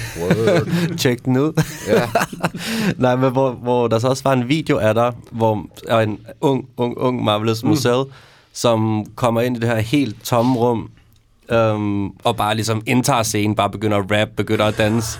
Tjek 0.97 1.25
den 1.25 1.37
ud. 1.37 1.63
ja. 1.87 2.09
Nej, 3.03 3.15
men 3.15 3.31
hvor, 3.31 3.51
hvor 3.51 3.87
der 3.87 3.99
så 3.99 4.07
også 4.07 4.23
var 4.23 4.33
en 4.33 4.49
video 4.49 4.77
af 4.77 4.93
dig, 4.93 5.13
hvor 5.31 5.65
er 5.87 5.99
en 5.99 6.19
ung, 6.41 6.65
ung, 6.77 6.97
ung 6.97 7.23
Marvelous 7.23 7.63
mm. 7.63 7.69
Marcel, 7.69 8.03
som 8.53 9.05
kommer 9.15 9.41
ind 9.41 9.57
i 9.57 9.59
det 9.59 9.69
her 9.69 9.79
helt 9.79 10.15
tomme 10.23 10.55
rum, 10.59 10.89
øhm, 11.51 12.07
og 12.07 12.35
bare 12.37 12.55
ligesom 12.55 12.81
indtager 12.85 13.23
scenen, 13.23 13.55
bare 13.55 13.69
begynder 13.69 13.97
at 13.97 14.05
rap, 14.11 14.27
begynder 14.35 14.65
at 14.65 14.77
danse. 14.77 15.19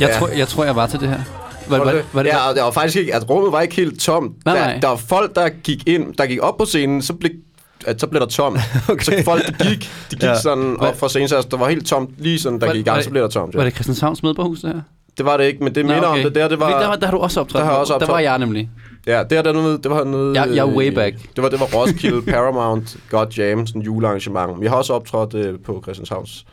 Jeg, 0.00 0.08
Ja. 0.08 0.18
tror, 0.18 0.28
jeg 0.28 0.48
tror, 0.48 0.64
jeg 0.64 0.76
var 0.76 0.86
til 0.86 1.00
det 1.00 1.08
her. 1.08 1.18
Var, 1.68 1.78
Var 1.78 1.84
var, 1.84 1.92
det, 1.92 2.04
var 2.12 2.22
det, 2.22 2.30
ja, 2.30 2.48
og 2.48 2.54
det 2.54 2.62
var 2.62 2.70
faktisk 2.70 2.96
ikke, 2.96 3.14
at 3.14 3.30
rummet 3.30 3.52
var 3.52 3.60
ikke 3.60 3.74
helt 3.76 4.00
tomt. 4.00 4.44
Nej, 4.44 4.54
der, 4.58 4.64
nej. 4.64 4.78
der 4.82 4.88
var 4.88 4.96
folk, 4.96 5.34
der 5.34 5.48
gik 5.48 5.88
ind, 5.88 6.14
der 6.14 6.26
gik 6.26 6.38
op 6.42 6.58
på 6.58 6.64
scenen, 6.64 7.02
så 7.02 7.12
blev, 7.12 7.30
at 7.86 8.00
så 8.00 8.06
blev 8.06 8.20
der 8.20 8.26
tomt. 8.26 8.58
okay. 8.88 9.04
Så 9.04 9.22
folk, 9.24 9.46
de 9.46 9.52
gik, 9.68 9.90
de 10.10 10.16
gik 10.16 10.22
Ja. 10.22 10.38
sådan 10.40 10.76
op 10.80 10.98
fra 10.98 11.08
scenen, 11.08 11.28
så 11.28 11.46
der 11.50 11.56
var 11.56 11.68
helt 11.68 11.86
tomt, 11.86 12.10
lige 12.18 12.38
sådan, 12.38 12.60
der 12.60 12.66
Var- 12.66 12.72
gik 12.74 12.80
i 12.86 12.88
gang, 12.90 13.04
så 13.04 13.10
blev 13.10 13.22
der 13.22 13.28
tomt. 13.28 13.54
Ja. 13.54 13.58
var 13.58 13.64
det 13.64 13.74
Christianshavns 13.74 14.22
Medborghus, 14.22 14.60
det 14.60 14.70
her? 14.74 14.80
Det 15.18 15.26
var 15.26 15.36
det 15.36 15.44
ikke, 15.44 15.64
men 15.64 15.74
det 15.74 15.84
minder 15.84 16.06
om 16.06 16.18
det 16.18 16.34
der, 16.34 16.48
det 16.48 16.60
var... 16.60 16.70
Der, 16.82 16.96
der 16.96 17.06
har 17.06 17.12
du 17.12 17.18
også 17.18 17.40
optrådt. 17.40 17.60
Der 17.64 17.68
har 17.70 17.84
Der 17.98 18.06
var 18.06 18.18
jeg 18.18 18.38
nemlig. 18.38 18.70
Ja, 19.06 19.22
det, 19.30 19.38
er 19.38 19.42
der 19.42 19.52
noget, 19.52 19.82
det 19.84 19.90
var 19.90 20.04
noget... 20.04 20.34
Jeg- 20.36 20.48
jeg 20.54 20.58
er 20.58 20.64
way 20.76 20.88
back. 20.94 21.16
Det 21.36 21.42
var, 21.44 21.48
det 21.48 21.60
var 21.60 21.66
Roskilde 21.66 22.22
Paramount 22.22 22.96
God 23.10 23.26
Jam, 23.38 23.66
sådan 23.66 23.80
en 23.82 23.84
julearrangement. 23.84 24.62
Jeg 24.62 24.70
har 24.70 24.76
også 24.78 24.92
optrådt 24.92 25.34
øh, 25.34 25.54
på 25.66 25.80
Christianshavns, 25.82 26.44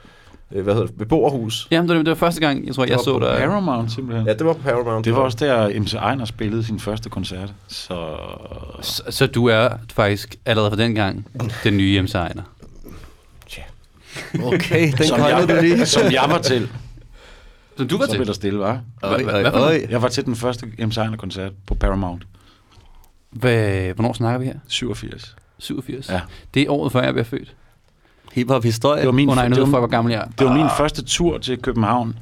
øh, 0.55 0.63
hvad 0.63 0.73
hedder 0.73 0.87
det, 0.87 0.97
beboerhus. 0.97 1.67
Jamen, 1.71 1.89
det 1.89 1.97
var, 1.97 2.03
det 2.03 2.09
var 2.09 2.15
første 2.15 2.41
gang, 2.41 2.67
jeg 2.67 2.75
tror, 2.75 2.85
jeg 2.85 2.95
var 2.95 3.03
så 3.03 3.19
på 3.19 3.25
dig. 3.25 3.37
Paramount, 3.37 3.91
simpelthen. 3.91 4.27
Ja, 4.27 4.33
det 4.33 4.45
var 4.45 4.53
på 4.53 4.61
Paramount. 4.61 5.05
Det 5.05 5.13
var 5.13 5.19
også 5.19 5.37
der, 5.41 5.79
MC 5.79 5.93
Ejner 5.93 6.25
spillede 6.25 6.63
sin 6.63 6.79
første 6.79 7.09
koncert. 7.09 7.53
Så 7.67 8.17
Så, 8.81 9.03
så 9.09 9.27
du 9.27 9.45
er 9.47 9.69
faktisk 9.93 10.35
allerede 10.45 10.71
fra 10.71 10.77
den 10.77 10.95
gang 10.95 11.27
den 11.63 11.77
nye 11.77 11.93
Jens 11.95 12.15
Ejner. 12.15 12.43
Okay, 14.43 14.91
den 14.97 15.07
som, 15.07 15.19
koldede 15.19 15.55
du 15.55 15.61
lige. 15.61 15.77
jeg, 15.77 15.87
som 15.87 16.11
jeg 16.11 16.25
var 16.27 16.41
til. 16.41 16.69
Så 17.77 17.83
du 17.83 17.97
var 17.97 18.05
Så 18.05 18.11
blev 18.11 18.19
til? 18.21 18.27
der 18.27 18.33
stille, 18.33 18.59
var. 18.59 18.81
Øj. 19.53 19.85
Jeg 19.89 20.01
var 20.01 20.07
til 20.07 20.25
den 20.25 20.35
første 20.35 20.65
MC 20.79 20.97
Ejner 20.97 21.17
koncert 21.17 21.51
på 21.67 21.75
Paramount. 21.75 22.23
Hvad, 23.31 23.93
hvornår 23.93 24.13
snakker 24.13 24.39
vi 24.39 24.45
her? 24.45 24.53
87. 24.67 25.35
87? 25.57 26.09
Ja. 26.09 26.21
Det 26.53 26.61
er 26.61 26.69
året 26.71 26.91
før, 26.91 27.01
jeg 27.01 27.13
blev 27.13 27.25
født. 27.25 27.55
Hip-hop-historie. 28.35 28.99
Det 28.99 29.05
var 29.05 29.11
min, 29.11 29.29
oh, 29.29 29.35
ved 29.37 29.49
var, 29.49 29.55
folk, 29.55 29.69
hvor 29.71 29.87
gammel 29.87 30.11
jeg 30.11 30.21
er. 30.21 30.25
det 30.39 30.47
var 30.47 30.53
min 30.53 30.67
første 30.77 31.01
tur 31.03 31.37
til 31.37 31.57
København. 31.57 32.15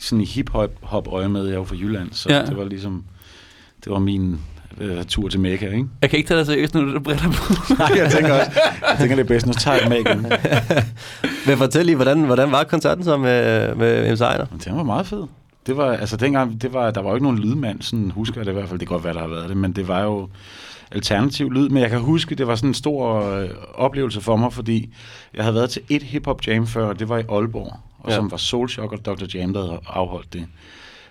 Sådan 0.00 0.20
i 0.20 0.24
hip-hop 0.24 1.08
øje 1.12 1.28
med. 1.28 1.46
Jeg 1.46 1.58
var 1.58 1.64
fra 1.64 1.76
Jylland, 1.76 2.08
så 2.12 2.28
Ja. 2.32 2.44
det 2.44 2.56
var 2.56 2.64
ligesom... 2.64 3.04
Det 3.84 3.92
var 3.92 3.98
min 3.98 4.38
øh, 4.80 5.04
tur 5.04 5.28
til 5.28 5.40
Mekka, 5.40 5.66
ikke? 5.66 5.86
Jeg 6.02 6.10
kan 6.10 6.16
ikke 6.16 6.28
tage 6.28 6.38
dig 6.38 6.46
seriøst, 6.46 6.74
når 6.74 6.80
du 6.80 7.00
bretter 7.00 7.30
på. 7.30 7.52
Nej, 7.78 7.92
jeg 7.96 8.12
tænker 8.12 8.34
også, 8.34 8.50
jeg 8.90 8.96
tænker, 8.98 9.16
det 9.16 9.22
er 9.22 9.28
bedst. 9.28 9.46
Nu 9.46 9.52
tager 9.52 9.78
jeg 9.88 10.00
igen. 10.00 10.26
Men 11.46 11.56
fortæl 11.58 11.86
lige, 11.86 11.96
hvordan, 11.96 12.22
hvordan 12.22 12.52
var 12.52 12.64
koncerten 12.64 13.04
så 13.04 13.16
med, 13.16 13.74
med 13.74 14.12
MC 14.12 14.20
Ejner? 14.20 14.46
Den 14.64 14.76
var 14.76 14.82
meget 14.82 15.06
fed. 15.06 15.22
Det 15.66 15.76
var, 15.76 15.92
altså 15.92 16.16
dengang, 16.16 16.62
det 16.62 16.72
var, 16.72 16.90
der 16.90 17.00
var 17.02 17.10
jo 17.10 17.14
ikke 17.16 17.24
nogen 17.24 17.38
lydmand, 17.38 17.82
sådan 17.82 18.10
husker 18.10 18.40
jeg 18.40 18.46
det 18.46 18.52
i 18.52 18.54
hvert 18.54 18.68
fald. 18.68 18.80
Det 18.80 18.88
kan 18.88 18.94
godt 18.94 19.04
være, 19.04 19.14
der 19.14 19.20
har 19.20 19.28
været 19.28 19.48
det, 19.48 19.56
men 19.56 19.72
det 19.72 19.88
var 19.88 20.02
jo 20.02 20.28
alternativ 20.94 21.50
lyd. 21.50 21.68
Men 21.68 21.82
jeg 21.82 21.90
kan 21.90 22.00
huske, 22.00 22.34
det 22.34 22.46
var 22.46 22.54
sådan 22.54 22.70
en 22.70 22.74
stor 22.74 23.22
øh, 23.36 23.48
oplevelse 23.74 24.20
for 24.20 24.36
mig, 24.36 24.52
fordi 24.52 24.94
jeg 25.34 25.44
havde 25.44 25.54
været 25.54 25.70
til 25.70 25.82
et 25.88 26.02
hip-hop 26.02 26.46
jam 26.46 26.66
før, 26.66 26.86
og 26.86 26.98
det 26.98 27.08
var 27.08 27.18
i 27.18 27.22
Aalborg, 27.28 27.76
og 27.98 28.10
Ja. 28.10 28.16
som 28.16 28.30
var 28.30 28.36
Soulshock 28.36 28.92
og 28.92 29.04
Dr. 29.04 29.24
Jam, 29.34 29.52
der 29.52 29.60
havde 29.66 29.80
afholdt 29.86 30.32
det. 30.32 30.46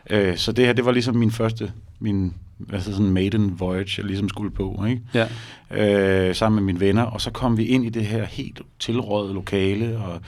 Øh, 0.10 0.38
så 0.38 0.52
det 0.52 0.66
her, 0.66 0.74
det 0.74 0.86
var 0.86 0.92
ligesom 0.92 1.16
min 1.16 1.32
første, 1.32 1.72
min 2.00 2.34
hedder 2.70 2.80
sådan 2.92 3.12
maiden 3.12 3.60
voyage, 3.60 3.94
jeg 3.98 4.06
ligesom 4.06 4.30
skulle 4.30 4.52
på, 4.52 4.86
ikke? 4.90 5.02
Ja. 5.14 5.28
øh, 6.30 6.36
sammen 6.36 6.56
med 6.56 6.74
mine 6.74 6.80
venner, 6.80 7.04
og 7.04 7.22
så 7.22 7.32
kom 7.32 7.58
vi 7.58 7.66
ind 7.66 7.86
i 7.86 7.90
det 7.90 8.06
her 8.06 8.26
helt 8.26 8.62
tilrådede 8.80 9.34
lokale, 9.34 9.98
og 9.98 10.22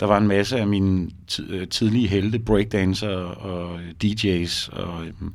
der 0.00 0.06
var 0.06 0.18
en 0.18 0.28
masse 0.28 0.58
af 0.58 0.66
mine 0.66 1.10
øh, 1.48 1.68
tidlige 1.68 2.08
helte, 2.08 2.38
breakdancer 2.38 3.16
og 3.18 3.80
DJ's, 4.04 4.76
og, 4.82 5.06
øhm, 5.06 5.34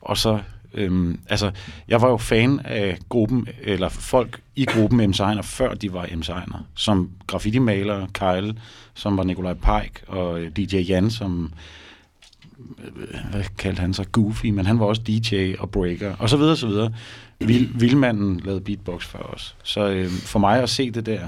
og 0.00 0.16
så, 0.16 0.38
øhm, 0.74 1.18
altså, 1.28 1.50
jeg 1.88 2.02
var 2.02 2.08
jo 2.08 2.16
fan 2.16 2.60
af 2.64 2.98
gruppen, 3.08 3.48
eller 3.62 3.88
folk 3.88 4.40
i 4.56 4.64
gruppen 4.64 5.10
M. 5.10 5.12
Seiner, 5.12 5.42
før 5.42 5.74
de 5.74 5.92
var 5.92 6.08
M. 6.16 6.22
Seiner, 6.22 6.66
som 6.74 7.10
graffiti-maler, 7.26 8.06
Kyle, 8.12 8.54
som 8.94 9.16
var 9.16 9.24
Nikolaj 9.24 9.54
Pike, 9.54 10.00
og 10.06 10.40
øh, 10.40 10.50
DJ 10.56 10.76
Jan, 10.76 11.10
som 11.10 11.52
øh, 12.84 13.30
hvad 13.30 13.44
kaldte 13.58 13.80
han 13.80 13.94
sig, 13.94 14.12
Goofy, 14.12 14.46
men 14.46 14.66
han 14.66 14.80
var 14.80 14.86
også 14.86 15.02
DJ 15.02 15.54
og 15.58 15.70
breaker, 15.70 16.16
og 16.18 16.30
så 16.30 16.36
videre, 16.36 16.56
så 16.56 16.66
videre. 16.66 16.92
Vil, 17.40 17.70
Vildmanden 17.74 18.40
lavede 18.40 18.60
beatbox 18.60 19.04
for 19.04 19.18
os. 19.18 19.56
Så 19.62 19.88
øh, 19.88 20.08
for 20.10 20.38
mig 20.38 20.62
at 20.62 20.70
se 20.70 20.90
det 20.90 21.06
der, 21.06 21.20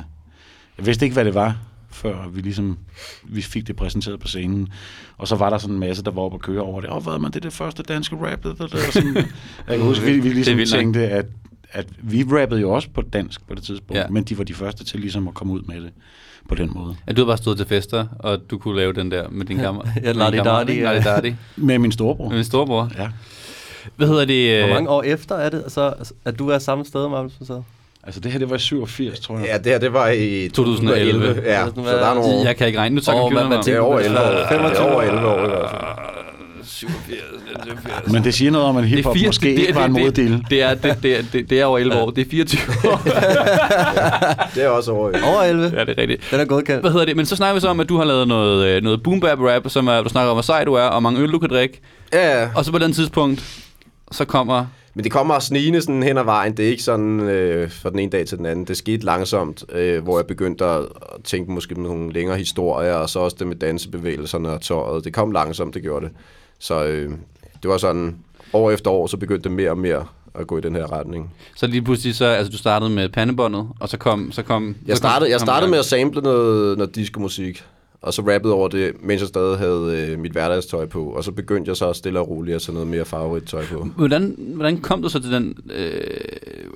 jeg 0.79 0.87
vidste 0.87 1.05
ikke, 1.05 1.15
hvad 1.15 1.25
det 1.25 1.35
var, 1.35 1.57
før 1.97 2.29
vi 2.33 2.41
ligesom 2.41 2.79
vi 3.25 3.43
fik 3.43 3.67
det 3.67 3.77
præsenteret 3.77 4.21
på 4.21 4.29
scenen. 4.29 4.69
Og 5.19 5.29
så 5.29 5.37
var 5.37 5.51
der 5.51 5.59
sådan 5.59 5.75
en 5.75 5.81
masse, 5.81 6.05
der 6.05 6.11
var 6.11 6.23
oppe 6.23 6.37
og 6.37 6.41
køre 6.41 6.61
over 6.63 6.81
det. 6.81 6.91
Åh, 6.91 7.03
hvad 7.03 7.13
er 7.13 7.19
man, 7.19 7.31
det 7.31 7.37
er 7.37 7.41
det 7.41 7.53
første 7.53 7.83
danske 7.83 8.17
rap. 8.17 8.43
Det, 8.45 8.59
det, 8.59 8.73
det. 8.73 8.87
Og 8.87 8.93
Sådan, 8.93 9.17
jeg 9.69 9.77
kan 9.77 9.81
huske, 9.81 10.05
vi, 10.05 10.19
vi 10.21 10.29
ligesom 10.29 10.59
tænkte, 10.79 11.09
at, 11.09 11.27
at 11.71 11.87
vi 12.03 12.23
rappede 12.25 12.61
jo 12.61 12.71
også 12.71 12.89
på 12.95 13.03
dansk 13.03 13.49
på 13.49 13.55
det 13.55 13.63
tidspunkt, 13.63 13.95
Ja. 13.99 14.01
ja. 14.03 14.09
men 14.11 14.25
de 14.25 14.39
var 14.39 14.45
de 14.45 14.55
første 14.55 14.85
til 14.85 15.01
ligesom 15.01 15.29
at 15.29 15.35
komme 15.35 15.53
ud 15.53 15.63
med 15.63 15.81
det 15.81 15.91
på 16.49 16.55
den 16.55 16.71
måde. 16.75 16.97
At 17.07 17.17
du 17.17 17.21
havde 17.21 17.29
bare 17.31 17.37
stået 17.37 17.57
til 17.57 17.67
fester, 17.67 18.07
og 18.19 18.51
du 18.51 18.59
kunne 18.59 18.77
lave 18.77 18.93
den 18.93 19.11
der 19.11 19.29
med 19.29 19.47
din 19.47 19.59
kammer. 19.67 19.83
Ja, 20.03 20.13
ladi-dadi, 20.13 20.73
ja. 20.73 20.93
Ladi-dadi. 21.01 21.35
Med 21.57 21.79
min 21.79 21.93
storebror. 21.93 22.29
Med 22.29 22.37
min 22.37 22.45
storebror. 22.45 22.91
Ja. 22.99 23.09
Hvad 23.97 24.09
hedder 24.09 24.25
det? 24.25 24.59
Hvor 24.59 24.69
øh, 24.69 24.75
mange 24.75 24.89
år 24.91 25.03
efter 25.03 25.35
er 25.35 25.49
det, 25.51 25.65
så, 25.69 25.95
at 26.25 26.39
du 26.39 26.49
er 26.49 26.59
samme 26.59 26.85
sted, 26.85 27.09
Magnus 27.09 27.33
Museet? 27.41 27.65
Altså 28.07 28.21
det 28.21 28.33
her, 28.33 28.39
det 28.39 28.51
var 28.51 28.57
i 28.57 28.59
87, 28.59 29.21
tror 29.21 29.39
jeg. 29.39 29.47
Ja, 29.47 29.59
det 29.59 29.67
her, 29.67 29.79
det 29.79 29.93
var 29.93 30.09
i 30.09 30.49
2011. 30.55 31.43
Ja, 31.47 31.67
så 31.67 31.73
der 31.85 32.07
er 32.11 32.15
nogle. 32.15 32.45
Jeg 32.45 32.57
kan 32.57 32.67
ikke 32.67 32.79
regne. 32.79 32.95
Nu 32.95 33.01
tager 33.01 33.17
Åh, 33.17 33.23
computeren. 33.23 33.65
Det 33.65 33.75
er 33.75 33.81
over 33.81 33.99
du, 33.99 34.05
11 34.05 34.19
år. 34.21 34.25
det 34.25 34.37
er 34.51 34.69
Det 34.69 34.79
er 34.79 34.83
over 34.93 35.03
11 35.03 35.27
år 35.29 35.45
i 35.45 35.49
hvert 35.49 35.71
fald. 35.71 35.83
87, 36.65 37.19
87. 37.65 38.13
Men 38.13 38.25
det 38.25 38.35
siger 38.35 38.51
noget 38.51 38.67
om, 38.67 38.77
at 38.77 38.85
hiphop 38.85 39.17
fire- 39.17 39.27
måske 39.27 39.55
ikke 39.55 39.75
var 39.75 39.85
en 39.85 39.95
det, 39.95 40.03
moddel. 40.03 40.33
det, 40.33 40.43
det, 40.51 40.63
er, 40.63 40.75
det, 40.75 40.99
det, 41.03 41.19
er, 41.19 41.23
det, 41.33 41.51
det 41.51 41.61
er 41.61 41.65
over 41.65 41.79
11 41.79 41.97
år. 42.01 42.11
Det 42.11 42.27
er 42.27 42.31
24 42.31 42.61
år. 42.93 43.01
Det 44.55 44.65
er 44.65 44.69
også 44.69 44.93
over 44.93 45.11
11 45.11 45.27
Over 45.29 45.43
11? 45.43 45.73
ja, 45.77 45.81
det 45.85 45.89
er 45.89 45.99
rigtigt. 45.99 46.29
Den 46.31 46.41
er 46.41 46.45
godkendt. 46.45 46.81
Hvad 46.83 46.91
hedder 46.91 47.07
det? 47.07 47.17
Men 47.17 47.27
så 47.27 47.37
snakker 47.37 47.55
vi 47.55 47.61
så 47.61 47.69
om, 47.69 47.81
at 47.81 47.89
du 47.89 47.97
har 47.97 48.05
lavet 48.05 48.29
noget, 48.29 48.67
øh, 48.67 48.83
noget 48.83 49.03
boom 49.03 49.21
bap 49.21 49.39
rap, 49.41 49.63
som 49.69 49.89
er, 49.89 50.03
du 50.03 50.09
snakker 50.09 50.31
om, 50.31 50.35
hvor 50.35 50.43
sej 50.43 50.65
du 50.65 50.75
er, 50.75 50.83
og 50.83 51.03
mange 51.03 51.21
øl 51.21 51.33
du 51.33 51.39
kan 51.39 51.51
drikke. 51.51 51.81
Ja, 52.13 52.41
ja. 52.43 52.49
Og 52.55 52.65
så 52.65 52.73
på 52.73 52.79
den 52.79 52.93
tidspunkt, 52.93 53.63
så 54.13 54.25
kommer... 54.25 54.67
Men 54.97 55.05
det 55.05 55.13
kommer 55.13 55.39
snigende 55.39 55.83
sådan 55.83 56.03
hen 56.03 56.19
ad 56.19 56.25
vejen. 56.25 56.57
Det 56.57 56.65
er 56.67 56.71
ikke 56.71 56.83
sådan 56.83 57.21
øh, 57.21 57.71
fra 57.71 57.91
den 57.91 57.99
ene 57.99 58.11
dag 58.11 58.27
til 58.27 58.39
den 58.39 58.47
anden. 58.47 58.65
Det 58.65 58.77
skete 58.77 59.05
langsomt, 59.05 59.65
øh, 59.73 60.03
hvor 60.03 60.19
jeg 60.19 60.27
begyndte 60.27 60.65
at, 60.65 60.85
tænke 61.25 61.53
måske 61.53 61.75
med 61.75 61.83
nogle 61.91 62.13
længere 62.13 62.37
historier, 62.39 62.95
og 62.95 63.11
så 63.11 63.19
også 63.21 63.37
det 63.39 63.47
med 63.47 63.57
dansebevægelserne 63.57 64.49
og 64.49 64.61
tøjet. 64.61 65.05
Det 65.05 65.13
kom 65.13 65.31
langsomt, 65.31 65.75
det 65.75 65.83
gjorde 65.83 66.07
det. 66.07 66.15
Så 66.59 66.85
øh, 66.85 67.11
det 67.63 67.71
var 67.71 67.77
sådan, 67.79 68.17
år 68.53 68.71
efter 68.71 68.91
år, 68.91 69.07
så 69.07 69.17
begyndte 69.17 69.43
det 69.49 69.53
mere 69.53 69.71
og 69.71 69.79
mere 69.79 70.05
at 70.35 70.47
gå 70.47 70.59
i 70.59 70.61
den 70.61 70.75
her 70.77 70.93
retning. 70.93 71.31
Så 71.57 71.67
lige 71.67 71.83
pludselig 71.83 72.15
så, 72.15 72.25
altså 72.25 72.53
du 72.53 72.59
startede 72.59 72.91
med 72.91 73.09
pandebåndet, 73.09 73.69
og 73.81 73.89
så 73.89 73.97
kom... 73.97 74.33
Så 74.33 74.43
kom 74.43 74.67
Jeg 74.87 74.97
så 74.97 75.03
kom- 75.03 75.09
startede, 75.09 75.31
jeg 75.31 75.41
startede 75.41 75.71
med 75.71 75.79
at 75.79 75.85
sample 75.85 76.21
noget, 76.21 76.79
noget 76.79 76.95
disco-musik, 76.95 77.65
og 78.07 78.15
så 78.15 78.23
rappede 78.23 78.55
over 78.55 78.69
det, 78.69 78.93
mens 79.01 79.21
jeg 79.21 79.29
stadig 79.29 79.59
havde 79.59 80.07
øh, 80.11 80.19
mit 80.19 80.33
hverdagstøj 80.33 80.87
på. 80.87 81.05
Og 81.05 81.25
så 81.25 81.33
begyndte 81.33 81.69
jeg 81.69 81.77
så 81.77 81.93
stille 81.93 82.21
og 82.21 82.29
roligt 82.29 82.55
at 82.55 82.63
tage 82.63 82.75
noget 82.75 82.89
mere 82.89 83.05
farverigt 83.05 83.49
tøj 83.49 83.65
på. 83.67 83.89
Hvordan, 83.97 84.35
hvordan 84.39 84.81
kom 84.81 85.03
du 85.03 85.09
så 85.09 85.23
til 85.23 85.33
den... 85.33 85.57
Øh, 85.71 86.01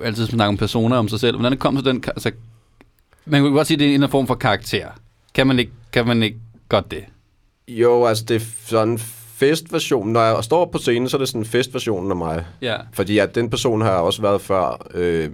altid 0.03 0.25
snakke 0.25 0.49
om 0.49 0.57
personer 0.57 0.97
om 0.97 1.07
sig 1.07 1.19
selv. 1.19 1.39
Hvordan 1.39 1.57
kom 1.57 1.75
du 1.75 1.81
til 1.81 1.93
den... 1.93 2.03
Altså, 2.07 2.31
man 3.25 3.43
jo 3.43 3.49
godt 3.49 3.67
sige, 3.67 3.75
at 3.75 3.79
det 3.79 3.91
er 3.91 3.95
en 3.95 4.09
form 4.09 4.27
for 4.27 4.35
karakter. 4.35 4.87
Kan 5.33 5.47
man 5.47 5.59
ikke, 5.59 5.71
kan 5.91 6.07
man 6.07 6.23
ikke 6.23 6.37
godt 6.69 6.91
det? 6.91 7.03
Jo, 7.67 8.05
altså 8.05 8.25
det 8.27 8.35
er 8.35 8.45
sådan 8.65 8.99
festversion. 9.35 10.09
Når 10.09 10.21
jeg 10.21 10.43
står 10.43 10.65
på 10.65 10.77
scenen, 10.77 11.09
så 11.09 11.17
er 11.17 11.19
det 11.19 11.27
sådan 11.27 11.41
en 11.41 11.45
festversion 11.45 12.11
af 12.11 12.17
mig. 12.17 12.45
Ja. 12.61 12.75
Fordi 12.93 13.17
at 13.17 13.35
den 13.35 13.49
person 13.49 13.81
har 13.81 13.91
jeg 13.91 13.99
også 13.99 14.21
været 14.21 14.41
før, 14.41 14.87
øh, 14.93 15.29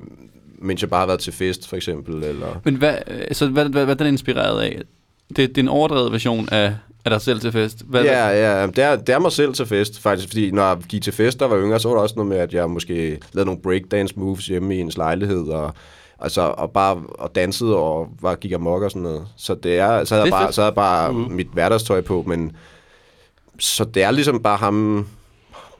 mens 0.60 0.82
jeg 0.82 0.90
bare 0.90 1.00
har 1.00 1.08
været 1.08 1.20
til 1.20 1.34
fest, 1.34 1.68
for 1.68 1.76
eksempel. 1.76 2.24
Eller... 2.24 2.62
Men 2.64 2.76
hvad, 2.76 2.96
øh, 3.08 3.22
så 3.32 3.48
hvad, 3.48 3.66
hvad, 3.66 3.86
hvad 3.86 3.96
er 3.96 4.04
den 4.04 4.14
inspireret 4.14 4.62
af? 4.62 4.82
Det, 5.30 5.38
det 5.38 5.58
er 5.58 5.62
en 5.62 5.68
overdrevet 5.68 6.12
version 6.12 6.50
af, 6.52 6.76
af 7.06 7.12
dig 7.12 7.22
selv 7.22 7.40
til 7.40 7.52
fest. 7.52 7.84
Hvad, 7.86 8.04
Ja, 8.04 8.28
ja, 8.28 8.68
det 8.68 8.80
er, 8.80 8.96
det 8.96 9.16
er 9.16 9.20
mig 9.20 9.32
selv 9.32 9.54
til 9.54 9.66
fest, 9.66 10.00
faktisk. 10.00 10.28
Fordi 10.28 10.52
når 10.52 10.64
jeg 10.64 10.78
gik 10.90 11.02
til 11.02 11.14
fest, 11.14 11.40
der 11.40 11.48
var 11.48 11.58
yngre, 11.58 11.80
så 11.80 11.88
var 11.88 11.96
der 11.96 12.02
også 12.02 12.16
noget 12.16 12.30
med, 12.30 12.38
at 12.38 12.54
jeg 12.54 12.70
måske 12.70 13.20
lavede 13.34 13.46
nogle 13.46 13.62
breakdance 13.62 14.14
moves 14.18 14.46
hjemme 14.46 14.76
i 14.76 14.80
ens 14.80 14.98
lejlighed, 14.98 15.48
og, 15.48 15.74
altså, 16.20 16.42
og 16.42 16.72
bare 16.72 17.04
og 17.10 17.36
dansede 17.36 17.76
og 17.76 18.10
var, 18.22 18.36
gik 18.36 18.52
amok 18.52 18.82
og 18.82 18.92
sådan 18.92 19.02
noget. 19.02 19.28
Så 19.38 19.56
det 19.56 19.78
er, 19.80 20.04
så 20.04 20.16
havde 20.16 20.26
Det 20.26 20.34
er 20.34 20.38
jeg 20.38 20.46
bare, 20.46 20.54
så 20.54 20.62
havde 20.62 20.70
jeg 20.70 20.76
bare 20.76 21.12
mm. 21.12 21.32
mit 21.32 21.48
hverdagstøj 21.54 22.02
på, 22.02 22.24
men 22.28 22.52
så 23.60 23.84
det 23.84 24.04
er 24.04 24.12
ligesom 24.12 24.44
bare 24.44 24.58
ham, 24.58 25.08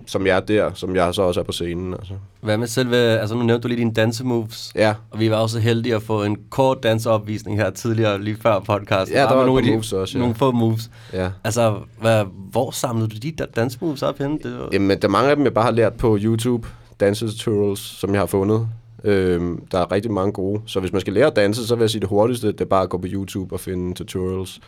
som 0.08 0.28
jeg 0.28 0.36
er 0.36 0.40
der, 0.40 0.72
som 0.74 0.96
jeg 0.96 1.14
så 1.14 1.22
også 1.22 1.40
er 1.40 1.44
på 1.44 1.52
scenen. 1.52 1.94
Altså. 1.94 2.14
Hvad 2.42 2.58
med 2.58 2.68
selve, 2.68 2.96
altså 2.96 3.36
nu 3.36 3.44
nævnte 3.44 3.64
du 3.64 3.68
lige 3.68 3.78
dine 3.78 3.94
dansemoves. 3.94 4.72
Ja, 4.76 4.94
Og 5.12 5.20
vi 5.20 5.32
var 5.32 5.36
også 5.38 5.54
så 5.54 5.60
heldige 5.60 5.96
at 5.96 6.02
få 6.04 6.24
en 6.24 6.38
kort 6.50 6.84
danseopvisning 6.84 7.58
her 7.58 7.70
tidligere, 7.70 8.22
lige 8.22 8.38
før 8.42 8.60
podcast. 8.60 9.12
Ja, 9.12 9.22
der 9.22 9.34
var 9.34 9.42
et 9.42 9.46
nogle 9.48 9.72
moves 9.72 9.94
også, 9.94 10.18
ja. 10.18 10.20
Nogle 10.20 10.36
få 10.36 10.52
moves. 10.52 10.90
ja. 11.14 11.30
Altså, 11.44 11.76
hvad, 12.02 12.24
hvor 12.52 12.72
samlede 12.72 13.08
du 13.08 13.16
de 13.22 13.32
der 13.32 13.46
dansemoves 13.46 14.04
op 14.04 14.18
henne? 14.18 14.38
Det 14.44 14.60
var... 14.60 14.70
Jamen, 14.74 14.90
der 15.02 15.08
er 15.08 15.12
mange 15.12 15.30
af 15.30 15.36
dem, 15.36 15.46
jeg 15.46 15.54
bare 15.54 15.66
har 15.66 15.72
lært 15.72 15.94
på 15.94 16.18
YouTube. 16.22 16.68
Dansetutorials, 17.00 17.80
som 17.80 18.12
jeg 18.14 18.22
har 18.22 18.26
fundet. 18.26 18.68
Øhm, 19.04 19.66
der 19.72 19.80
er 19.80 19.92
rigtig 19.92 20.12
mange 20.12 20.32
gode. 20.32 20.62
Så 20.66 20.80
hvis 20.80 20.92
man 20.92 21.02
skal 21.02 21.14
lære 21.14 21.26
at 21.28 21.36
danse, 21.36 21.68
så 21.68 21.76
vil 21.76 21.84
jeg 21.84 21.90
sige 21.90 22.02
det 22.02 22.10
hurtigste, 22.10 22.48
det 22.48 22.62
er 22.62 22.66
bare 22.66 22.84
at 22.84 22.90
gå 22.90 22.98
på 22.98 23.08
YouTube 23.10 23.56
og 23.56 23.60
finde 23.60 23.94
tutorials. 23.94 24.60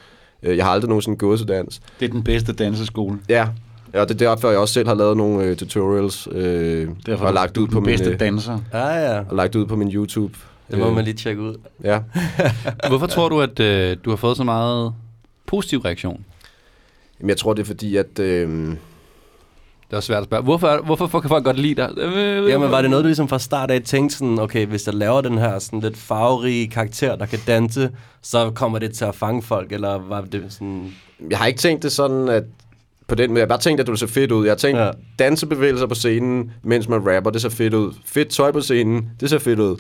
Øh, 0.44 0.58
jeg 0.58 0.66
har 0.66 0.72
aldrig 0.72 0.90
nogensinde 0.90 1.18
gået 1.18 1.40
til 1.40 1.48
dans. 1.48 1.82
Det 2.00 2.06
er 2.06 2.10
den 2.10 2.24
bedste 2.24 2.54
danseskole. 2.54 3.20
Ja, 3.30 3.48
ja 3.94 4.02
det 4.06 4.12
er 4.12 4.16
derfor, 4.16 4.50
jeg 4.50 4.60
også 4.60 4.74
selv 4.74 4.88
har 4.88 4.96
lavet 4.96 5.18
nogle 5.18 5.44
øh, 5.44 5.58
tutorials. 5.58 6.28
Øh, 6.32 6.88
Derfor 7.06 7.26
og 7.26 7.34
lagt 7.34 7.56
du 7.56 7.62
ud 7.62 7.68
på 7.68 7.76
den 7.76 7.86
min, 7.86 7.86
bedste 7.86 8.10
øh, 8.10 8.20
danser. 8.20 8.60
Ja, 8.74 8.88
ja. 8.88 9.20
og 9.30 9.36
lagt 9.36 9.56
ud 9.56 9.66
på 9.66 9.76
min 9.76 9.92
YouTube. 9.92 10.34
Det 10.72 10.80
må 10.80 10.88
Øh, 10.90 10.96
man 10.96 11.04
lige 11.04 11.14
tjekke 11.14 11.42
ud. 11.42 11.56
Ja. 11.84 12.00
Hvorfor 12.90 13.08
tror 13.08 13.30
du, 13.30 13.42
at 13.42 13.60
øh, 13.60 13.98
du 14.06 14.10
har 14.10 14.18
fået 14.18 14.38
så 14.38 14.44
meget 14.44 14.94
positiv 15.46 15.80
reaktion? 15.80 16.26
Jamen, 17.20 17.30
jeg 17.30 17.38
tror, 17.38 17.54
det 17.54 17.62
er 17.62 17.66
fordi, 17.68 17.96
at... 17.96 18.20
Øh, 18.20 18.50
Det 19.92 19.98
er 19.98 20.00
svært 20.00 20.18
at 20.18 20.24
spørge. 20.26 20.44
Hvorfor, 20.44 20.82
hvorfor 20.86 21.20
kan 21.20 21.28
folk 21.30 21.44
godt 21.44 21.58
lide 21.60 21.76
dig? 21.76 21.90
Jamen, 22.50 22.72
var 22.72 22.82
det 22.82 22.90
noget, 22.90 23.04
du 23.04 23.08
ligesom 23.08 23.28
fra 23.28 23.40
start 23.40 23.72
af 23.72 23.82
tænkte 23.82 24.16
sådan, 24.18 24.40
okay, 24.40 24.66
hvis 24.66 24.86
jeg 24.88 24.96
laver 24.96 25.22
den 25.22 25.38
her 25.38 25.60
sådan 25.60 25.80
lidt 25.80 25.98
farverige 25.98 26.68
karakter, 26.68 27.16
der 27.16 27.26
kan 27.26 27.40
danse, 27.48 27.90
så 28.22 28.52
kommer 28.52 28.80
det 28.80 28.94
til 28.94 29.06
at 29.06 29.16
fange 29.16 29.42
folk, 29.42 29.72
eller 29.72 30.00
var 30.08 30.22
det 30.22 30.44
sådan... 30.50 30.94
jeg 31.30 31.38
har 31.38 31.46
ikke 31.46 31.60
tænkt 31.60 31.84
det 31.84 31.92
sådan, 31.92 32.30
at 32.30 32.44
på 33.10 33.16
den 33.16 33.30
måde. 33.30 33.40
Jeg 33.40 33.48
bare 33.48 33.60
tænkt, 33.60 33.82
at 33.82 33.88
du 33.88 33.96
ser 33.96 34.08
fedt 34.08 34.32
ud. 34.32 34.46
Jeg 34.46 34.52
har 34.52 34.58
tænkt, 34.58 34.80
Ja. 34.82 34.90
dansebevægelser 35.20 35.88
på 35.88 35.96
scenen, 35.96 36.52
mens 36.64 36.88
man 36.90 37.16
rapper, 37.16 37.32
det 37.32 37.42
ser 37.42 37.50
fedt 37.50 37.74
ud. 37.74 37.92
Fedt 38.06 38.28
tøj 38.28 38.52
på 38.52 38.62
scenen, 38.62 39.10
det 39.20 39.30
ser 39.30 39.40
fedt 39.40 39.60
ud. 39.60 39.76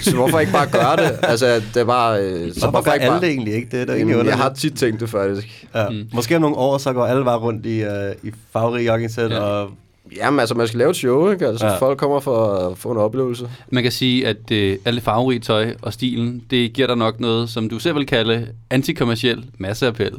Så 0.00 0.14
hvorfor 0.14 0.38
ikke 0.40 0.52
bare 0.52 0.68
gøre 0.72 0.96
det? 0.96 1.18
Altså, 1.30 1.62
det 1.74 1.86
bare... 1.86 2.20
Øh, 2.22 2.52
så 2.54 2.60
Hvorfor 2.70 2.84
gør 2.84 2.92
ikke 2.92 3.04
alle 3.04 3.12
bare... 3.12 3.20
det 3.20 3.28
egentlig 3.28 3.54
ikke? 3.54 3.68
Det 3.70 3.80
er 3.80 3.84
da 3.84 3.92
egentlig 3.92 4.12
Jamen, 4.16 4.26
jeg 4.26 4.36
har 4.36 4.52
tit 4.52 4.74
tænkt 4.74 5.00
det 5.00 5.08
faktisk. 5.10 5.66
Ja. 5.74 5.88
Mm. 5.88 6.08
Måske 6.12 6.36
om 6.36 6.42
nogle 6.42 6.56
år, 6.56 6.78
så 6.78 6.92
går 6.92 7.06
alle 7.06 7.24
bare 7.24 7.38
rundt 7.38 7.66
i, 7.66 7.82
uh, 7.82 7.88
i 8.28 8.32
farverige 8.52 8.86
joggingsæt, 8.86 9.30
Ja. 9.30 9.38
og 9.40 9.70
Jamen, 10.16 10.40
altså, 10.40 10.54
man 10.54 10.66
skal 10.68 10.78
lave 10.78 10.90
et 10.90 10.96
show, 10.96 11.30
ikke? 11.30 11.46
Altså, 11.46 11.66
Ja. 11.66 11.76
folk 11.76 11.98
kommer 11.98 12.20
for 12.20 12.46
at 12.70 12.78
få 12.78 12.90
en 12.90 12.96
oplevelse. 12.98 13.48
Man 13.68 13.82
kan 13.82 13.92
sige, 13.92 14.26
at 14.26 14.50
øh, 14.52 14.76
alle 14.84 15.00
farverige 15.00 15.38
tøj 15.40 15.74
og 15.82 15.92
stilen, 15.92 16.42
det 16.50 16.72
giver 16.72 16.86
dig 16.88 16.96
nok 16.96 17.20
noget, 17.20 17.50
som 17.50 17.68
du 17.68 17.78
selv 17.78 17.94
vil 17.96 18.06
kalde 18.06 18.46
antikommerciel 18.70 19.44
masseappel. 19.58 20.12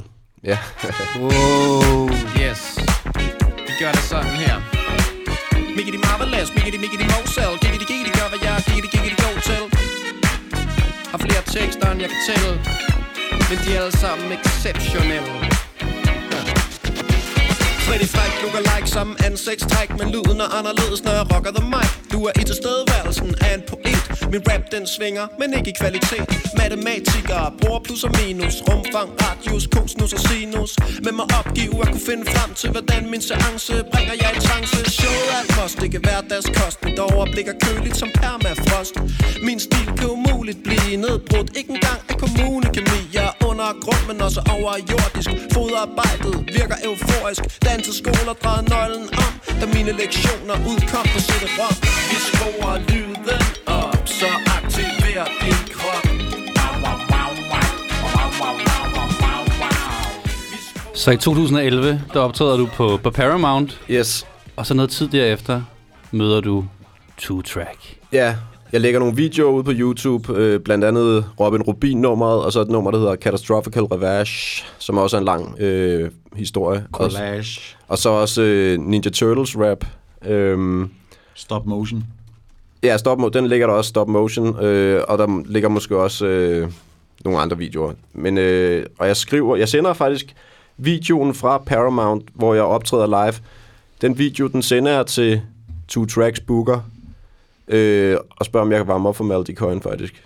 Ja. 0.44 0.58
wow. 1.22 2.05
Giggity 7.64 7.86
giggity 7.92 8.12
gør 8.20 8.28
hvad 8.32 8.40
jeg 8.46 8.54
er 8.58 8.62
giggity 8.68 8.90
giggity 8.96 9.18
go 9.24 9.30
til. 9.50 9.64
Har 11.12 11.20
flere 11.26 11.44
tekster 11.56 11.92
end 11.92 12.00
jeg 12.02 12.10
kan 12.14 12.22
tælle, 12.30 12.52
men 13.50 13.58
de 13.64 13.70
er 13.76 13.80
alle 13.82 13.98
sammen 14.04 14.32
exceptionelle. 14.32 15.65
Pretty 17.88 18.08
Fræk 18.16 18.34
look 18.42 18.56
like 18.72 18.88
samme 18.96 19.14
ansigtstræk 19.26 19.90
Men 20.00 20.08
lyden 20.16 20.40
er 20.46 20.50
anderledes, 20.60 21.04
når 21.06 21.14
jeg 21.20 21.26
rocker 21.34 21.52
the 21.58 21.66
mic. 21.74 21.90
Du 22.14 22.20
er 22.30 22.34
i 22.42 22.44
tilstedeværelsen 22.52 23.30
af 23.46 23.52
en 23.58 23.64
poet. 23.72 24.04
Min 24.34 24.42
rap 24.50 24.64
den 24.76 24.86
svinger, 24.96 25.26
men 25.40 25.50
ikke 25.58 25.70
i 25.74 25.76
kvalitet. 25.82 26.26
Matematikere 26.62 27.46
bruger 27.62 27.80
plus 27.88 28.04
og 28.08 28.12
minus. 28.22 28.56
Rumfang, 28.68 29.10
radius, 29.24 29.64
cosinus 29.76 30.14
og 30.18 30.22
sinus. 30.28 30.72
Men 31.06 31.14
må 31.20 31.24
opgive 31.40 31.76
at 31.84 31.88
kunne 31.94 32.06
finde 32.12 32.26
frem 32.34 32.50
til 32.60 32.70
Hvordan 32.76 33.02
min 33.14 33.22
seance 33.30 33.74
bringer 33.94 34.16
jeg 34.22 34.32
i 34.38 34.40
trance. 34.48 34.78
Show 35.00 35.18
er 35.34 35.40
et 35.44 35.50
must, 35.58 35.80
ikke 35.86 36.00
hverdagskost 36.06 36.78
Mit 36.86 37.00
overblik 37.00 37.48
er 37.54 37.58
køligt 37.66 37.98
som 38.02 38.10
permafrost. 38.22 38.96
Min 39.48 39.60
stil 39.68 39.88
kan 40.00 40.10
umuligt 40.18 40.60
blive 40.68 40.96
nedbrudt. 41.06 41.50
Ikke 41.60 41.72
engang 41.78 42.00
af 42.10 42.16
kommunekemi 42.24 43.00
Jeg 43.18 43.26
er 43.32 43.35
under 43.56 43.74
grund, 43.84 44.04
men 44.10 44.22
også 44.28 44.42
over 44.56 44.74
jordisk 44.92 45.30
Fodarbejdet 45.54 46.34
virker 46.58 46.78
euforisk. 46.88 47.42
Danseskoler 47.68 48.34
drejede 48.44 48.66
nøglen 48.74 49.08
om 49.26 49.32
Da 49.60 49.66
mine 49.76 49.92
lektioner 50.02 50.56
udkom 50.72 51.06
på 51.14 51.20
CD-ROM 51.28 51.76
Vi 52.12 52.18
skruer 52.28 52.76
lyden 52.90 53.42
op, 53.68 54.02
så 54.20 54.30
aktiver 54.58 55.26
din 55.46 55.62
krop. 55.76 56.06
Så 60.96 61.12
i 61.12 61.18
2011, 61.18 62.02
der 62.14 62.20
optræder 62.20 62.58
du 62.58 62.66
på, 62.66 63.00
på 63.04 63.10
Paramount, 63.10 63.82
Yes. 63.92 64.28
og 64.56 64.66
så 64.66 64.74
noget 64.74 64.90
tid 64.92 65.08
derefter 65.08 65.62
møder 66.12 66.42
du 66.42 66.66
Two 67.18 67.42
Track. 67.42 67.98
Ja, 68.12 68.36
jeg 68.74 68.82
lægger 68.82 69.00
nogle 69.00 69.16
videoer 69.16 69.52
ud 69.52 69.64
på 69.64 69.72
YouTube, 69.74 70.34
øh, 70.34 70.60
blandt 70.60 70.84
andet 70.86 71.26
Robin 71.40 71.62
Rubin-nummeret, 71.62 72.44
og 72.46 72.54
så 72.54 72.62
et 72.62 72.70
nummer, 72.70 72.92
der 72.92 72.98
hedder 72.98 73.16
Catastrophical 73.16 73.84
Revenge, 73.84 74.64
som 74.80 74.98
også 74.98 75.18
er 75.18 75.20
en 75.20 75.26
lang 75.26 75.60
øh, 75.62 76.12
historie. 76.36 76.86
Collage. 76.92 77.62
og 77.88 77.98
så 77.98 78.10
også 78.10 78.42
øh, 78.42 78.80
Ninja 78.80 79.10
Turtles 79.12 79.58
rap. 79.58 79.86
Øhm, 80.26 80.90
Stop 81.34 81.66
motion. 81.66 82.04
ja, 82.84 82.98
stop 82.98 83.20
mo- 83.20 83.30
den 83.30 83.48
ligger 83.48 83.68
der 83.68 83.74
også 83.74 83.90
stop 83.90 84.08
motion, 84.08 84.64
øh, 84.64 85.02
og 85.08 85.18
der 85.18 85.44
ligger 85.46 85.70
måske 85.70 85.98
også 85.98 86.26
øh, 86.26 86.72
nogle 87.26 87.40
andre 87.40 87.58
videoer. 87.58 87.94
Men, 88.14 88.38
øh, 88.38 88.86
og 89.00 89.08
jeg 89.08 89.18
skriver, 89.18 89.56
jeg 89.56 89.70
sender 89.70 89.94
faktisk 89.94 90.36
videoen 90.78 91.34
fra 91.34 91.58
Paramount, 91.58 92.24
hvor 92.34 92.54
jeg 92.54 92.64
optræder 92.64 93.08
live. 93.08 93.34
Den 94.02 94.18
video, 94.18 94.48
den 94.48 94.62
sender 94.62 94.92
jeg 94.92 95.06
til 95.06 95.42
Two 95.88 96.06
Tracks 96.06 96.40
Booker, 96.40 96.80
øh, 97.68 98.18
og 98.32 98.46
spørger, 98.46 98.66
om 98.66 98.72
jeg 98.72 98.80
kan 98.80 98.88
varme 98.88 99.10
op 99.10 99.16
for 99.16 99.24
Maldi 99.24 99.54
Coin, 99.56 99.82
faktisk. 99.82 100.24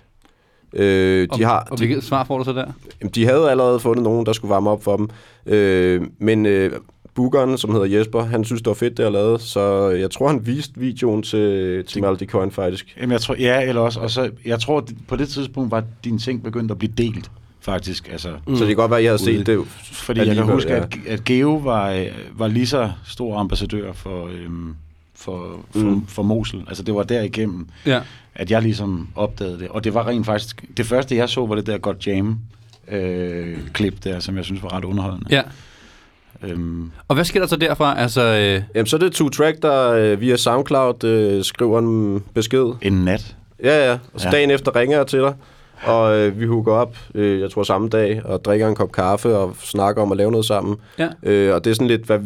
Øh, 0.72 1.22
de, 1.22 1.28
Og, 1.30 1.38
har, 1.38 1.66
og 1.70 1.78
de, 1.78 1.86
hvilket 1.86 2.04
svar 2.04 2.24
får 2.24 2.38
du 2.38 2.44
så 2.44 2.52
der? 2.52 2.64
Jamen, 3.00 3.12
de 3.14 3.24
havde 3.26 3.50
allerede 3.50 3.80
fundet 3.80 4.02
nogen, 4.04 4.26
der 4.26 4.32
skulle 4.32 4.50
varme 4.50 4.70
op 4.70 4.82
for 4.84 4.96
dem. 4.96 5.08
Øh, 5.46 6.02
men 6.18 6.46
øh, 6.46 6.72
bookeren, 7.14 7.58
som 7.58 7.70
hedder 7.72 7.98
Jesper, 7.98 8.22
han 8.22 8.44
synes, 8.44 8.62
det 8.62 8.66
var 8.68 8.74
fedt, 8.74 8.96
det 8.96 9.02
jeg 9.04 9.12
lavede. 9.12 9.38
Så 9.38 9.88
jeg 9.88 10.10
tror, 10.10 10.26
han 10.28 10.46
viste 10.46 10.72
videoen 10.76 11.22
til, 11.22 11.84
til 11.84 12.02
Maldi 12.02 12.26
Coin, 12.26 12.50
faktisk. 12.50 12.96
Jamen, 12.96 13.12
jeg 13.12 13.20
tror, 13.20 13.34
ja, 13.38 13.62
eller 13.62 13.80
også, 13.80 14.00
og 14.00 14.10
så, 14.10 14.30
jeg 14.44 14.60
tror, 14.60 14.86
på 15.08 15.16
det 15.16 15.28
tidspunkt 15.28 15.70
var 15.70 15.84
dine 16.04 16.18
ting 16.18 16.42
begyndt 16.42 16.70
at 16.70 16.78
blive 16.78 16.92
delt, 16.98 17.30
faktisk. 17.60 18.08
Altså, 18.12 18.28
Mm. 18.46 18.54
Så 18.56 18.60
det 18.60 18.68
kan 18.68 18.76
godt 18.76 18.90
være, 18.90 18.98
at 19.00 19.04
jeg 19.04 19.10
havde 19.12 19.22
Ude. 19.32 19.38
set 19.38 19.46
det. 19.46 19.66
fordi 19.92 20.20
jeg 20.20 20.34
kan 20.34 20.44
huske, 20.44 20.70
ja. 20.72 20.76
at, 20.82 20.96
at 21.06 21.24
Geo 21.24 21.56
var, 21.56 21.90
øh, 21.90 22.06
var 22.34 22.46
lige 22.48 22.66
så 22.66 22.90
stor 23.06 23.38
ambassadør 23.38 23.92
for, 23.92 24.26
øhm, 24.26 24.74
for, 25.20 25.56
for, 25.70 25.78
Mm. 25.80 26.06
for 26.06 26.22
Mosel. 26.22 26.62
Altså, 26.68 26.82
det 26.82 26.94
var 26.94 27.02
derigennem, 27.02 27.66
Ja. 27.86 28.00
at 28.34 28.50
jeg 28.50 28.62
ligesom 28.62 29.08
opdagede 29.14 29.58
det. 29.58 29.68
Og 29.68 29.84
det 29.84 29.94
var 29.94 30.06
rent 30.08 30.26
faktisk, 30.26 30.64
det 30.76 30.86
første 30.86 31.16
jeg 31.16 31.28
så, 31.28 31.46
var 31.46 31.54
det 31.54 31.66
der 31.66 31.78
godt 31.78 32.06
jam 32.06 32.38
øh, 32.88 33.58
klip 33.72 34.04
der, 34.04 34.20
som 34.20 34.36
jeg 34.36 34.44
synes 34.44 34.62
var 34.62 34.76
ret 34.76 34.84
underholdende. 34.84 35.26
ja. 35.30 35.42
Øhm, 36.42 36.90
Og 37.08 37.14
hvad 37.14 37.24
sker 37.24 37.40
der 37.40 37.46
så 37.46 37.56
derfra? 37.56 37.98
Altså, 38.00 38.22
øh, 38.22 38.62
Jamen, 38.74 38.86
så 38.86 38.96
er 38.96 39.00
det 39.00 39.12
Two 39.12 39.28
Track, 39.28 39.62
der 39.62 39.92
øh, 39.92 40.20
via 40.20 40.36
SoundCloud 40.36 41.04
øh, 41.04 41.44
skriver 41.44 41.78
en 41.78 42.24
besked. 42.34 42.72
en 42.82 42.92
nat. 42.92 43.36
Ja, 43.64 43.90
ja. 43.90 43.98
Og 44.14 44.20
så 44.20 44.26
Ja. 44.28 44.32
dagen 44.32 44.50
efter 44.50 44.76
ringer 44.76 44.96
jeg 44.96 45.06
til 45.06 45.18
dig. 45.18 45.34
Og 45.84 46.18
øh, 46.18 46.40
vi 46.40 46.46
hooker 46.46 46.72
op, 46.72 46.96
øh, 47.14 47.40
jeg 47.40 47.50
tror 47.50 47.62
samme 47.62 47.88
dag, 47.88 48.20
og 48.24 48.44
drikker 48.44 48.68
en 48.68 48.74
kop 48.74 48.92
kaffe 48.92 49.36
og 49.36 49.56
snakker 49.60 50.02
om 50.02 50.12
at 50.12 50.18
lave 50.18 50.30
noget 50.30 50.46
sammen. 50.46 50.76
ja. 50.98 51.08
Øh, 51.22 51.54
og 51.54 51.64
det 51.64 51.70
er 51.70 51.74
sådan 51.74 51.86
lidt, 51.88 52.02
hvad, 52.04 52.18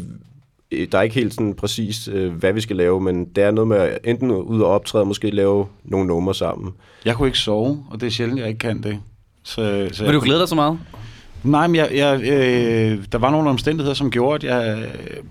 der 0.92 0.98
er 0.98 1.02
ikke 1.02 1.14
helt 1.14 1.34
sådan 1.34 1.54
præcis, 1.54 2.08
øh, 2.08 2.32
hvad 2.32 2.52
vi 2.52 2.60
skal 2.60 2.76
lave, 2.76 3.00
men 3.00 3.24
det 3.24 3.44
er 3.44 3.50
noget 3.50 3.68
med 3.68 3.76
at 3.76 3.98
enten 4.04 4.30
ud 4.30 4.60
og 4.60 4.70
optræde, 4.70 5.04
måske 5.04 5.30
lave 5.30 5.66
nogle 5.84 6.06
numre 6.06 6.34
sammen. 6.34 6.72
Jeg 7.04 7.14
kunne 7.14 7.28
ikke 7.28 7.38
sove, 7.38 7.84
og 7.90 8.00
det 8.00 8.06
er 8.06 8.10
sjældent, 8.10 8.40
jeg 8.40 8.48
ikke 8.48 8.58
kan 8.58 8.82
det. 8.82 9.00
Så, 9.42 9.88
så 9.92 10.04
Vil 10.04 10.14
du 10.14 10.20
glæde 10.20 10.40
dig 10.40 10.48
så 10.48 10.54
meget? 10.54 10.78
Nej, 11.44 11.66
men 11.66 11.76
jeg, 11.76 11.90
jeg, 11.94 12.22
øh, 12.22 13.04
der 13.12 13.18
var 13.18 13.30
nogle 13.30 13.50
omstændigheder, 13.50 13.94
som 13.94 14.10
gjorde, 14.10 14.50
at 14.50 14.54
jeg, 14.54 14.88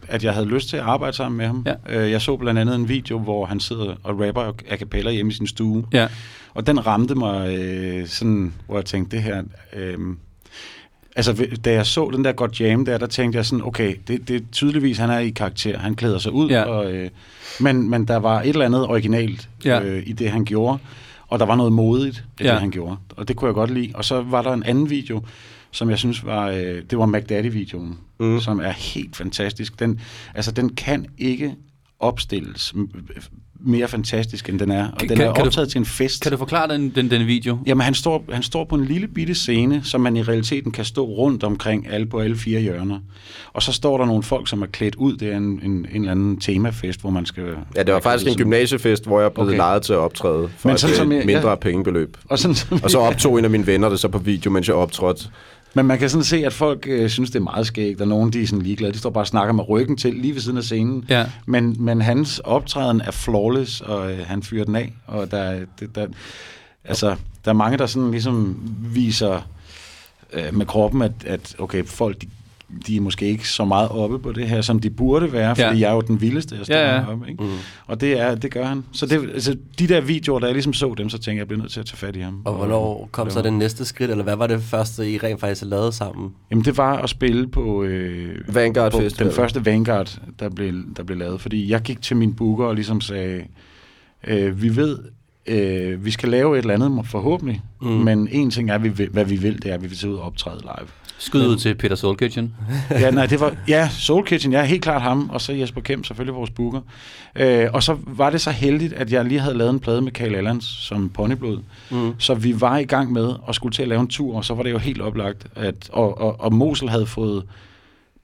at 0.07 0.23
jeg 0.23 0.33
havde 0.33 0.45
lyst 0.45 0.69
til 0.69 0.77
at 0.77 0.83
arbejde 0.83 1.17
sammen 1.17 1.37
med 1.37 1.45
ham. 1.45 1.65
Ja. 1.65 2.03
Øh, 2.03 2.11
jeg 2.11 2.21
så 2.21 2.37
blandt 2.37 2.59
andet 2.59 2.75
en 2.75 2.89
video, 2.89 3.19
hvor 3.19 3.45
han 3.45 3.59
sidder 3.59 3.95
og 4.03 4.19
rapper 4.27 4.51
a 4.69 4.77
cappella 4.77 5.11
hjemme 5.11 5.31
i 5.31 5.35
sin 5.35 5.47
stue. 5.47 5.85
Ja. 5.93 6.07
Og 6.53 6.67
den 6.67 6.87
ramte 6.87 7.15
mig 7.15 7.57
øh, 7.57 8.07
sådan, 8.07 8.53
hvor 8.65 8.75
jeg 8.75 8.85
tænkte, 8.85 9.15
det 9.15 9.23
her... 9.23 9.43
Øh, 9.73 9.97
altså, 11.15 11.47
da 11.65 11.73
jeg 11.73 11.85
så 11.85 12.09
den 12.13 12.23
der 12.25 12.31
godt 12.31 12.61
jam 12.61 12.85
der, 12.85 12.97
der 12.97 13.07
tænkte 13.07 13.37
jeg 13.37 13.45
sådan, 13.45 13.65
okay, 13.65 13.95
det, 14.07 14.27
det 14.27 14.35
er 14.35 14.39
tydeligvis, 14.51 14.97
han 14.97 15.09
er 15.09 15.17
i 15.19 15.29
karakter. 15.29 15.77
Han 15.79 15.95
klæder 15.95 16.17
sig 16.17 16.31
ud, 16.31 16.49
Ja. 16.49 16.63
og, 16.63 16.91
øh, 16.93 17.09
men, 17.59 17.89
men 17.89 18.07
der 18.07 18.17
var 18.17 18.41
et 18.41 18.49
eller 18.49 18.65
andet 18.65 18.87
originalt 18.87 19.49
Ja. 19.65 19.81
øh, 19.83 20.03
i 20.05 20.11
det, 20.13 20.29
han 20.31 20.45
gjorde. 20.45 20.77
Og 21.27 21.39
der 21.39 21.45
var 21.45 21.55
noget 21.55 21.73
modigt 21.73 22.23
i 22.39 22.43
Ja. 22.43 22.51
det, 22.51 22.59
han 22.59 22.71
gjorde. 22.71 22.97
Og 23.09 23.27
det 23.27 23.35
kunne 23.35 23.47
jeg 23.47 23.55
godt 23.55 23.71
lide. 23.71 23.91
Og 23.95 24.05
så 24.05 24.21
var 24.21 24.41
der 24.41 24.53
en 24.53 24.63
anden 24.63 24.89
video, 24.89 25.23
som 25.71 25.89
jeg 25.89 25.97
synes 25.97 26.25
var, 26.25 26.47
øh, 26.49 26.81
det 26.89 26.97
var 26.97 27.05
McDaddy-videoen, 27.05 27.97
Mm. 28.19 28.39
som 28.39 28.59
er 28.59 28.69
helt 28.71 29.15
fantastisk. 29.15 29.79
Den, 29.79 30.01
altså, 30.35 30.51
den 30.51 30.69
kan 30.69 31.05
ikke 31.17 31.55
opstilles 31.99 32.73
mere 33.65 33.87
fantastisk, 33.87 34.49
end 34.49 34.59
den 34.59 34.71
er. 34.71 34.87
Og 34.91 34.97
Kan- 34.97 35.09
den 35.09 35.21
er 35.21 35.33
kan 35.33 35.41
du- 35.43 35.47
optaget 35.47 35.69
til 35.69 35.79
en 35.79 35.85
fest. 35.85 36.21
Kan 36.23 36.31
du 36.31 36.37
forklare 36.37 36.73
den, 36.73 36.89
den, 36.95 37.11
den 37.11 37.27
video? 37.27 37.57
Jamen, 37.65 37.81
han 37.85 37.93
står, 37.93 38.23
han 38.31 38.43
står 38.43 38.63
på 38.65 38.75
en 38.75 38.85
lille 38.85 39.07
bitte 39.07 39.35
scene, 39.35 39.81
som 39.83 40.01
man 40.01 40.17
i 40.17 40.21
realiteten 40.23 40.71
kan 40.71 40.85
stå 40.85 41.05
rundt 41.05 41.43
omkring 41.43 41.87
alle 41.91 42.05
på 42.05 42.19
alle 42.19 42.35
fire 42.35 42.59
hjørner. 42.61 42.99
Og 43.53 43.63
så 43.63 43.71
står 43.73 43.97
der 43.97 44.05
nogle 44.05 44.23
folk, 44.23 44.47
som 44.49 44.61
er 44.61 44.65
klædt 44.65 44.95
ud. 44.95 45.15
Det 45.17 45.31
er 45.33 45.37
en, 45.37 45.43
en, 45.43 45.61
en 45.63 45.87
eller 45.93 46.11
anden 46.11 46.39
temafest, 46.39 47.01
hvor 47.01 47.09
man 47.09 47.25
skal... 47.25 47.43
Ja, 47.75 47.83
det 47.83 47.93
var 47.93 47.99
faktisk 47.99 48.31
en 48.31 48.37
gymnasiefest, 48.37 49.05
hvor 49.07 49.21
jeg 49.21 49.31
blev 49.31 49.45
okay. 49.47 49.57
Lejet 49.57 49.81
til 49.81 49.93
at 49.93 49.99
optræde 49.99 50.49
for 50.57 50.69
Men 50.69 50.73
et 50.73 50.79
sådan 50.79 50.93
øh, 50.93 50.97
som 50.97 51.11
jeg- 51.11 51.25
mindre 51.25 51.49
jeg- 51.49 51.59
pengebeløb. 51.59 52.17
Og, 52.29 52.39
sådan, 52.39 52.55
som, 52.55 52.79
Og 52.83 52.91
så 52.91 52.97
optog 52.99 53.39
en 53.39 53.45
af 53.45 53.51
mine 53.51 53.67
venner 53.67 53.89
det 53.89 53.99
så 53.99 54.07
på 54.07 54.17
video, 54.17 54.51
mens 54.51 54.67
jeg 54.67 54.75
optrådte. 54.75 55.25
Men 55.73 55.85
man 55.85 55.99
kan 55.99 56.09
sådan 56.09 56.23
se, 56.23 56.45
at 56.45 56.53
folk 56.53 56.85
øh, 56.87 57.09
synes, 57.09 57.29
det 57.29 57.39
er 57.39 57.43
meget 57.43 57.67
skægt, 57.67 58.01
og 58.01 58.07
nogen 58.07 58.33
de 58.33 58.41
er 58.43 58.47
sådan 58.47 58.61
ligeglade. 58.61 58.93
De 58.93 58.97
står 58.97 59.09
bare 59.09 59.21
og 59.23 59.27
snakker 59.27 59.53
med 59.53 59.69
ryggen 59.69 59.97
til, 59.97 60.13
lige 60.13 60.33
ved 60.33 60.41
siden 60.41 60.57
af 60.57 60.63
scenen. 60.63 61.05
Ja. 61.09 61.25
Men, 61.45 61.75
men 61.79 62.01
hans 62.01 62.39
optræden 62.39 63.01
er 63.01 63.11
flawless, 63.11 63.81
og 63.81 64.11
øh, 64.11 64.19
han 64.27 64.43
fyrer 64.43 64.65
den 64.65 64.75
af. 64.75 64.93
Og 65.07 65.31
der, 65.31 65.37
er- 65.37 65.65
det, 65.79 65.95
der, 65.95 66.07
altså, 66.83 67.15
der 67.45 67.51
er 67.51 67.55
mange, 67.55 67.77
der 67.77 67.85
sådan 67.85 68.11
ligesom 68.11 68.57
viser 68.93 69.49
øh, 70.33 70.53
med 70.55 70.65
kroppen, 70.65 71.01
at, 71.01 71.11
at 71.25 71.55
okay, 71.59 71.85
folk 71.85 72.21
de, 72.21 72.27
de 72.87 72.95
er 72.97 73.01
måske 73.01 73.25
ikke 73.27 73.49
så 73.49 73.65
meget 73.65 73.89
oppe 73.89 74.19
på 74.19 74.31
det 74.31 74.47
her, 74.49 74.61
som 74.61 74.79
de 74.79 74.89
burde 74.89 75.31
være, 75.33 75.55
fordi 75.55 75.61
Ja. 75.67 75.79
jeg 75.79 75.89
er 75.89 75.93
jo 75.95 76.01
den 76.01 76.21
vildeste, 76.21 76.55
jeg 76.55 76.65
står 76.65 76.75
Ja, 76.75 76.95
ja, 76.95 77.01
heroppe. 77.03 77.29
Ikke? 77.29 77.43
Mm. 77.43 77.49
Og 77.87 78.01
det, 78.01 78.19
er, 78.19 78.35
det 78.35 78.51
gør 78.51 78.65
han. 78.65 78.83
Så 78.91 79.05
det, 79.05 79.29
altså, 79.33 79.57
de 79.79 79.87
der 79.87 80.01
videoer, 80.01 80.39
da 80.39 80.45
jeg 80.45 80.53
ligesom 80.53 80.73
så 80.73 80.93
dem, 80.97 81.09
så 81.09 81.17
tænkte 81.17 81.31
jeg, 81.31 81.37
jeg 81.37 81.47
bliver 81.47 81.61
nødt 81.61 81.71
til 81.71 81.79
at 81.79 81.85
tage 81.85 81.97
fat 81.97 82.15
i 82.15 82.19
ham. 82.19 82.41
Og 82.45 82.53
hvornår 82.53 83.09
kom 83.11 83.29
så 83.29 83.41
den 83.41 83.57
næste 83.57 83.85
skridt, 83.85 84.11
eller 84.11 84.23
hvad 84.23 84.35
var 84.35 84.47
det 84.47 84.61
første, 84.63 85.11
I 85.11 85.17
rent 85.17 85.39
faktisk 85.39 85.63
lavede 85.65 85.91
sammen? 85.91 86.31
Jamen, 86.51 86.65
det 86.65 86.77
var 86.77 86.97
at 86.97 87.09
spille 87.09 87.47
på, 87.47 87.83
øh, 87.83 88.55
Vanguard 88.55 88.91
på 88.91 88.97
Festival. 88.99 89.27
den 89.27 89.35
første 89.35 89.65
Vanguard, 89.65 90.19
der 90.39 90.49
blev, 90.49 90.73
der 90.97 91.03
blev 91.03 91.17
lavet. 91.17 91.41
Fordi 91.41 91.69
jeg 91.71 91.81
gik 91.81 92.01
til 92.01 92.17
min 92.17 92.33
booker 92.33 92.65
og 92.65 92.75
ligesom 92.75 93.01
sagde, 93.01 93.43
øh, 94.27 94.61
vi 94.61 94.75
ved, 94.75 94.99
øh, 95.47 96.05
vi 96.05 96.11
skal 96.11 96.29
lave 96.29 96.57
et 96.57 96.61
eller 96.61 96.85
andet 96.85 97.07
forhåbentlig, 97.07 97.61
mm. 97.81 97.87
men 97.87 98.27
en 98.31 98.51
ting 98.51 98.69
er, 98.71 98.77
vi 98.77 98.89
hvad 99.11 99.25
vi 99.25 99.35
vil, 99.35 99.61
det 99.61 99.71
er, 99.71 99.73
at 99.75 99.81
vi 99.83 99.87
vil 99.87 99.97
tage 99.97 100.11
ud 100.13 100.17
og 100.17 100.23
optræde 100.23 100.61
live. 100.61 100.87
Skud 101.25 101.47
ud 101.47 101.57
til 101.57 101.75
Peter 101.75 101.95
Soul 101.95 102.17
Kitchen. 102.17 102.53
ja, 102.91 103.11
nej, 103.11 103.25
det 103.25 103.39
var, 103.39 103.53
ja, 103.67 103.89
Soul 103.91 104.25
Kitchen, 104.25 104.53
ja, 104.53 104.63
helt 104.63 104.81
klart 104.83 105.01
ham, 105.01 105.29
og 105.29 105.41
så 105.41 105.53
Jesper 105.53 105.81
Kemp, 105.81 106.05
selvfølgelig 106.05 106.35
vores 106.35 106.49
booker. 106.49 106.79
Øh, 107.35 107.67
og 107.73 107.83
så 107.83 107.97
var 108.07 108.29
det 108.29 108.41
så 108.41 108.51
heldigt, 108.51 108.93
at 108.93 109.11
jeg 109.11 109.25
lige 109.25 109.39
havde 109.39 109.57
lavet 109.57 109.69
en 109.69 109.79
plade 109.79 110.01
med 110.01 110.11
Carl 110.11 110.35
Allans 110.35 110.65
som 110.65 111.09
ponyblod. 111.09 111.57
Mm. 111.91 112.13
Så 112.17 112.33
vi 112.33 112.61
var 112.61 112.77
i 112.77 112.83
gang 112.85 113.11
med 113.11 113.33
at 113.49 113.55
skulle 113.55 113.73
til 113.73 113.81
at 113.81 113.87
lave 113.87 114.01
en 114.01 114.07
tur, 114.07 114.35
og 114.37 114.45
så 114.45 114.53
var 114.53 114.63
det 114.63 114.71
jo 114.71 114.77
helt 114.77 115.01
oplagt, 115.01 115.47
at, 115.55 115.75
og, 115.91 116.17
og, 116.21 116.35
og 116.39 116.53
Mosel 116.53 116.89
havde 116.89 117.05
fået, 117.05 117.43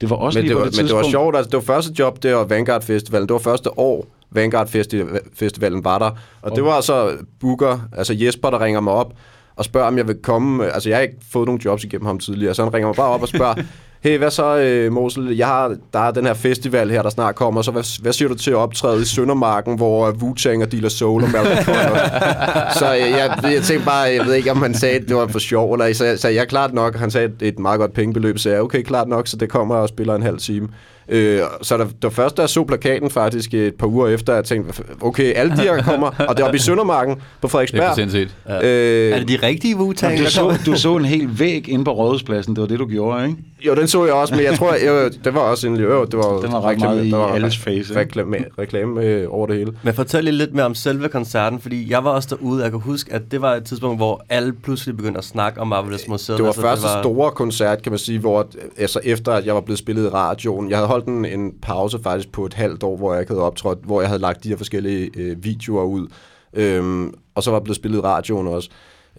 det 0.00 0.10
var 0.10 0.16
også 0.16 0.38
Men 0.38 0.44
lige 0.44 0.48
det, 0.48 0.56
på 0.56 0.60
var, 0.64 0.70
det 0.70 0.76
men 0.78 0.86
det 0.86 0.94
var 0.94 1.00
tidspunkt- 1.02 1.10
sjovt, 1.12 1.36
altså 1.36 1.48
det 1.50 1.56
var 1.56 1.74
første 1.74 1.92
job, 1.98 2.22
det 2.22 2.34
var 2.34 2.44
Vanguard 2.44 2.82
Festivalen. 2.82 3.28
Det 3.28 3.32
var 3.34 3.40
første 3.40 3.78
år, 3.78 4.06
Vanguard 4.30 4.68
Festi- 4.68 5.18
Festivalen 5.34 5.84
var 5.84 5.98
der. 5.98 6.10
Og 6.42 6.56
det 6.56 6.64
var 6.64 6.80
så 6.80 7.10
Booker, 7.40 7.78
altså 7.96 8.14
Jesper, 8.14 8.50
der 8.50 8.60
ringer 8.64 8.80
mig 8.80 8.92
op 8.92 9.12
og 9.60 9.64
spørger, 9.64 9.86
om 9.86 9.96
jeg 9.98 10.08
vil 10.08 10.16
komme. 10.22 10.72
Altså 10.72 10.88
jeg 10.88 10.98
har 10.98 11.02
ikke 11.02 11.16
fået 11.32 11.46
nogen 11.46 11.60
jobs 11.64 11.84
igennem 11.84 12.06
ham 12.06 12.18
tidligere, 12.18 12.54
så 12.54 12.64
han 12.64 12.74
ringer 12.74 12.88
mig 12.88 12.96
bare 12.96 13.08
op 13.08 13.22
og 13.22 13.28
spørger, 13.28 13.54
hey, 14.04 14.18
hvad 14.18 14.30
så, 14.30 14.56
øh, 14.56 14.92
Mosel? 14.92 15.36
Jeg 15.36 15.46
har, 15.46 15.76
der 15.92 15.98
er 15.98 16.10
den 16.10 16.26
her 16.26 16.34
festival 16.34 16.90
her, 16.90 17.02
der 17.02 17.10
snart 17.10 17.34
kommer, 17.34 17.62
så 17.62 17.70
hvad, 17.70 18.02
hvad 18.02 18.12
siger 18.12 18.28
du 18.28 18.34
til 18.34 18.50
at 18.50 18.56
optræde 18.56 19.02
i 19.02 19.04
Søndermarken, 19.04 19.76
hvor 19.76 20.10
Wu-Tang 20.10 20.62
og 20.62 20.72
Dealer 20.72 20.88
Soul 20.88 21.22
og 21.22 21.30
Malcolm 21.30 21.64
Så 22.78 22.94
øh, 22.94 23.10
jeg, 23.10 23.38
jeg 23.42 23.62
tænkte 23.62 23.86
bare, 23.86 24.00
jeg 24.00 24.26
ved 24.26 24.34
ikke, 24.34 24.50
om 24.50 24.62
han 24.62 24.74
sagde, 24.74 24.96
at 24.96 25.08
det 25.08 25.16
var 25.16 25.26
for 25.26 25.38
sjov, 25.38 25.72
eller 25.72 25.92
så, 25.92 26.16
så 26.16 26.28
jeg 26.28 26.48
klart 26.48 26.74
nok, 26.74 26.96
han 26.96 27.10
sagde 27.10 27.32
et 27.40 27.58
meget 27.58 27.80
godt 27.80 27.92
pengebeløb, 27.92 28.38
så 28.38 28.50
jeg 28.50 28.60
okay, 28.60 28.82
klart 28.82 29.08
nok, 29.08 29.26
så 29.26 29.36
det 29.36 29.48
kommer 29.48 29.74
og 29.74 29.88
spiller 29.88 30.14
en 30.14 30.22
halv 30.22 30.38
time. 30.38 30.68
Øh, 31.10 31.40
så 31.62 31.76
der, 31.76 31.86
der 32.02 32.10
først, 32.10 32.36
da 32.36 32.42
jeg 32.42 32.48
så 32.48 32.64
plakaten 32.64 33.10
faktisk 33.10 33.54
et 33.54 33.74
par 33.74 33.86
uger 33.86 34.08
efter, 34.08 34.34
jeg 34.34 34.44
tænkte, 34.44 34.82
okay, 35.00 35.32
alle 35.36 35.56
de 35.56 35.62
her 35.62 35.82
kommer, 35.82 36.06
og 36.28 36.36
det 36.36 36.42
er 36.42 36.46
oppe 36.46 36.56
i 36.56 36.60
Søndermarken 36.60 37.14
på 37.14 37.20
Det 37.42 37.44
er 37.44 37.48
Frederiksberg. 37.48 37.88
for 37.88 37.94
sindssygt. 37.94 38.34
Øh, 38.48 38.54
Er 39.12 39.18
det 39.18 39.28
de 39.28 39.38
rigtige 39.46 39.74
Wu-Tang, 39.76 40.02
Jamen, 40.04 40.18
du, 40.18 40.24
der 40.24 40.30
så, 40.30 40.58
du 40.66 40.76
så 40.76 40.96
en 40.96 41.04
hel 41.04 41.28
væg 41.38 41.68
inde 41.68 41.84
på 41.84 41.90
Rådhuspladsen, 41.92 42.54
det 42.54 42.60
var 42.60 42.68
det, 42.68 42.78
du 42.78 42.86
gjorde, 42.86 43.24
ikke? 43.24 43.36
jo, 43.66 43.74
den, 43.74 43.80
det 43.82 43.90
så 43.90 44.04
jeg 44.04 44.14
også, 44.14 44.34
men 44.34 44.44
jeg 44.44 44.54
tror, 44.58 44.72
jeg, 44.74 45.10
det 45.24 45.34
var 45.34 45.40
også 45.40 45.66
en... 45.68 45.76
Jo, 45.76 46.04
det 46.04 46.18
var, 46.18 46.40
Den 46.40 46.52
var 46.52 46.60
ret 46.60 46.78
meget 46.80 47.04
i 47.04 47.10
der 47.10 47.16
var 47.16 47.26
alles 47.34 47.58
face? 47.58 47.96
Reklame, 47.96 48.36
reklame 48.58 49.02
øh, 49.02 49.26
over 49.30 49.46
det 49.46 49.56
hele. 49.56 49.72
Men 49.82 49.94
fortæl 49.94 50.24
lige 50.24 50.34
lidt 50.34 50.54
mere 50.54 50.66
om 50.66 50.74
selve 50.74 51.08
koncerten, 51.08 51.60
fordi 51.60 51.90
jeg 51.90 52.04
var 52.04 52.10
også 52.10 52.28
derude, 52.40 52.62
jeg 52.62 52.70
kan 52.70 52.80
huske, 52.80 53.12
at 53.12 53.22
det 53.30 53.42
var 53.42 53.54
et 53.54 53.64
tidspunkt, 53.64 53.98
hvor 53.98 54.24
alle 54.28 54.52
pludselig 54.52 54.96
begyndte 54.96 55.18
at 55.18 55.24
snakke 55.24 55.60
om 55.60 55.66
Marvelous 55.66 56.08
Museet. 56.08 56.36
Det 56.38 56.42
var 56.44 56.48
Altså, 56.50 56.62
første 56.62 56.86
store 57.02 57.30
koncert, 57.30 57.82
kan 57.82 57.92
man 57.92 57.98
sige, 57.98 58.18
hvor 58.18 58.46
altså 58.78 59.00
efter 59.04 59.32
at 59.32 59.46
jeg 59.46 59.54
var 59.54 59.60
blevet 59.60 59.78
spillet 59.78 60.04
i 60.04 60.08
radioen. 60.08 60.70
Jeg 60.70 60.78
havde 60.78 60.88
holdt 60.88 60.99
en, 61.08 61.24
en 61.24 61.52
pause 61.62 61.98
faktisk 62.02 62.32
på 62.32 62.46
et 62.46 62.54
halvt 62.54 62.82
år, 62.82 62.96
hvor 62.96 63.12
jeg 63.12 63.20
ikke 63.20 63.32
havde 63.32 63.44
optrådt, 63.44 63.78
hvor 63.82 64.00
jeg 64.00 64.08
havde 64.08 64.22
lagt 64.22 64.44
de 64.44 64.48
her 64.48 64.56
forskellige 64.56 65.10
øh, 65.16 65.44
videoer 65.44 65.84
ud. 65.84 66.06
Øhm, 66.52 67.14
og 67.34 67.42
så 67.42 67.50
var 67.50 67.58
jeg 67.58 67.64
blevet 67.64 67.76
spillet 67.76 67.98
i 67.98 68.02
radioen 68.02 68.46
også. 68.46 68.70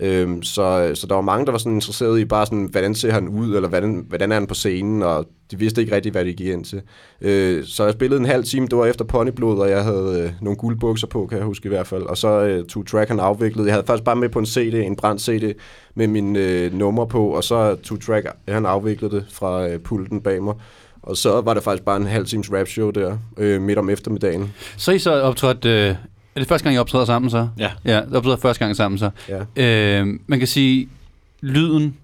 Øhm, 0.02 0.44
så, 0.44 0.92
så 0.94 1.08
der 1.08 1.16
var 1.16 1.22
mange, 1.22 1.46
der 1.46 1.52
var 1.52 1.60
sådan 1.60 1.74
interesseret 1.74 2.20
i 2.20 2.26
bare 2.26 2.46
sådan, 2.46 2.68
hvordan 2.72 2.96
ser 2.96 3.12
han 3.12 3.28
ud, 3.28 3.56
eller 3.56 3.70
hvordan, 3.70 4.06
hvordan 4.08 4.32
er 4.32 4.36
han 4.36 4.48
på 4.48 4.54
scenen, 4.54 5.04
og 5.04 5.26
de 5.52 5.60
vidste 5.60 5.82
ikke 5.82 5.96
rigtig, 5.96 6.12
hvad 6.12 6.26
de 6.26 6.34
gik 6.34 6.48
ind 6.48 6.66
til. 6.66 6.82
Øh, 7.22 7.66
så 7.66 7.84
jeg 7.84 7.94
spillede 7.94 8.20
en 8.20 8.26
halv 8.26 8.44
time, 8.44 8.68
det 8.68 8.78
var 8.78 8.86
efter 8.86 9.06
Ponyblod, 9.06 9.60
og 9.60 9.70
jeg 9.70 9.84
havde 9.84 10.24
øh, 10.24 10.32
nogle 10.42 10.58
guldbukser 10.58 11.08
på, 11.08 11.28
kan 11.28 11.38
jeg 11.38 11.46
huske 11.46 11.66
i 11.66 11.70
hvert 11.70 11.88
fald. 11.88 12.04
Og 12.04 12.18
så 12.18 12.28
øh, 12.28 12.66
tog 12.66 12.88
track 12.88 13.10
han 13.10 13.20
afviklet. 13.20 13.66
Jeg 13.66 13.74
havde 13.74 13.86
faktisk 13.86 14.04
bare 14.04 14.16
med 14.16 14.30
på 14.30 14.40
en 14.40 14.46
CD, 14.46 14.74
en 14.74 14.96
brændt 14.96 15.22
CD, 15.22 15.54
med 15.96 16.08
mine 16.08 16.40
øh, 16.40 16.74
numre 16.74 17.08
på, 17.08 17.28
og 17.28 17.44
så 17.44 17.76
tog 17.76 18.02
track 18.02 18.28
han 18.48 18.66
afviklede 18.66 19.16
det 19.16 19.26
fra 19.32 19.68
øh, 19.68 19.80
pulten 19.80 20.22
bag 20.22 20.44
mig. 20.44 20.56
Og 21.04 21.18
så 21.18 21.42
var 21.42 21.54
det 21.54 21.64
faktisk 21.64 21.84
bare 21.84 21.98
en 21.98 22.06
halv 22.06 22.26
times 22.26 22.52
rap 22.52 22.68
show 22.68 22.92
der, 22.92 23.18
øh, 23.38 23.62
midt 23.62 23.80
om 23.80 23.90
eftermiddagen. 23.90 24.54
Så 24.78 24.92
I 24.92 25.00
så 25.00 25.22
optrådt... 25.22 25.66
Øh, 25.66 25.96
er 26.36 26.40
det 26.40 26.48
første 26.48 26.64
gang, 26.64 26.76
I 26.76 26.80
optræder 26.80 27.06
sammen 27.06 27.32
så? 27.32 27.48
Ja. 27.58 27.72
Ja, 27.86 28.02
optræder 28.14 28.38
første 28.38 28.66
gang 28.66 28.76
sammen 28.76 28.98
så. 28.98 29.10
Ja. 29.30 30.00
Øh, 30.00 30.08
man 30.28 30.40
kan 30.40 30.48
sige, 30.48 30.90
lyden 31.42 31.98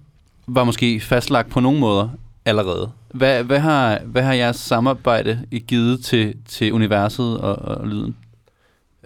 var 0.47 0.63
måske 0.63 0.99
fastlagt 0.99 1.49
på 1.49 1.59
nogle 1.59 1.79
måder 1.79 2.09
allerede. 2.45 2.91
Hvad, 3.13 3.43
hvad, 3.43 3.59
har, 3.59 3.99
hvad 4.05 4.21
har 4.21 4.33
jeres 4.33 4.55
samarbejde 4.55 5.39
I 5.51 5.59
givet 5.59 6.05
til, 6.05 6.35
til 6.47 6.73
universet 6.73 7.37
og, 7.37 7.55
og 7.55 7.87
lyden? 7.87 8.15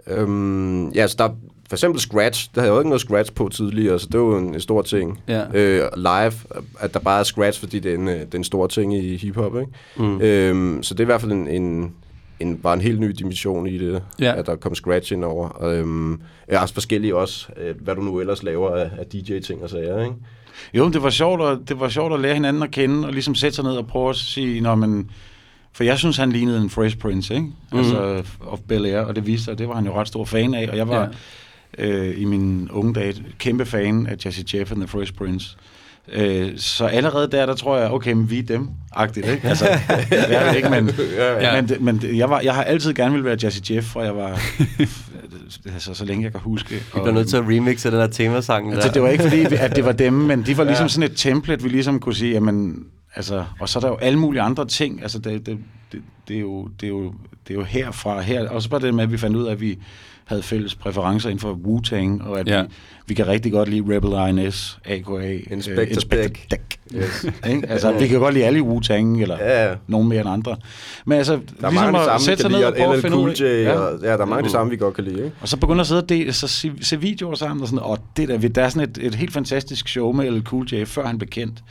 Øhm, 0.07 0.89
ja, 0.89 1.07
så 1.07 1.15
der 1.17 1.29
for 1.71 1.75
eksempel 1.75 2.01
Scratch, 2.01 2.49
der 2.55 2.61
havde 2.61 2.73
jo 2.73 2.79
ikke 2.79 2.89
noget 2.89 3.01
Scratch 3.01 3.33
på 3.33 3.49
tidligere, 3.49 3.99
så 3.99 4.07
det 4.11 4.19
var 4.19 4.37
en, 4.37 4.53
en 4.53 4.61
stor 4.61 4.81
ting. 4.81 5.19
Ja. 5.27 5.43
Øh, 5.53 5.87
live, 5.97 6.31
at 6.79 6.93
der 6.93 6.99
bare 6.99 7.19
er 7.19 7.23
Scratch, 7.23 7.59
fordi 7.59 7.79
det 7.79 7.91
er 7.91 7.95
en, 7.97 8.07
øh, 8.07 8.19
det 8.19 8.33
er 8.33 8.37
en 8.37 8.43
stor 8.43 8.67
ting 8.67 8.95
i 8.97 9.17
hiphop, 9.17 9.55
ikke? 9.55 9.71
Mm. 9.97 10.21
Øhm, 10.21 10.83
så 10.83 10.93
det 10.93 10.99
er 10.99 11.03
i 11.03 11.05
hvert 11.05 11.21
fald 11.21 11.31
en, 11.31 11.47
en, 11.47 11.93
en, 12.39 12.59
var 12.63 12.73
en 12.73 12.81
helt 12.81 12.99
ny 12.99 13.07
dimension 13.09 13.67
i 13.67 13.77
det, 13.77 14.03
Ja. 14.19 14.35
at 14.39 14.45
der 14.45 14.55
kom 14.55 14.75
Scratch 14.75 15.13
ind 15.13 15.23
over. 15.23 15.49
Og, 15.49 15.75
øhm, 15.75 16.21
ja, 16.51 16.61
også 16.61 16.73
forskellige 16.73 17.15
også, 17.15 17.47
øh, 17.57 17.75
hvad 17.81 17.95
du 17.95 18.01
nu 18.01 18.19
ellers 18.19 18.43
laver 18.43 18.75
af, 18.75 18.89
af 18.99 19.05
DJ-ting 19.05 19.63
og 19.63 19.69
sager, 19.69 19.99
ikke? 20.03 20.15
Jo, 20.73 20.89
det 20.89 21.03
var, 21.03 21.09
sjovt 21.09 21.41
at, 21.41 21.57
det 21.67 21.79
var 21.79 21.89
sjovt 21.89 22.13
at 22.13 22.19
lære 22.19 22.33
hinanden 22.33 22.63
at 22.63 22.71
kende, 22.71 23.07
og 23.07 23.13
ligesom 23.13 23.35
sætte 23.35 23.55
sig 23.55 23.63
ned 23.63 23.73
og 23.73 23.87
prøve 23.87 24.09
at 24.09 24.15
sige, 24.15 24.61
når 24.61 24.75
man... 24.75 25.09
For 25.73 25.83
jeg 25.83 25.97
synes, 25.97 26.17
han 26.17 26.31
lignede 26.31 26.61
en 26.61 26.69
Fresh 26.69 26.97
Prince, 26.97 27.33
ikke? 27.33 27.47
Mm. 27.71 27.77
Altså, 27.77 28.23
of 28.47 28.59
Bel 28.67 28.85
Air, 28.85 28.99
og 28.99 29.15
det 29.15 29.27
viste 29.27 29.43
sig, 29.45 29.51
at 29.51 29.57
det 29.57 29.67
var 29.67 29.75
han 29.75 29.85
jo 29.85 29.93
ret 29.93 30.07
stor 30.07 30.25
fan 30.25 30.53
af, 30.53 30.69
og 30.69 30.77
jeg 30.77 30.87
var 30.87 31.01
ja. 31.01 31.07
Øh, 31.77 32.13
i 32.21 32.25
min 32.25 32.69
unge 32.71 32.93
dage 32.93 33.23
kæmpe 33.39 33.65
fan 33.65 34.07
af 34.07 34.15
Jesse 34.25 34.43
Jeff 34.53 34.71
and 34.71 34.79
the 34.79 34.87
Fresh 34.87 35.13
Prince. 35.13 35.57
Øh, 36.13 36.51
så 36.57 36.85
allerede 36.85 37.31
der, 37.31 37.45
der 37.45 37.55
tror 37.55 37.77
jeg, 37.77 37.91
okay, 37.91 38.11
men 38.13 38.29
vi 38.29 38.39
er 38.39 38.43
dem, 38.43 38.67
agtigt, 38.95 39.27
ikke? 39.27 39.47
Altså, 39.47 39.65
jeg 40.11 40.33
er 40.33 40.47
det 40.49 40.55
ikke, 40.57 40.69
men, 40.69 40.89
Ja. 41.17 41.41
ja. 41.55 41.61
men, 41.61 41.69
det- 41.69 41.81
men 41.81 41.97
det- 42.01 42.17
jeg, 42.17 42.29
var, 42.29 42.39
jeg 42.41 42.55
har 42.55 42.63
altid 42.63 42.93
gerne 42.93 43.13
vil 43.15 43.23
være 43.25 43.37
Jesse 43.43 43.61
Jeff, 43.75 43.87
fra 43.87 44.01
jeg 44.01 44.15
var, 44.15 44.39
altså, 45.73 45.93
så 45.93 46.05
længe 46.05 46.23
jeg 46.23 46.31
kan 46.31 46.41
huske. 46.41 46.69
Vi 46.69 46.79
bliver 46.93 47.11
nødt 47.11 47.29
til 47.29 47.37
at 47.37 47.43
remixe 47.43 47.91
den 47.91 47.97
her 47.99 48.07
temasang. 48.07 48.73
Altså, 48.73 48.87
der. 48.87 48.93
det 48.93 49.01
var 49.01 49.09
ikke 49.09 49.23
fordi, 49.23 49.41
at 49.59 49.75
det 49.75 49.85
var 49.85 49.91
dem, 49.91 50.13
men 50.13 50.43
de 50.45 50.57
var 50.57 50.63
ligesom 50.71 50.89
sådan 50.89 51.11
et 51.11 51.17
template, 51.17 51.63
vi 51.63 51.69
ligesom 51.69 51.99
kunne 51.99 52.15
sige, 52.15 52.31
jamen, 52.33 52.83
altså, 53.15 53.45
og 53.59 53.69
så 53.69 53.79
er 53.79 53.81
der 53.81 53.87
jo 53.89 53.95
alle 53.97 54.19
mulige 54.19 54.41
andre 54.41 54.65
ting, 54.67 55.01
altså, 55.01 55.19
det, 55.19 55.45
det, 55.45 55.57
det, 55.91 56.01
det, 56.27 56.35
er, 56.35 56.39
jo, 56.39 56.67
det, 56.81 56.85
er, 56.85 56.89
jo, 56.89 57.13
det 57.47 57.53
er 57.53 57.57
jo 57.57 57.63
herfra, 57.63 58.21
her, 58.21 58.49
og 58.49 58.61
så 58.61 58.69
bare 58.69 58.81
det 58.81 58.93
med, 58.93 59.03
at 59.03 59.11
vi 59.11 59.17
fandt 59.17 59.35
ud 59.37 59.45
af, 59.45 59.51
at 59.51 59.61
vi 59.61 59.77
havde 60.25 60.43
fælles 60.43 60.75
præferencer 60.75 61.29
inden 61.29 61.39
for 61.39 61.53
Wu-Tang, 61.53 62.27
og 62.29 62.39
at 62.39 62.47
Ja. 62.47 62.57
ja. 62.57 62.61
vi, 62.63 62.67
vi 63.07 63.13
kan 63.13 63.27
rigtig 63.27 63.51
godt 63.51 63.69
lide 63.69 63.95
Rebel 63.95 64.39
INS, 64.45 64.79
AKA, 64.85 65.39
Inspector 65.51 66.01
Deck. 66.01 66.51
Deck. 66.51 66.77
Yes. 66.95 67.25
Altså, 67.43 67.91
vi 67.99 68.07
kan 68.07 68.19
godt 68.19 68.33
lide 68.33 68.45
alle 68.45 68.59
i 68.59 68.61
Wu-Tang, 68.61 69.21
eller 69.21 69.37
Ja, 69.39 69.69
ja. 69.69 69.75
nogen 69.87 70.07
mere 70.09 70.21
end 70.21 70.29
andre. 70.29 70.55
Men 71.05 71.17
altså, 71.17 71.39
Der 71.61 71.67
er 71.67 71.71
mange 71.71 71.99
de 71.99 72.05
samme, 72.05 72.19
vi 72.19 72.23
sætte 72.25 72.41
sig 72.41 72.51
ned 72.51 72.63
og 72.63 72.73
prøve 72.77 72.95
at 72.95 73.01
finde 73.01 73.17
ud 73.17 73.35
Cool 73.35 73.47
af... 73.49 73.65
J, 73.65 73.77
og, 73.77 73.99
ja, 74.01 74.07
der 74.07 74.17
er 74.17 74.25
mange 74.25 74.37
af 74.37 74.43
de 74.43 74.49
samme, 74.49 74.71
vi 74.71 74.77
godt 74.77 74.93
kan 74.95 75.03
lide, 75.03 75.17
ikke? 75.17 75.31
Og 75.41 75.47
så 75.47 75.57
begynder 75.57 75.81
at 75.81 75.87
sidde 75.87 76.01
og 76.01 76.09
de, 76.09 76.33
så 76.33 76.47
se, 76.47 76.71
se 76.81 77.01
videoer 77.01 77.35
sammen, 77.35 77.61
og 77.61 77.67
sådan, 77.67 77.79
og 77.79 77.99
det 78.17 78.27
der, 78.27 78.37
der 78.37 78.63
er 78.63 78.69
sådan 78.69 78.89
et, 78.89 78.97
et 79.01 79.15
helt 79.15 79.33
fantastisk 79.33 79.87
show 79.87 80.11
med 80.11 80.31
LL 80.31 80.41
Cool 80.43 80.67
J, 80.73 80.83
før 80.85 81.05
han 81.05 81.17
blev 81.17 81.29
kendt, 81.29 81.63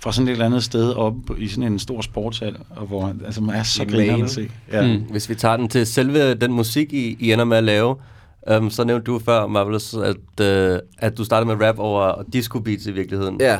fra 0.00 0.12
sådan 0.12 0.28
et 0.28 0.32
eller 0.32 0.46
andet 0.46 0.64
sted 0.64 0.92
op 0.92 1.14
i 1.38 1.48
sådan 1.48 1.72
en 1.72 1.78
stor 1.78 2.00
sportshal, 2.00 2.56
og 2.70 2.86
hvor 2.86 3.14
altså, 3.24 3.40
man 3.40 3.54
er 3.56 3.62
så 3.62 3.84
Maine. 4.06 4.24
at 4.24 4.30
se. 4.30 4.50
Ja. 4.72 4.86
Mm. 4.86 5.02
Hvis 5.10 5.28
vi 5.28 5.34
tager 5.34 5.56
den 5.56 5.68
til 5.68 5.86
selve 5.86 6.34
den 6.34 6.52
musik, 6.52 6.92
I, 6.92 7.16
I 7.20 7.32
ender 7.32 7.44
med 7.44 7.56
at 7.56 7.64
lave, 7.64 7.96
um, 8.56 8.70
så 8.70 8.84
nævnte 8.84 9.04
du 9.04 9.18
før, 9.18 9.46
Marvelous, 9.46 9.94
at, 9.94 10.16
uh, 10.72 10.78
at 10.98 11.18
du 11.18 11.24
startede 11.24 11.56
med 11.56 11.66
rap 11.66 11.78
over 11.78 12.22
disco 12.32 12.58
beats 12.60 12.86
i 12.86 12.92
virkeligheden. 12.92 13.40
Ja, 13.40 13.58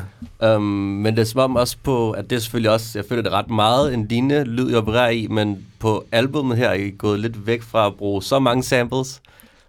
Um, 0.57 0.62
men 0.62 1.16
det 1.16 1.20
er 1.20 1.24
som 1.26 1.41
om 1.41 1.57
også 1.57 1.76
på, 1.82 2.11
at 2.11 2.30
det 2.30 2.36
er 2.36 2.41
selvfølgelig 2.41 2.70
også, 2.70 2.99
jeg 2.99 3.05
føler 3.09 3.22
det 3.22 3.32
ret 3.32 3.51
meget 3.51 3.95
en 3.95 4.07
lignende 4.09 4.45
lyd, 4.45 4.70
I 4.70 4.74
opererer 4.74 5.11
i, 5.11 5.26
men 5.26 5.59
på 5.78 6.05
albumet 6.12 6.57
her 6.57 6.68
er 6.68 6.74
I 6.74 6.91
gået 6.99 7.20
lidt 7.20 7.47
væk 7.47 7.62
fra 7.62 7.86
at 7.86 7.95
bruge 7.95 8.22
så 8.22 8.39
mange 8.39 8.62
samples, 8.62 9.20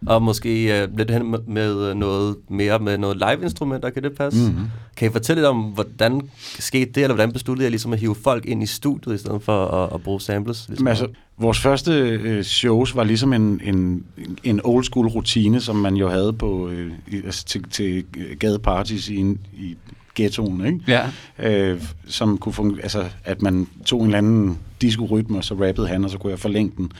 og 0.05 0.21
måske 0.21 0.83
uh, 0.83 0.97
lidt 0.97 1.11
hen 1.11 1.35
med, 1.47 1.93
noget 1.93 2.35
mere 2.49 2.79
med 2.79 2.97
noget 2.97 3.17
live-instrumenter, 3.17 3.89
kan 3.89 4.03
det 4.03 4.13
passe? 4.13 4.39
Mhm. 4.39 4.49
Mm-hmm. 4.49 4.67
Kan 4.97 5.09
I 5.09 5.11
fortælle 5.11 5.39
lidt 5.39 5.47
om, 5.47 5.61
hvordan 5.61 6.21
skete 6.59 6.91
det, 6.91 7.03
eller 7.03 7.15
hvordan 7.15 7.33
besluttede 7.33 7.63
jeg 7.63 7.71
ligesom 7.71 7.93
at 7.93 7.99
hive 7.99 8.15
folk 8.15 8.45
ind 8.45 8.63
i 8.63 8.65
studiet, 8.65 9.15
i 9.15 9.17
stedet 9.17 9.41
for 9.41 9.65
at, 9.65 9.93
at 9.93 10.03
bruge 10.03 10.21
samples? 10.21 10.65
Ligesom? 10.67 10.83
Men 10.83 10.89
altså, 10.89 11.07
vores 11.37 11.59
første 11.59 11.91
øh, 11.91 12.43
shows 12.43 12.95
var 12.95 13.03
ligesom 13.03 13.33
en, 13.33 13.61
en, 13.63 14.03
en 14.43 14.61
old 14.63 14.83
school 14.83 15.07
rutine, 15.07 15.61
som 15.61 15.75
man 15.75 15.95
jo 15.95 16.09
havde 16.09 16.33
på, 16.33 16.69
øh, 16.69 16.91
i, 17.07 17.15
altså 17.15 17.45
til, 17.45 17.63
til 17.69 18.05
gadeparties 18.39 19.09
i, 19.09 19.37
i 19.53 19.75
ghettoen, 20.15 20.65
ikke? 20.65 20.79
Ja. 20.87 21.01
øh, 21.39 21.81
som 22.07 22.37
kunne 22.37 22.53
fungere, 22.53 22.81
altså 22.83 23.05
at 23.23 23.41
man 23.41 23.67
tog 23.85 23.99
en 23.99 24.05
eller 24.05 24.17
anden 24.17 24.57
disco-rytme, 24.81 25.37
og 25.37 25.43
så 25.43 25.53
rappede 25.53 25.87
han, 25.87 26.03
og 26.03 26.09
så 26.09 26.17
kunne 26.17 26.31
jeg 26.31 26.39
forlænge 26.39 26.71
den 26.77 26.91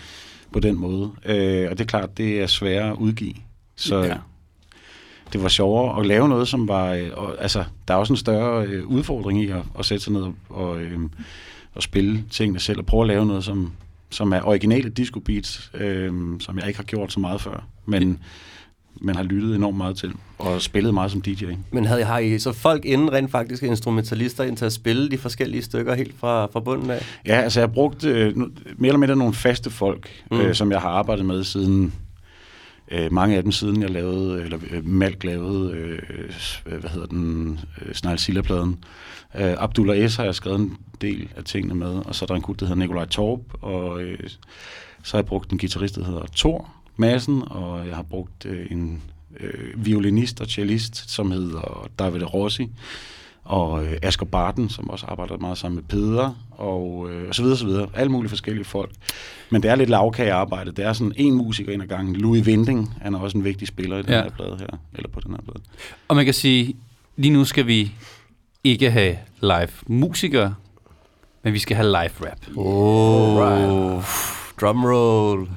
på 0.54 0.60
den 0.60 0.78
måde. 0.78 1.12
Øh, 1.26 1.68
og 1.72 1.78
det 1.78 1.82
er 1.82 1.88
klart, 1.88 2.18
det 2.18 2.42
er 2.42 2.48
sværere 2.48 2.92
at 2.92 2.98
udgive. 2.98 3.34
Så 3.76 3.98
Ja. 3.98 4.06
ja. 4.06 4.16
det 5.34 5.44
var 5.44 5.50
sjovere 5.50 6.00
at 6.00 6.06
lave 6.06 6.30
noget, 6.30 6.48
som 6.48 6.68
var... 6.68 6.94
Øh, 6.94 7.10
og, 7.14 7.42
altså, 7.42 7.64
der 7.88 7.94
er 7.94 7.98
også 7.98 8.14
en 8.14 8.18
større 8.18 8.66
øh, 8.66 8.88
udfordring 8.88 9.44
i 9.44 9.50
at, 9.50 9.64
at 9.80 9.86
sætte 9.86 10.04
sig 10.04 10.14
ned 10.14 10.22
og, 10.22 10.34
og, 10.50 10.82
øh, 10.82 11.00
og 11.74 11.84
spille 11.84 12.24
tingene 12.32 12.60
selv, 12.60 12.80
og 12.80 12.86
prøve 12.86 13.02
at 13.02 13.08
lave 13.08 13.26
noget, 13.26 13.44
som, 13.44 13.74
som 14.10 14.32
er 14.34 14.42
originale 14.44 14.90
disco 14.90 15.20
beats, 15.20 15.72
øh, 15.74 16.14
som 16.40 16.60
jeg 16.60 16.68
ikke 16.68 16.80
har 16.80 16.84
gjort 16.84 17.14
så 17.14 17.20
meget 17.20 17.42
før, 17.42 17.68
men, 17.86 18.20
men 19.02 19.16
har 19.16 19.24
lyttet 19.24 19.56
enormt 19.56 19.78
meget 19.78 19.98
til, 19.98 20.14
og 20.38 20.62
spillet 20.62 20.94
meget 20.94 21.12
som 21.12 21.22
DJ. 21.22 21.46
Men 21.72 21.86
havde, 21.86 22.04
har 22.04 22.20
I 22.20 22.40
så 22.40 22.52
folk 22.54 22.86
inden 22.86 23.12
rent 23.14 23.32
faktisk 23.32 23.64
instrumentalister 23.64 24.44
ind 24.44 24.58
til 24.58 24.66
at 24.66 24.74
spille 24.74 25.12
de 25.12 25.18
forskellige 25.18 25.62
stykker 25.62 25.94
helt 25.96 26.16
fra, 26.20 26.46
fra 26.46 26.60
bunden 26.60 26.90
af? 26.90 27.06
Ja, 27.26 27.42
altså 27.42 27.60
jeg 27.60 27.68
har 27.68 27.74
brugt 27.74 28.06
øh, 28.06 28.38
mere 28.38 28.50
eller 28.82 28.98
mindre 28.98 29.16
nogle 29.16 29.34
faste 29.34 29.70
folk, 29.70 30.10
Mm. 30.32 30.40
øh, 30.40 30.56
som 30.56 30.72
jeg 30.72 30.82
har 30.82 30.90
arbejdet 30.90 31.26
med 31.26 31.44
siden, 31.44 31.94
øh, 32.92 33.14
mange 33.14 33.38
af 33.38 33.44
dem 33.44 33.52
siden 33.52 33.82
jeg 33.82 33.90
lavede, 33.90 34.42
eller 34.44 34.60
øh, 34.72 34.86
Malk 34.88 35.24
lavede, 35.24 35.72
øh, 35.74 36.00
hvad 36.80 36.90
hedder 36.90 37.08
den, 37.08 37.60
øh, 37.86 37.94
Snegl 37.94 38.20
Øh, 39.36 39.56
Abdullah 39.58 40.10
S. 40.10 40.16
har 40.16 40.24
jeg 40.24 40.36
skrevet 40.36 40.60
en 40.60 40.78
del 41.02 41.30
af 41.36 41.44
tingene 41.44 41.76
med, 41.76 41.88
og 42.06 42.16
så 42.16 42.26
er 42.26 42.28
der 42.28 42.36
en 42.36 42.42
gut, 42.42 42.60
der 42.60 42.66
hedder 42.66 42.80
Nikolaj 42.80 43.06
Torp, 43.06 43.40
og 43.62 44.02
øh, 44.02 44.18
så 45.04 45.12
har 45.12 45.20
jeg 45.20 45.26
brugt 45.26 45.52
en 45.52 45.58
guitarist, 45.58 45.96
der 45.96 46.06
hedder 46.06 46.26
Thor 46.36 46.70
Madsen, 47.00 47.44
og 47.48 47.88
jeg 47.88 47.96
har 47.96 48.04
brugt 48.04 48.46
øh, 48.46 48.68
en 48.72 49.02
øh, 49.40 49.86
violinist 49.86 50.42
og 50.42 50.48
cellist, 50.48 51.10
som 51.12 51.32
hedder 51.32 51.88
David 52.00 52.24
Rossi, 52.24 52.70
og 53.44 53.86
øh, 53.86 53.98
Asger 54.02 54.26
Barton, 54.26 54.70
som 54.70 54.90
også 54.90 55.06
arbejder 55.06 55.38
meget 55.38 55.58
sammen 55.58 55.76
med 55.76 55.84
Peder, 55.84 56.34
og, 56.52 57.10
øh, 57.12 57.28
og 57.28 57.36
så 57.36 57.42
videre, 57.42 57.58
så 57.58 57.66
videre. 57.66 57.88
Alle 57.94 58.12
mulige 58.12 58.30
forskellige 58.30 58.66
folk. 58.66 58.92
Men 59.50 59.64
det 59.64 59.72
er 59.72 59.76
lidt 59.76 59.90
lavkagearbejde. 59.90 60.72
Det 60.72 60.86
er 60.86 60.94
sådan 60.94 61.14
en 61.16 61.34
musiker 61.34 61.74
ind 61.74 61.82
ad 61.84 61.88
gangen. 61.88 62.16
Louis 62.16 62.46
Vinding, 62.46 62.94
han 63.02 63.16
er 63.16 63.20
også 63.20 63.38
en 63.38 63.44
vigtig 63.44 63.68
spiller 63.68 63.98
i 63.98 64.02
den 64.02 64.10
Ja. 64.12 64.22
her 64.24 64.30
plade 64.30 64.58
her, 64.60 64.78
eller 64.96 65.10
på 65.10 65.20
den 65.20 65.32
her 65.32 65.42
plade. 65.42 65.64
Og 66.08 66.16
man 66.16 66.26
kan 66.26 66.34
sige, 66.34 66.76
lige 67.18 67.32
nu 67.34 67.46
skal 67.46 67.68
vi 67.68 67.92
ikke 68.64 68.92
have 68.92 69.18
live 69.42 69.70
musikere, 69.88 70.56
men 71.44 71.54
vi 71.54 71.60
skal 71.60 71.76
have 71.78 71.88
live 71.88 72.30
rap. 72.30 72.58
Oh, 72.58 74.04
drumroll. 74.62 75.50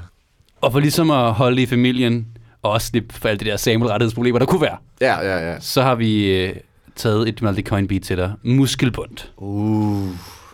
Og 0.62 0.72
for 0.72 0.80
ligesom 0.80 1.10
at 1.10 1.32
holde 1.32 1.62
i 1.62 1.66
familien, 1.66 2.26
og 2.62 2.70
også 2.70 2.86
slippe 2.86 3.14
for 3.14 3.28
alle 3.28 3.38
de 3.38 3.44
der 3.44 3.56
samlerettighedsproblemer, 3.56 4.38
der 4.38 4.46
kunne 4.46 4.60
være, 4.60 4.76
ja, 5.00 5.20
ja, 5.20 5.50
ja. 5.50 5.60
så 5.60 5.82
har 5.82 5.94
vi 5.94 6.36
øh, 6.36 6.54
taget 6.96 7.28
et 7.28 7.42
Maldecoin 7.42 7.88
beat 7.88 8.02
til 8.02 8.16
dig. 8.16 8.32
Muskelbund. 8.42 9.16
Uh. 9.36 10.08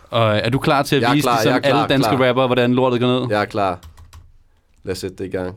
Og 0.09 0.37
er 0.37 0.49
du 0.49 0.59
klar 0.59 0.83
til 0.83 0.95
at 0.95 1.01
Jeg 1.01 1.09
er 1.09 1.13
vise, 1.13 1.23
klar, 1.23 1.33
ligesom 1.33 1.49
jeg 1.49 1.57
er 1.57 1.61
klar, 1.61 1.79
alle 1.79 1.89
danske 1.89 2.15
klar. 2.15 2.27
rapper, 2.27 2.45
hvordan 2.45 2.73
lortet 2.73 2.99
går 2.99 3.07
ned? 3.07 3.27
Jeg 3.29 3.41
er 3.41 3.45
klar. 3.45 3.79
Lad 4.83 4.91
os 4.91 4.97
sætte 4.97 5.15
det 5.15 5.25
i 5.25 5.29
gang. 5.29 5.55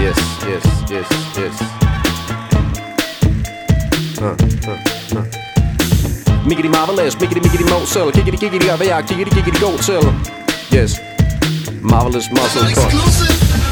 Yes, 0.00 0.18
yes, 0.48 0.64
yes, 0.92 1.08
yes. 1.38 1.62
Uh, 4.20 4.24
uh, 4.24 5.18
uh. 5.18 5.26
Miggity 6.46 6.68
marvelous, 6.68 7.20
miggity 7.20 7.40
miggity 7.46 7.72
mosel 7.72 8.12
Kiggity 8.12 8.44
giggity 8.44 8.66
gør 8.66 8.76
hvad 8.76 8.86
jeg 8.86 9.04
giggity 9.08 9.34
giggity 9.34 9.60
go 9.60 9.70
til 9.76 10.00
Yes 10.78 11.17
Marvelous 11.82 12.30
muscle 12.32 12.62
cut 12.74 13.27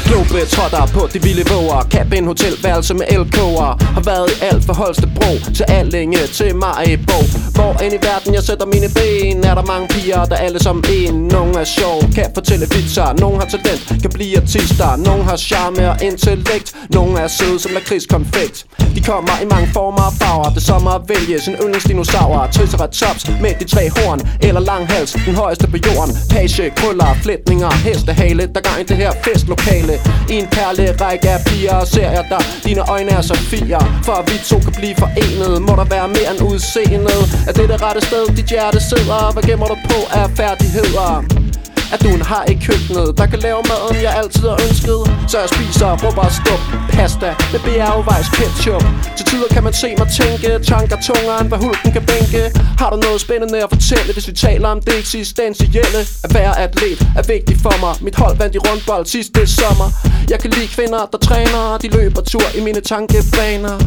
Globe 0.07 0.45
trotter 0.45 0.85
på 0.93 1.07
de 1.13 1.21
vilde 1.21 1.45
våger. 1.53 1.81
Cabin 1.91 2.25
hotel 2.25 2.47
hotelværelse 2.47 2.93
med 2.93 3.05
elkoger 3.09 3.83
Har 3.95 4.01
været 4.01 4.29
i 4.31 4.35
alt 4.49 4.65
fra 4.65 4.73
Holstebro 4.73 5.31
Til 5.55 5.65
Allinge 5.67 6.17
til 6.37 6.55
Maribo. 6.55 7.19
Hvor 7.55 7.73
end 7.83 7.93
i 7.93 7.99
verden 8.09 8.33
jeg 8.33 8.43
sætter 8.43 8.65
mine 8.65 8.89
ben 8.97 9.43
Er 9.49 9.55
der 9.55 9.65
mange 9.73 9.87
piger 9.87 10.25
der 10.25 10.35
alle 10.35 10.59
som 10.59 10.83
en. 10.97 11.13
Nogle 11.35 11.53
er 11.59 11.63
sjov, 11.63 11.97
kan 12.15 12.27
fortælle 12.33 12.65
vitser. 12.75 13.13
Nogle 13.23 13.37
har 13.41 13.47
talent, 13.53 14.01
kan 14.01 14.11
blive 14.17 14.37
artister. 14.41 14.95
Nogle 14.95 15.23
har 15.23 15.37
charme 15.37 15.89
og 15.91 15.97
intellekt. 16.03 16.67
Nogle 16.89 17.19
er 17.19 17.27
søde 17.27 17.59
som 17.59 17.71
lakridskonfekt. 17.71 18.65
De 18.95 19.01
kommer 19.01 19.33
i 19.43 19.45
mange 19.53 19.67
former 19.73 20.03
og 20.09 20.13
farver. 20.21 20.49
Det 20.55 20.63
som 20.63 20.75
sommer 20.77 20.91
at 20.91 21.01
vælge 21.13 21.41
sin 21.41 21.55
yndlingsdinosaur. 21.63 22.47
Triceratops 22.55 23.23
med 23.43 23.53
de 23.59 23.65
tre 23.73 23.83
horn 23.95 24.19
Eller 24.41 24.61
lang 24.71 24.87
hals, 24.87 25.11
den 25.27 25.35
højeste 25.35 25.67
på 25.67 25.77
jorden. 25.87 26.13
Page, 26.29 26.69
krøller, 26.79 27.09
flætninger, 27.23 27.71
hestehale. 27.71 28.43
Der 28.55 28.61
gang 28.61 28.79
i 28.81 28.83
det 28.83 28.97
her 28.97 29.11
festlokale 29.25 29.93
en 30.29 30.47
perle 30.47 30.85
række 31.01 31.29
af 31.29 31.39
piger 31.45 31.85
ser 31.85 32.11
jeg 32.11 32.25
dig 32.29 32.41
Dine 32.65 32.81
øjne 32.89 33.11
er 33.11 33.21
så 33.21 33.35
fire 33.35 33.79
For 34.03 34.13
at 34.13 34.25
vi 34.31 34.37
to 34.49 34.59
kan 34.59 34.73
blive 34.79 34.95
forenet 34.95 35.61
Må 35.61 35.73
der 35.75 35.85
være 35.85 36.07
mere 36.07 36.29
end 36.31 36.41
udseendet. 36.51 37.21
Er 37.47 37.53
det 37.53 37.69
det 37.69 37.81
rette 37.81 38.01
sted, 38.01 38.27
dit 38.37 38.45
hjerte 38.45 38.79
sidder. 38.79 39.31
Hvad 39.33 39.43
gemmer 39.43 39.67
du 39.67 39.77
på 39.89 39.99
af 40.19 40.29
færdigheder? 40.37 41.46
At 41.93 41.99
du 42.03 42.11
har 42.31 42.43
i 42.53 42.53
køkkenet 42.67 43.17
Der 43.17 43.25
kan 43.31 43.39
lave 43.39 43.61
maden 43.71 43.97
jeg 44.05 44.13
altid 44.21 44.45
har 44.51 44.59
ønsket. 44.67 44.99
Så 45.31 45.35
jeg 45.43 45.49
spiser 45.55 45.89
råber 46.03 46.27
stup 46.39 46.61
Pasta 46.95 47.29
med 47.51 47.59
bjergvejs 47.65 48.29
ketchup. 48.37 48.83
Til 49.17 49.25
tider 49.29 49.49
kan 49.55 49.63
man 49.63 49.73
se 49.73 49.89
mig 49.99 50.07
tænke 50.19 50.49
Tanker 50.71 50.97
tungere 51.07 51.39
end 51.41 51.49
hvad 51.51 51.59
hulken 51.65 51.91
kan 51.97 52.05
bænke. 52.11 52.41
Har 52.81 52.89
du 52.93 52.97
noget 53.05 53.21
spændende 53.21 53.63
at 53.65 53.69
fortælle 53.75 54.13
Hvis 54.13 54.27
vi 54.27 54.33
taler 54.33 54.67
om 54.67 54.79
det 54.81 54.95
eksistentielle? 54.99 56.01
At 56.25 56.33
være 56.33 56.53
atlet 56.63 56.99
er 57.19 57.23
vigtigt 57.33 57.59
for 57.65 57.75
mig. 57.83 57.93
Mit 58.01 58.15
hold 58.15 58.37
vandt 58.37 58.55
i 58.55 58.59
rundbold 58.67 59.05
sidste 59.05 59.47
sommer. 59.59 59.89
Jeg 60.29 60.39
kan 60.39 60.49
lide 60.51 60.67
kvinder 60.67 61.01
der 61.11 61.17
træner 61.17 61.77
De 61.83 61.87
løber 61.97 62.21
tur 62.21 62.47
i 62.57 62.61
mine 62.67 62.81
tankebaner. 62.81 63.77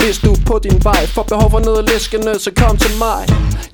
Hvis 0.00 0.18
du 0.18 0.36
på 0.46 0.60
din 0.66 0.78
vej 0.84 1.06
får 1.06 1.22
behov 1.22 1.50
for 1.50 1.60
noget 1.68 1.82
læskende 1.90 2.38
Så 2.38 2.50
kom 2.56 2.76
til 2.76 2.92
mig. 2.98 3.22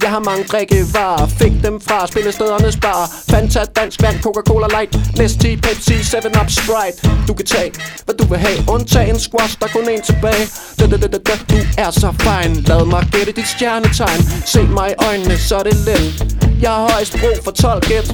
Jeg 0.02 0.10
har 0.10 0.18
mange 0.18 0.44
drikkevarer. 0.44 1.26
Fik 1.26 1.52
dem 1.64 1.80
fra 1.80 2.06
spillestedernes 2.06 2.76
bar. 2.76 3.10
Fantastisk 3.30 3.75
dansk 3.76 4.02
vand, 4.02 4.22
Coca-Cola 4.22 4.66
Light 4.76 5.18
Næst 5.18 5.40
10, 5.40 5.56
Pepsi, 5.56 5.92
7-Up, 5.92 6.50
Sprite 6.50 6.98
Du 7.28 7.34
kan 7.34 7.46
tage, 7.46 7.72
hvad 8.04 8.14
du 8.14 8.24
vil 8.26 8.38
have 8.38 8.58
Undtag 8.68 9.10
en 9.10 9.18
squash, 9.18 9.58
der 9.60 9.66
er 9.66 9.70
kun 9.70 9.88
en 9.88 10.02
tilbage 10.02 10.44
da, 10.78 10.86
da, 10.86 10.96
da, 10.96 11.06
da, 11.06 11.18
da. 11.28 11.34
Du 11.50 11.58
er 11.78 11.90
så 11.90 12.12
fejn 12.20 12.54
Lad 12.68 12.84
mig 12.86 13.08
gætte 13.12 13.32
dit 13.32 13.48
stjernetegn 13.48 14.20
Se 14.46 14.62
mig 14.62 14.90
i 14.90 14.94
øjnene, 15.08 15.38
så 15.38 15.56
er 15.56 15.62
det 15.62 15.76
let 15.86 16.36
Jeg 16.62 16.70
har 16.70 16.92
højst 16.92 17.12
brug 17.20 17.36
for 17.44 17.50
12 17.50 17.80
gæt 17.88 18.08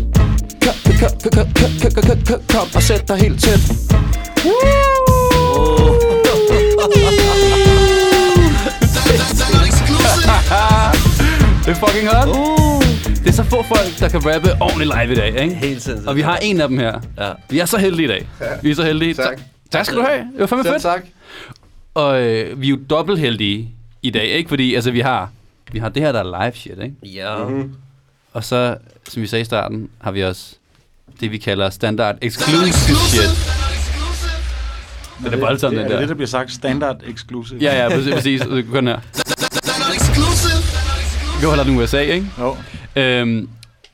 Kom 2.49 2.69
og 2.75 2.83
sæt 2.83 3.09
dig 3.09 3.17
helt 3.17 3.43
tæt 3.45 3.61
Det 11.65 11.71
er 11.71 11.75
fucking 11.75 12.09
hot. 12.09 12.62
Det 13.23 13.29
er 13.29 13.33
så 13.33 13.45
få 13.45 13.63
folk, 13.63 13.99
der 14.01 14.09
kan 14.09 14.35
rappe 14.35 14.49
ordentligt 14.61 14.91
live 15.01 15.13
i 15.13 15.17
dag, 15.17 15.43
ikke? 15.43 15.55
Helt 15.55 15.83
sindssygt. 15.83 16.09
Og 16.09 16.17
vi 16.17 16.21
har 16.21 16.37
en 16.37 16.61
af 16.61 16.69
dem 16.69 16.79
her. 16.79 17.01
Ja. 17.19 17.33
Vi 17.51 17.59
er 17.59 17.65
så 17.67 17.79
heldige 17.79 18.05
i 18.05 18.09
dag. 18.09 18.29
Vi 18.63 18.71
er 18.71 18.75
så 18.75 18.83
heldige. 18.85 19.15
Tak. 19.15 19.41
Tak 19.71 19.85
skal 19.87 19.99
du 19.99 20.03
have. 20.03 20.19
Det 20.19 20.41
var 20.41 20.47
fandme 20.47 20.63
Selv 20.65 20.75
fedt. 20.75 20.83
tak. 20.83 21.03
Og 21.95 22.23
øh, 22.23 22.61
vi 22.61 22.67
er 22.67 22.71
jo 22.71 22.79
dobbelt 22.91 23.19
heldige 23.21 23.69
i 24.03 24.11
dag, 24.11 24.27
ikke? 24.27 24.49
Fordi 24.49 24.75
altså, 24.75 24.91
vi 24.91 25.01
har, 25.01 25.31
vi 25.73 25.79
har 25.79 25.89
det 25.89 26.03
her, 26.03 26.13
der 26.13 26.19
er 26.21 26.45
live 26.45 26.53
shit, 26.57 26.79
ikke? 26.83 26.95
Ja. 27.03 27.45
Mhm. 27.49 27.73
Og 28.33 28.45
så, 28.45 28.77
som 29.09 29.23
vi 29.23 29.27
sagde 29.27 29.43
i 29.43 29.45
starten, 29.45 29.89
har 30.01 30.11
vi 30.11 30.25
også 30.25 30.55
det, 31.21 31.31
vi 31.33 31.39
kalder 31.39 31.71
standard 31.71 32.17
exclusive 32.23 32.97
shit. 32.97 33.53
Den 35.25 35.33
er 35.33 35.37
voldsom, 35.37 35.71
det, 35.71 35.79
den 35.79 35.85
er 35.85 35.89
det 35.89 35.95
der. 35.95 36.01
det, 36.01 36.09
der 36.09 36.15
bliver 36.15 36.29
sagt 36.29 36.53
standard 36.53 36.97
exclusive? 37.09 37.61
Ja, 37.61 37.83
ja, 37.83 37.89
præcis. 37.89 38.15
præcis. 38.15 38.43
Kun 38.71 38.87
her. 38.87 38.99
Vi 41.41 41.47
holder 41.47 41.65
den 41.65 41.77
USA, 41.79 42.01
ikke? 42.01 42.27
Jo. 42.39 42.57
Øhm, 42.97 43.49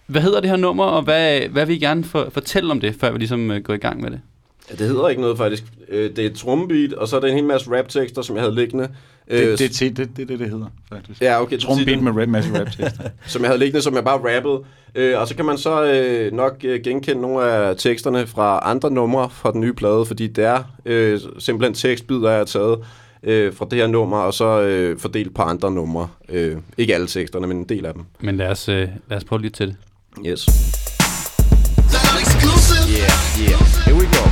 hvad 0.06 0.22
hedder 0.22 0.40
det 0.40 0.50
her 0.50 0.56
nummer, 0.56 0.84
og 0.84 1.02
hvad, 1.02 1.40
hvad 1.40 1.66
vil 1.66 1.76
I 1.76 1.78
gerne 1.78 2.04
for, 2.04 2.28
fortælle 2.32 2.70
om 2.70 2.80
det, 2.80 2.94
før 3.00 3.10
vi 3.12 3.18
ligesom 3.18 3.50
øh, 3.50 3.62
går 3.62 3.74
i 3.74 3.78
gang 3.78 4.00
med 4.00 4.10
det? 4.10 4.20
Ja, 4.70 4.74
det 4.76 4.86
hedder 4.86 5.08
ikke 5.08 5.22
noget 5.22 5.36
faktisk. 5.38 5.64
Øh, 5.88 6.10
Det 6.10 6.18
er 6.18 6.26
et 6.26 6.34
trombeat, 6.34 6.92
og 6.92 7.08
så 7.08 7.16
er 7.16 7.20
der 7.20 7.28
en 7.28 7.34
hel 7.34 7.44
masse 7.44 7.70
rap-tekster, 7.78 8.22
som 8.22 8.36
jeg 8.36 8.42
havde 8.44 8.54
liggende. 8.54 8.88
Øh, 9.28 9.40
Det, 9.40 9.58
det, 9.58 9.80
det, 9.80 9.96
det, 9.96 10.16
det 10.16 10.22
er 10.22 10.26
det, 10.26 10.38
det 10.38 10.50
hedder, 10.50 10.66
faktisk. 10.92 11.20
Ja, 11.22 11.42
okay. 11.42 11.58
Trumbeat 11.58 12.02
med 12.02 12.12
rap, 12.12 12.28
masse 12.28 12.60
rap 12.60 12.66
tekster. 12.66 13.04
som 13.26 13.42
jeg 13.42 13.48
havde 13.48 13.58
liggende, 13.58 13.82
som 13.82 13.94
jeg 13.94 14.04
bare 14.04 14.36
rappede. 14.36 14.60
Øh, 14.94 15.20
og 15.20 15.28
så 15.28 15.36
kan 15.36 15.44
man 15.44 15.58
så 15.58 15.84
øh, 15.84 16.32
nok 16.32 16.56
øh, 16.64 16.80
genkende 16.84 17.22
nogle 17.22 17.44
af 17.44 17.76
teksterne 17.76 18.26
fra 18.26 18.60
andre 18.62 18.90
numre 18.90 19.30
fra 19.30 19.52
den 19.52 19.60
nye 19.60 19.72
plade, 19.72 20.04
fordi 20.06 20.26
det 20.26 20.44
er 20.44 20.62
øh, 20.84 21.20
simpelthen 21.38 21.74
tekstbider, 21.74 22.28
jeg 22.28 22.38
har 22.38 22.44
taget 22.44 22.78
øh, 23.22 23.54
fra 23.54 23.66
det 23.70 23.78
her 23.78 23.86
nummer, 23.86 24.18
og 24.18 24.34
så 24.34 24.60
øh, 24.60 24.98
fordelt 24.98 25.34
på 25.34 25.42
andre 25.42 25.70
numre. 25.70 26.08
Øh, 26.28 26.56
ikke 26.78 26.94
alle 26.94 27.06
teksterne, 27.06 27.46
men 27.46 27.56
en 27.56 27.64
del 27.68 27.86
af 27.86 27.94
dem. 27.94 28.04
Men 28.20 28.36
lad 28.36 28.48
os, 28.48 28.68
øh, 28.68 28.88
lad 29.08 29.16
os 29.16 29.24
prøve 29.24 29.42
lidt 29.42 29.54
til 29.54 29.66
det. 29.66 29.76
Yes. 30.26 30.48
Yeah, 32.88 33.50
yeah. 33.50 33.60
Here 33.86 33.94
we 33.94 34.06
go. 34.06 34.27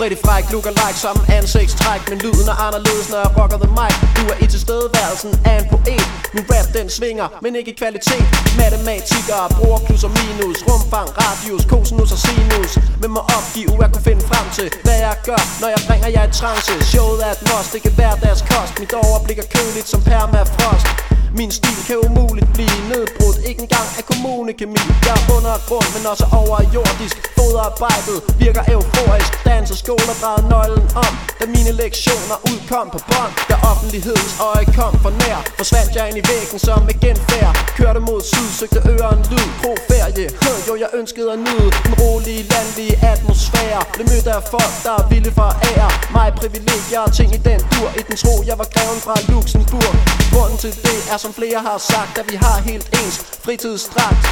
Freddy 0.00 0.18
Fræk 0.26 0.44
look 0.52 0.66
like 0.82 0.98
som 1.06 1.16
ansigtstræk 1.38 2.00
Men 2.10 2.18
lyden 2.24 2.48
er 2.52 2.58
anderledes, 2.66 3.06
når 3.12 3.18
jeg 3.24 3.30
rocker 3.38 3.58
the 3.64 3.70
mic. 3.80 3.94
Du 4.18 4.22
er 4.32 4.36
i 4.44 4.46
tilstedeværelsen 4.54 5.32
af 5.50 5.54
en 5.60 5.66
poet. 5.72 6.06
Min 6.34 6.44
rap 6.52 6.68
den 6.78 6.86
svinger, 6.98 7.26
men 7.44 7.52
ikke 7.58 7.70
i 7.74 7.76
kvalitet. 7.82 8.24
Matematikere 8.62 9.46
bruger 9.58 9.78
plus 9.86 10.02
og 10.08 10.12
minus. 10.18 10.58
Rumfang, 10.68 11.08
radius, 11.22 11.62
cosinus 11.72 12.10
og 12.16 12.20
sinus. 12.26 12.70
Men 13.00 13.10
må 13.16 13.20
opgive 13.38 13.74
at 13.84 13.90
kunne 13.92 14.06
finde 14.10 14.24
frem 14.30 14.46
til 14.56 14.66
Hvad 14.86 14.98
jeg 15.06 15.16
gør, 15.28 15.42
når 15.62 15.68
jeg 15.74 15.80
bringer 15.88 16.08
jer 16.16 16.24
i 16.30 16.32
trance. 16.40 16.72
Showet 16.92 17.20
er 17.26 17.32
et 17.36 17.42
must, 17.48 17.68
det 17.74 17.80
kan 17.86 17.94
være 18.02 18.16
deres 18.26 18.42
kost. 18.50 18.72
Mit 18.80 18.92
overblik 19.04 19.38
er 19.44 19.48
køligt 19.56 19.88
som 19.92 20.00
permafrost 20.10 20.86
min 21.34 21.50
stil 21.50 21.78
kan 21.88 21.98
umuligt 22.06 22.48
blive 22.56 22.78
nedbrudt. 22.92 23.38
Ikke 23.48 23.60
engang 23.66 23.88
af 23.98 24.04
kommunekemi 24.10 24.82
Jeg 25.06 25.16
er 25.20 25.24
under 25.36 25.54
grund, 25.68 25.88
men 25.96 26.02
også 26.12 26.26
overjordisk. 26.40 27.16
Fodarbejdet 27.38 28.18
virker 28.42 28.62
euforisk. 28.74 29.32
Danser 29.44 29.76
skoler 29.90 30.16
drejede 30.22 30.46
nøglen 30.54 30.86
om 31.06 31.12
Da 31.40 31.44
mine 31.56 31.72
lektioner 31.82 32.36
udkom 32.50 32.86
på 32.94 33.00
bånd 33.10 33.32
Da 33.50 33.54
offentlighedens 33.70 34.34
øje 34.50 34.66
kom 34.78 34.94
for 35.04 35.12
nær 35.22 35.38
Forsvandt 35.58 35.90
jeg 35.96 36.04
ind 36.10 36.18
i 36.22 36.24
væggen 36.32 36.58
som 36.66 36.80
med 36.88 36.96
genfærd 37.04 37.52
Kørte 37.78 38.00
mod 38.08 38.20
syd, 38.30 38.48
søgte 38.58 38.80
øren 38.94 39.20
lyd 39.30 39.48
Kroferie, 39.60 40.28
Hm, 40.42 40.58
jo 40.68 40.72
jeg 40.82 40.90
ønskede 41.00 41.28
at 41.36 41.40
nyde 41.46 41.68
Den 41.86 41.94
rolige, 42.02 42.42
landlige 42.54 42.94
atmosfære 43.12 43.82
Blev 43.94 44.06
mødt 44.12 44.28
af 44.34 44.42
folk, 44.54 44.74
der 44.86 44.94
er 45.00 45.04
vilde 45.12 45.32
for 45.38 45.50
ære 45.70 45.90
Mig 46.16 46.28
privilegier 46.40 47.00
og 47.06 47.12
ting 47.18 47.30
i 47.38 47.40
den 47.48 47.60
dur 47.72 47.88
I 48.00 48.02
den 48.08 48.16
tro, 48.22 48.34
jeg 48.50 48.56
var 48.62 48.68
greven 48.74 49.00
fra 49.06 49.14
Luxembourg. 49.30 49.94
Grunden 50.32 50.58
til 50.64 50.72
det 50.86 50.98
er 51.12 51.18
som 51.24 51.32
flere 51.38 51.60
har 51.68 51.78
sagt 51.92 52.12
At 52.20 52.26
vi 52.32 52.36
har 52.44 52.56
helt 52.70 52.86
ens 53.00 53.16
fritidsdragt. 53.44 54.24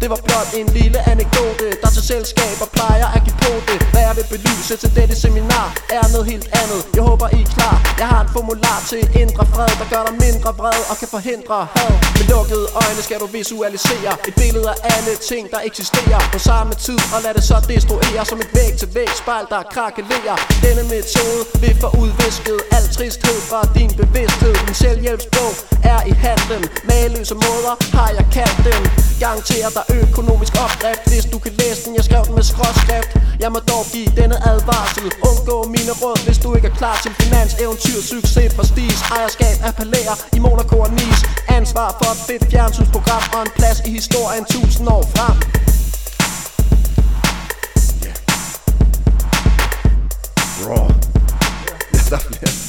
Det 0.00 0.08
var 0.10 0.20
blot 0.26 0.50
en 0.60 0.68
lille 0.78 0.98
anekdote 1.12 1.66
Der 1.82 1.90
til 1.96 2.02
selskaber 2.12 2.66
plejer 2.76 3.06
at 3.16 3.20
give 3.26 3.38
på 3.44 3.52
det. 3.68 3.78
Hvad 3.92 4.02
jeg 4.08 4.14
vil 4.18 4.26
belyse 4.34 4.76
til 4.82 4.90
dette 5.06 5.20
seminar 5.22 5.68
Er 5.98 6.06
noget 6.14 6.26
helt 6.32 6.48
andet. 6.62 6.80
Jeg 6.96 7.02
håber 7.10 7.26
I 7.38 7.40
er 7.42 7.50
klar. 7.56 7.76
Jeg 8.00 8.08
har 8.12 8.20
en 8.26 8.30
formular 8.36 8.78
til 8.90 9.02
indre 9.22 9.44
fred 9.54 9.72
Der 9.80 9.88
gør 9.94 10.02
dig 10.08 10.14
mindre 10.26 10.50
vred 10.60 10.80
og 10.90 10.96
kan 11.00 11.08
forhindre 11.16 11.56
had. 11.76 11.92
Med 12.18 12.26
lukkede 12.34 12.66
øjne 12.82 13.00
skal 13.06 13.18
du 13.22 13.26
visualisere 13.40 14.12
Et 14.28 14.34
billede 14.42 14.68
af 14.74 14.78
alle 14.94 15.12
ting 15.30 15.44
der 15.54 15.60
eksisterer. 15.70 16.20
På 16.34 16.38
samme 16.50 16.72
tid 16.86 17.00
og 17.14 17.18
lad 17.24 17.34
det 17.38 17.44
så 17.50 17.56
destruere 17.72 18.22
Som 18.30 18.38
et 18.44 18.50
væg 18.58 18.72
til 18.80 18.88
væg 18.98 19.10
spejl 19.22 19.44
der 19.54 19.62
krakelerer. 19.74 20.36
Denne 20.66 20.82
metode 20.94 21.42
vil 21.62 21.74
få 21.82 21.88
udvisket 22.02 22.58
Al 22.76 22.86
tristhed 22.96 23.38
fra 23.50 23.60
din 23.78 23.90
bevidsthed. 24.00 24.54
Min 24.66 24.76
selvhjælpsbog 24.84 25.52
er 25.92 26.00
i 26.12 26.14
handen. 26.24 26.62
Maløse 26.90 27.34
måder 27.46 27.74
har 27.96 28.10
jeg 28.18 28.26
kaldt 28.38 28.58
dem. 28.68 28.82
Garanterer 29.24 29.70
dig 29.76 29.84
økonomisk 30.02 30.52
opdrift. 30.64 31.02
Hvis 31.12 31.24
du 31.32 31.38
kan 31.44 31.52
læse 31.60 31.80
den, 31.84 31.92
jeg 31.98 32.04
skrev 32.08 32.22
den 32.26 32.34
med 32.38 32.46
skråskrift. 32.52 33.10
Jeg 33.42 33.50
må 33.54 33.58
dog 33.72 33.84
give 33.92 34.08
denne 34.20 34.36
advarsel. 34.52 34.85
Undgå 35.30 35.56
mine 35.76 35.92
råd, 36.02 36.18
hvis 36.26 36.38
du 36.38 36.54
ikke 36.56 36.68
er 36.72 36.76
klar 36.82 36.96
til 37.02 37.12
finans 37.20 37.52
Eventyr, 37.62 38.00
succes, 38.12 38.54
prestige 38.54 38.94
Ejerskab 39.16 39.56
af 39.68 39.72
i 40.36 40.38
Monaco 40.38 40.76
og 40.86 40.90
Nice 40.90 41.22
Ansvar 41.48 41.88
for 41.98 42.10
et 42.14 42.20
fedt 42.26 42.50
fjernsynsprogram 42.50 43.22
Og 43.34 43.42
en 43.42 43.50
plads 43.58 43.78
i 43.88 43.90
historien 43.90 44.44
tusind 44.44 44.88
år 44.88 45.02
frem 45.14 45.36
Raw. 50.68 50.88
yeah. 50.88 52.10
der 52.10 52.18
bliver... 52.28 52.65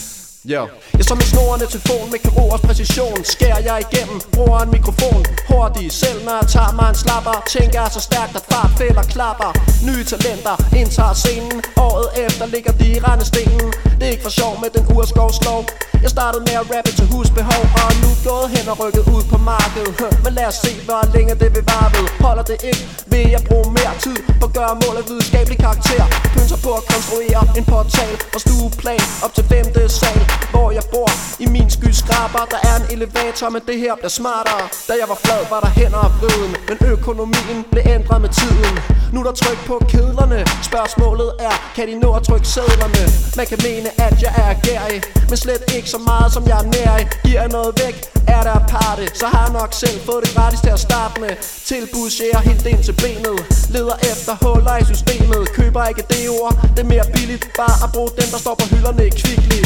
Ja. 0.47 0.65
Jeg 0.97 1.05
som 1.05 1.17
en 1.17 1.23
snorende 1.33 1.65
telefon 1.65 2.11
med 2.11 2.19
kirurgers 2.19 2.61
præcision. 2.61 3.23
Skærer 3.23 3.61
jeg 3.69 3.77
igennem, 3.85 4.21
bruger 4.35 4.59
en 4.59 4.71
mikrofon. 4.71 5.25
Hurtig, 5.49 5.91
selv 5.91 6.19
når 6.25 6.35
jeg 6.41 6.47
tager 6.55 6.71
mig 6.79 6.89
en 6.89 6.95
slapper. 6.95 7.35
Tænker 7.55 7.81
jeg 7.81 7.91
så 7.97 8.01
stærkt, 8.09 8.35
at 8.39 8.45
fart 8.51 8.71
fælder 8.77 9.03
klapper. 9.15 9.49
Nye 9.87 10.03
talenter 10.11 10.55
indtager 10.81 11.13
scenen. 11.13 11.57
Året 11.87 12.09
efter 12.25 12.45
ligger 12.45 12.71
de 12.79 12.87
i 12.95 12.99
rendestenen 13.07 13.69
Det 13.97 14.03
er 14.07 14.11
ikke 14.15 14.23
for 14.27 14.35
sjov 14.41 14.53
med 14.61 14.69
den 14.75 14.83
urskovslov 14.95 15.61
Jeg 16.03 16.09
startede 16.17 16.43
med 16.47 16.55
at 16.61 16.65
rappe 16.73 16.91
til 16.99 17.05
husbehov 17.13 17.63
Og 17.77 17.83
er 17.91 17.97
nu 18.03 18.11
gået 18.29 18.47
hen 18.55 18.65
og 18.71 18.75
rykket 18.81 19.05
ud 19.15 19.23
på 19.31 19.37
markedet. 19.51 19.93
Men 20.23 20.31
lad 20.37 20.47
os 20.51 20.57
se, 20.65 20.71
hvor 20.87 21.01
længe 21.15 21.33
det 21.41 21.49
vil 21.55 21.63
vare 21.71 21.89
ved. 21.95 22.07
Holder 22.25 22.45
det 22.51 22.57
ikke, 22.69 22.83
vil 23.11 23.25
jeg 23.35 23.41
bruge 23.49 23.67
mere 23.79 23.93
tid 24.05 24.17
På 24.41 24.45
at 24.49 24.53
gøre 24.59 24.73
mål 24.83 24.95
af 25.01 25.05
videnskabelig 25.09 25.57
karakter. 25.65 26.05
Pynser 26.33 26.59
på 26.65 26.71
at 26.79 26.83
konstruere 26.93 27.41
en 27.57 27.65
portal 27.73 28.13
Og 28.35 28.39
stueplan 28.45 29.05
op 29.25 29.33
til 29.37 29.43
femte 29.51 29.81
sal. 29.99 30.36
Hvor 30.51 30.71
jeg 30.71 30.83
bor. 30.93 31.11
I 31.39 31.45
min 31.55 31.69
skyskraber 31.69 32.43
Der 32.53 32.59
er 32.69 32.75
en 32.81 32.85
elevator, 32.95 33.49
men 33.49 33.61
det 33.67 33.77
her 33.83 33.93
bliver 33.95 34.09
smartere. 34.19 34.65
Da 34.88 34.93
jeg 35.01 35.07
var 35.13 35.19
flad, 35.23 35.41
var 35.53 35.59
der 35.65 35.71
hænder 35.79 36.01
og 36.07 36.11
vriden 36.19 36.53
Men 36.69 36.77
økonomien 36.93 37.57
blev 37.71 37.83
ændret 37.95 38.21
med 38.21 38.31
tiden. 38.41 38.75
Nu 39.13 39.17
er 39.21 39.23
der 39.29 39.35
tryk 39.43 39.59
på 39.69 39.75
kedlerne. 39.93 40.39
Spørgsmålet 40.71 41.29
er, 41.39 41.55
kan 41.75 41.88
de 41.88 41.95
nå 41.99 42.09
at 42.19 42.23
trykke 42.23 42.47
sædlerne? 42.47 43.03
Man 43.38 43.45
kan 43.51 43.59
mene, 43.67 43.89
at 44.07 44.15
jeg 44.25 44.33
er 44.45 44.53
gærig 44.67 45.01
Men 45.29 45.38
slet 45.38 45.63
ikke 45.75 45.89
så 45.89 45.97
meget, 45.97 46.29
som 46.35 46.43
jeg 46.51 46.57
er 46.63 46.67
nærig. 46.77 47.07
I 47.23 47.27
Giver 47.27 47.41
jeg 47.41 47.51
noget 47.57 47.73
væk, 47.85 47.95
er 48.27 48.41
der 48.47 48.53
aparte 48.61 49.03
Så 49.21 49.25
har 49.33 49.43
jeg 49.45 49.53
nok 49.61 49.71
selv 49.73 49.99
fået 50.07 50.21
det 50.25 50.35
gratis 50.35 50.59
til 50.59 50.69
at 50.77 50.79
starte 50.79 51.21
med. 51.21 51.33
Tilbud 51.65 52.09
share 52.09 52.39
helt 52.49 52.65
ind 52.65 52.83
til 52.83 52.95
benet. 53.03 53.39
Leder 53.69 53.97
efter 54.11 54.33
huller 54.41 54.77
i 54.77 54.85
systemet. 54.91 55.41
Køber 55.59 55.85
ikke 55.91 56.03
det 56.13 56.29
ord, 56.29 56.53
det 56.75 56.79
er 56.85 56.89
mere 56.95 57.05
billigt 57.13 57.43
Bare 57.57 57.77
at 57.85 57.89
bruge 57.93 58.11
dem, 58.19 58.27
der 58.33 58.39
står 58.45 58.55
på 58.61 58.65
hylderne 58.73 59.03
i 59.07 59.09
kvickly 59.09 59.61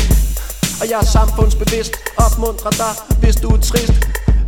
og 0.82 0.90
jeg 0.90 1.00
er 1.00 1.06
samfundsbevidst. 1.06 1.94
Opmuntrer 2.18 2.72
dig, 2.72 2.94
hvis 3.22 3.36
du 3.36 3.50
er 3.50 3.58
trist. 3.58 3.94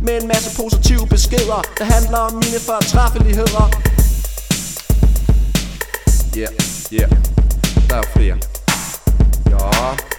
Med 0.02 0.22
en 0.22 0.28
masse 0.28 0.56
positive 0.56 1.06
beskeder 1.06 1.62
Der 1.78 1.84
handler 1.84 2.18
om 2.18 2.34
mine 2.34 2.60
fortræffeligheder. 2.68 3.70
Ja, 6.36 6.40
yeah, 6.40 6.52
ja. 6.92 6.98
Yeah. 6.98 7.10
Der 7.90 7.96
er 7.96 8.02
flere. 8.14 8.36
Ja. 9.50 10.13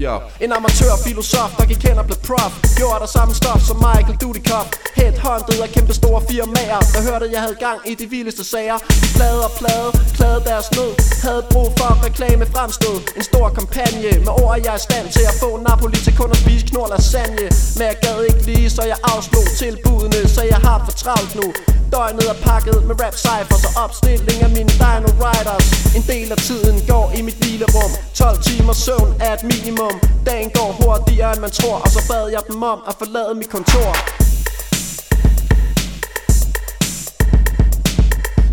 Ja. 0.00 0.18
En 0.40 0.52
amatørfilosof, 0.52 1.50
der 1.58 1.66
gik 1.66 1.82
hen 1.88 1.98
og 1.98 2.06
blev 2.06 2.18
prof. 2.26 2.52
Gjorde 2.76 3.00
der 3.00 3.06
samme 3.06 3.34
stof 3.34 3.60
som 3.68 3.76
Michael 3.76 4.16
Dudikoff. 4.22 4.68
Headhunted 4.96 5.58
af 5.64 5.68
kæmpe 5.68 5.94
store 5.94 6.20
firmaer. 6.30 6.80
Der 6.94 7.00
hørte, 7.08 7.24
jeg 7.34 7.40
havde 7.40 7.56
gang 7.66 7.78
i 7.90 7.94
de 7.94 8.06
vildeste 8.14 8.44
sager. 8.44 8.78
De 9.02 9.08
plade 9.16 9.40
og 9.48 9.52
plade, 9.60 9.88
klade 10.16 10.40
deres 10.50 10.66
nød. 10.76 10.92
Havde 11.26 11.42
brug 11.52 11.68
for 11.78 11.90
reklame 12.06 12.44
fremstød. 12.54 12.96
En 13.16 13.24
stor 13.30 13.48
kampagne 13.58 14.10
med 14.26 14.32
ord, 14.42 14.56
jeg 14.64 14.72
er 14.76 14.80
i 14.82 14.84
stand 14.88 15.06
til 15.16 15.24
at 15.30 15.34
få 15.42 15.50
Napoli 15.68 15.98
til 16.06 16.14
kun 16.20 16.30
at 16.30 16.36
spise 16.36 16.66
knor 16.66 16.86
lasagne. 16.92 17.46
Men 17.78 17.84
jeg 17.90 17.96
gad 18.04 18.18
ikke 18.28 18.42
lige, 18.50 18.70
så 18.76 18.82
jeg 18.92 18.98
afslog 19.14 19.44
tilbudene 19.58 20.28
Så 20.34 20.42
jeg 20.42 20.60
har 20.66 20.78
for 20.86 20.92
travlt 21.02 21.34
nu. 21.40 21.48
Døgnet 21.94 22.26
er 22.34 22.38
pakket 22.48 22.78
med 22.88 22.94
rap 23.02 23.16
cypher 23.24 23.58
Så 23.64 23.70
opstilling 23.84 24.38
af 24.46 24.50
mine 24.56 24.72
Dino 24.82 25.10
Riders. 25.24 25.66
En 25.96 26.04
del 26.12 26.28
af 26.34 26.38
tiden 26.48 26.76
går 26.92 27.06
i 27.18 27.22
mit 27.22 27.36
hvilerum. 27.40 27.92
12 28.14 28.42
timer 28.48 28.72
søvn 28.72 29.10
er 29.26 29.32
et 29.38 29.44
minimum. 29.52 29.94
Dagen 30.26 30.50
går 30.58 30.70
hurtigere 30.80 31.32
end 31.32 31.40
man 31.40 31.50
tror 31.50 31.76
Og 31.84 31.88
så 31.94 32.00
bad 32.10 32.24
jeg 32.36 32.42
dem 32.48 32.62
om 32.62 32.78
at 32.88 32.94
forlade 33.00 33.34
mit 33.40 33.50
kontor. 33.56 33.90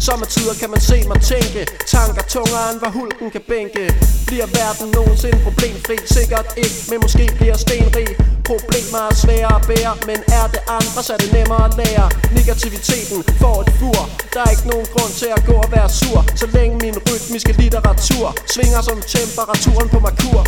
Sommertider 0.09 0.55
kan 0.61 0.69
man 0.75 0.81
se 0.91 0.97
mig 1.11 1.19
tænke. 1.33 1.61
Tanker 1.95 2.23
tungere 2.35 2.67
end 2.71 2.79
hvad 2.81 2.91
hulken 2.99 3.27
kan 3.35 3.43
bænke. 3.53 3.83
Bliver 4.29 4.47
verden 4.59 4.87
nogensinde 4.97 5.39
problemfri? 5.47 5.95
Sikkert 6.17 6.47
ikke, 6.63 6.77
men 6.89 6.97
måske 7.05 7.25
bliver 7.39 7.57
stenrig. 7.65 8.09
Problemer 8.51 9.01
er 9.09 9.15
svære 9.23 9.51
at 9.59 9.63
bære 9.69 9.93
Men 10.09 10.19
er 10.39 10.45
det 10.53 10.61
andre, 10.77 10.99
så 11.07 11.11
er 11.15 11.21
det 11.23 11.31
nemmere 11.37 11.63
at 11.69 11.73
lære. 11.81 12.05
Negativiteten 12.39 13.19
får 13.41 13.57
et 13.63 13.71
fur. 13.79 14.01
Der 14.33 14.41
er 14.45 14.49
ikke 14.55 14.67
nogen 14.73 14.87
grund 14.93 15.11
til 15.21 15.29
at 15.37 15.41
gå 15.49 15.55
og 15.65 15.69
være 15.77 15.89
sur. 15.99 16.19
Så 16.41 16.45
længe 16.57 16.75
min 16.85 16.95
rytmiske 17.07 17.51
litteratur 17.61 18.25
Svinger 18.53 18.81
som 18.89 18.97
temperaturen 19.15 19.89
på 19.93 19.99
Merkur. 20.05 20.43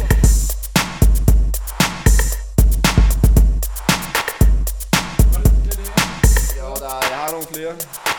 Flere 7.53 8.10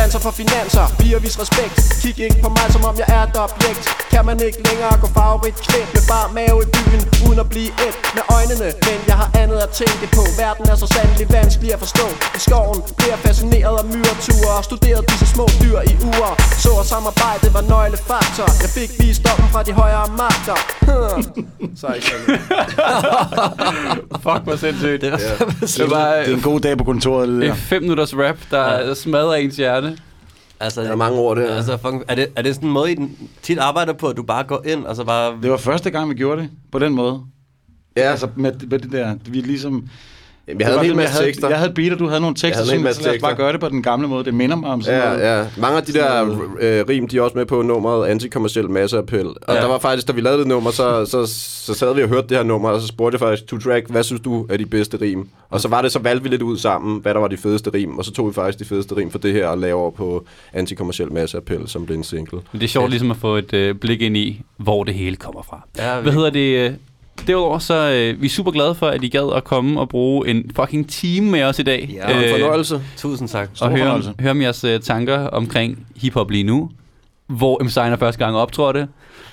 danser 0.00 0.20
for 0.26 0.32
finanser, 0.42 0.84
piger 1.00 1.18
vis 1.24 1.36
respekt. 1.44 1.76
Kig 2.02 2.16
ikke 2.26 2.38
på 2.46 2.50
mig 2.58 2.66
som 2.74 2.82
om 2.90 2.94
jeg 3.02 3.08
er 3.16 3.22
et 3.28 3.36
objekt. 3.46 3.84
Kan 4.14 4.22
man 4.30 4.36
ikke 4.48 4.60
længere 4.68 4.92
gå 5.02 5.08
favorit 5.18 5.56
klædt 5.66 5.88
Med 5.96 6.04
bare 6.14 6.28
mave 6.40 6.58
i 6.66 6.68
byen, 6.76 7.02
uden 7.26 7.38
at 7.44 7.48
blive 7.54 7.70
et 7.86 7.94
Med 8.16 8.24
øjnene, 8.36 8.68
men 8.88 8.98
jeg 9.10 9.16
har 9.22 9.28
andet 9.42 9.58
at 9.66 9.70
tænke 9.82 10.06
på. 10.16 10.22
Verden 10.42 10.64
er 10.72 10.76
så 10.84 10.86
sandelig 10.96 11.26
vanskelig 11.38 11.70
at 11.76 11.80
forstå. 11.84 12.06
I 12.38 12.40
skoven 12.46 12.78
bliver 12.98 13.12
jeg 13.14 13.20
fascineret 13.28 13.76
af 13.82 13.86
myreture 13.94 14.50
Og 14.58 14.64
studerede 14.70 15.04
disse 15.10 15.26
små 15.34 15.46
dyr 15.62 15.78
i 15.92 15.94
uger. 16.10 16.32
Så 16.64 16.70
at 16.82 16.86
samarbejde 16.94 17.46
var 17.56 17.64
nøglefaktor. 17.72 18.48
Jeg 18.64 18.70
fik 18.78 18.90
visdommen 19.04 19.48
fra 19.54 19.60
de 19.68 19.72
højere 19.82 20.06
magter. 20.22 20.58
Så 21.80 21.84
er 21.90 21.94
ikke 22.00 22.10
Fuck, 24.24 24.42
hvor 24.44 24.56
sindssygt. 24.56 25.00
Det, 25.02 25.08
Ja. 25.08 25.14
det 25.84 25.90
var 25.90 26.14
Det 26.14 26.30
er 26.30 26.34
en 26.34 26.40
god 26.42 26.60
dag 26.60 26.78
på 26.78 26.84
kontoret, 26.84 27.28
det 27.28 27.56
fem 27.56 27.82
minutters 27.82 28.14
rap, 28.16 28.36
der 28.50 28.72
ja. 28.88 28.94
smadrer 28.94 29.34
ens 29.34 29.56
hjerte. 29.56 29.87
Altså, 30.60 30.82
Der 30.82 30.90
er 30.90 30.96
mange 30.96 31.18
ord, 31.18 31.36
det 31.36 31.48
her. 31.48 31.54
Altså, 31.56 31.76
fucking, 31.76 32.04
er, 32.08 32.14
det, 32.14 32.28
er 32.36 32.42
det 32.42 32.54
sådan 32.54 32.68
en 32.68 32.72
måde, 32.72 32.92
I 32.92 32.94
den- 32.94 33.28
tit 33.42 33.58
arbejder 33.58 33.92
på, 33.92 34.08
at 34.08 34.16
du 34.16 34.22
bare 34.22 34.44
går 34.44 34.62
ind, 34.66 34.84
og 34.84 34.96
så 34.96 35.04
bare... 35.04 35.38
Det 35.42 35.50
var 35.50 35.56
første 35.56 35.90
gang, 35.90 36.10
vi 36.10 36.14
gjorde 36.14 36.42
det 36.42 36.50
på 36.72 36.78
den 36.78 36.92
måde. 36.94 37.20
Ja, 37.96 38.02
Altså 38.02 38.28
med, 38.36 38.52
med 38.70 38.78
det 38.78 38.92
der, 38.92 39.14
vi 39.26 39.40
ligesom... 39.40 39.88
Jamen, 40.48 40.60
jeg 40.60 40.66
havde 40.68 40.80
en 40.80 40.86
hel 40.86 40.96
masse 40.96 41.14
havde, 41.14 41.26
tekster. 41.26 41.48
Jeg 41.48 41.58
havde 41.58 41.72
beat, 41.72 41.92
og 41.92 41.98
du 41.98 42.06
havde 42.08 42.20
nogle 42.20 42.36
tekster, 42.36 42.64
havde 42.64 42.76
en 42.76 42.82
masse 42.82 43.02
så 43.02 43.08
lad 43.08 43.16
os 43.16 43.20
bare 43.20 43.30
tekster. 43.30 43.44
gøre 43.44 43.52
det 43.52 43.60
på 43.60 43.68
den 43.68 43.82
gamle 43.82 44.08
måde. 44.08 44.24
Det 44.24 44.34
minder 44.34 44.56
mig 44.56 44.70
om 44.70 44.82
sådan 44.82 45.00
noget. 45.00 45.20
Ja, 45.20 45.38
ja. 45.38 45.46
Mange 45.56 45.76
af 45.76 45.82
de 45.82 45.92
der 45.92 46.22
øh, 46.60 46.88
rim, 46.88 47.08
de 47.08 47.18
er 47.18 47.22
også 47.22 47.36
med 47.38 47.46
på 47.46 47.62
nummeret 47.62 48.06
Antikommerciel 48.08 48.70
Masseappel. 48.70 49.26
Og 49.26 49.54
ja. 49.54 49.54
der 49.54 49.66
var 49.66 49.78
faktisk, 49.78 50.08
da 50.08 50.12
vi 50.12 50.20
lavede 50.20 50.38
det 50.38 50.46
nummer, 50.46 50.70
så, 50.70 51.04
så, 51.06 51.26
så 51.66 51.74
sad 51.74 51.94
vi 51.94 52.02
og 52.02 52.08
hørte 52.08 52.28
det 52.28 52.36
her 52.36 52.44
nummer, 52.44 52.68
og 52.68 52.80
så 52.80 52.86
spurgte 52.86 53.14
jeg 53.14 53.20
faktisk, 53.20 53.46
to 53.46 53.58
track, 53.58 53.90
hvad 53.90 54.02
synes 54.02 54.20
du 54.22 54.46
er 54.50 54.56
de 54.56 54.66
bedste 54.66 55.00
rim? 55.00 55.28
Og 55.50 55.60
så 55.60 55.68
var 55.68 55.82
det, 55.82 55.92
så 55.92 55.98
valgte 55.98 56.22
vi 56.22 56.28
lidt 56.28 56.42
ud 56.42 56.58
sammen, 56.58 57.00
hvad 57.02 57.14
der 57.14 57.20
var 57.20 57.28
de 57.28 57.36
fedeste 57.36 57.70
rim, 57.74 57.98
og 57.98 58.04
så 58.04 58.12
tog 58.12 58.28
vi 58.28 58.32
faktisk 58.32 58.58
de 58.58 58.64
fedeste 58.64 58.96
rim 58.96 59.10
for 59.10 59.18
det 59.18 59.32
her 59.32 59.46
og 59.48 59.58
lavede 59.58 59.82
over 59.82 59.90
på 59.90 60.24
Antikommerciel 60.52 61.12
Masseappel, 61.12 61.68
som 61.68 61.86
blev 61.86 61.96
en 61.96 62.04
single. 62.04 62.38
Men 62.52 62.60
det 62.60 62.66
er 62.66 62.68
sjovt 62.68 62.90
ligesom 62.90 63.10
at 63.10 63.16
få 63.16 63.36
et 63.36 63.52
øh, 63.54 63.74
blik 63.74 64.02
ind 64.02 64.16
i, 64.16 64.42
hvor 64.56 64.84
det 64.84 64.94
hele 64.94 65.16
kommer 65.16 65.42
fra. 65.42 65.66
Ja, 65.78 66.00
Hvad 66.00 66.12
hedder 66.12 66.30
det? 66.30 66.76
Øh, 67.20 67.26
Derudover 67.26 67.58
så 67.58 67.74
øh, 67.90 68.20
vi 68.22 68.26
er 68.26 68.30
super 68.30 68.50
glade 68.50 68.74
for, 68.74 68.86
at 68.86 69.04
I 69.04 69.08
gad 69.08 69.32
at 69.36 69.44
komme 69.44 69.80
og 69.80 69.88
bruge 69.88 70.28
en 70.28 70.50
fucking 70.56 70.88
time 70.90 71.30
med 71.30 71.42
os 71.42 71.58
i 71.58 71.62
dag. 71.62 71.90
Ja, 72.08 72.24
En 72.24 72.30
fornøjelse. 72.40 72.80
Tusind 72.96 73.28
tak. 73.28 73.50
og 73.60 73.70
høre, 73.70 74.02
høre 74.20 74.30
om 74.30 74.42
jeres 74.42 74.64
øh, 74.64 74.80
tanker 74.80 75.18
omkring 75.18 75.86
hiphop 75.96 76.30
lige 76.30 76.44
nu. 76.44 76.70
Hvor 77.26 77.62
M. 77.64 77.68
Steiner 77.68 77.96
første 77.96 78.24
gang 78.24 78.36
optrådte. 78.36 78.88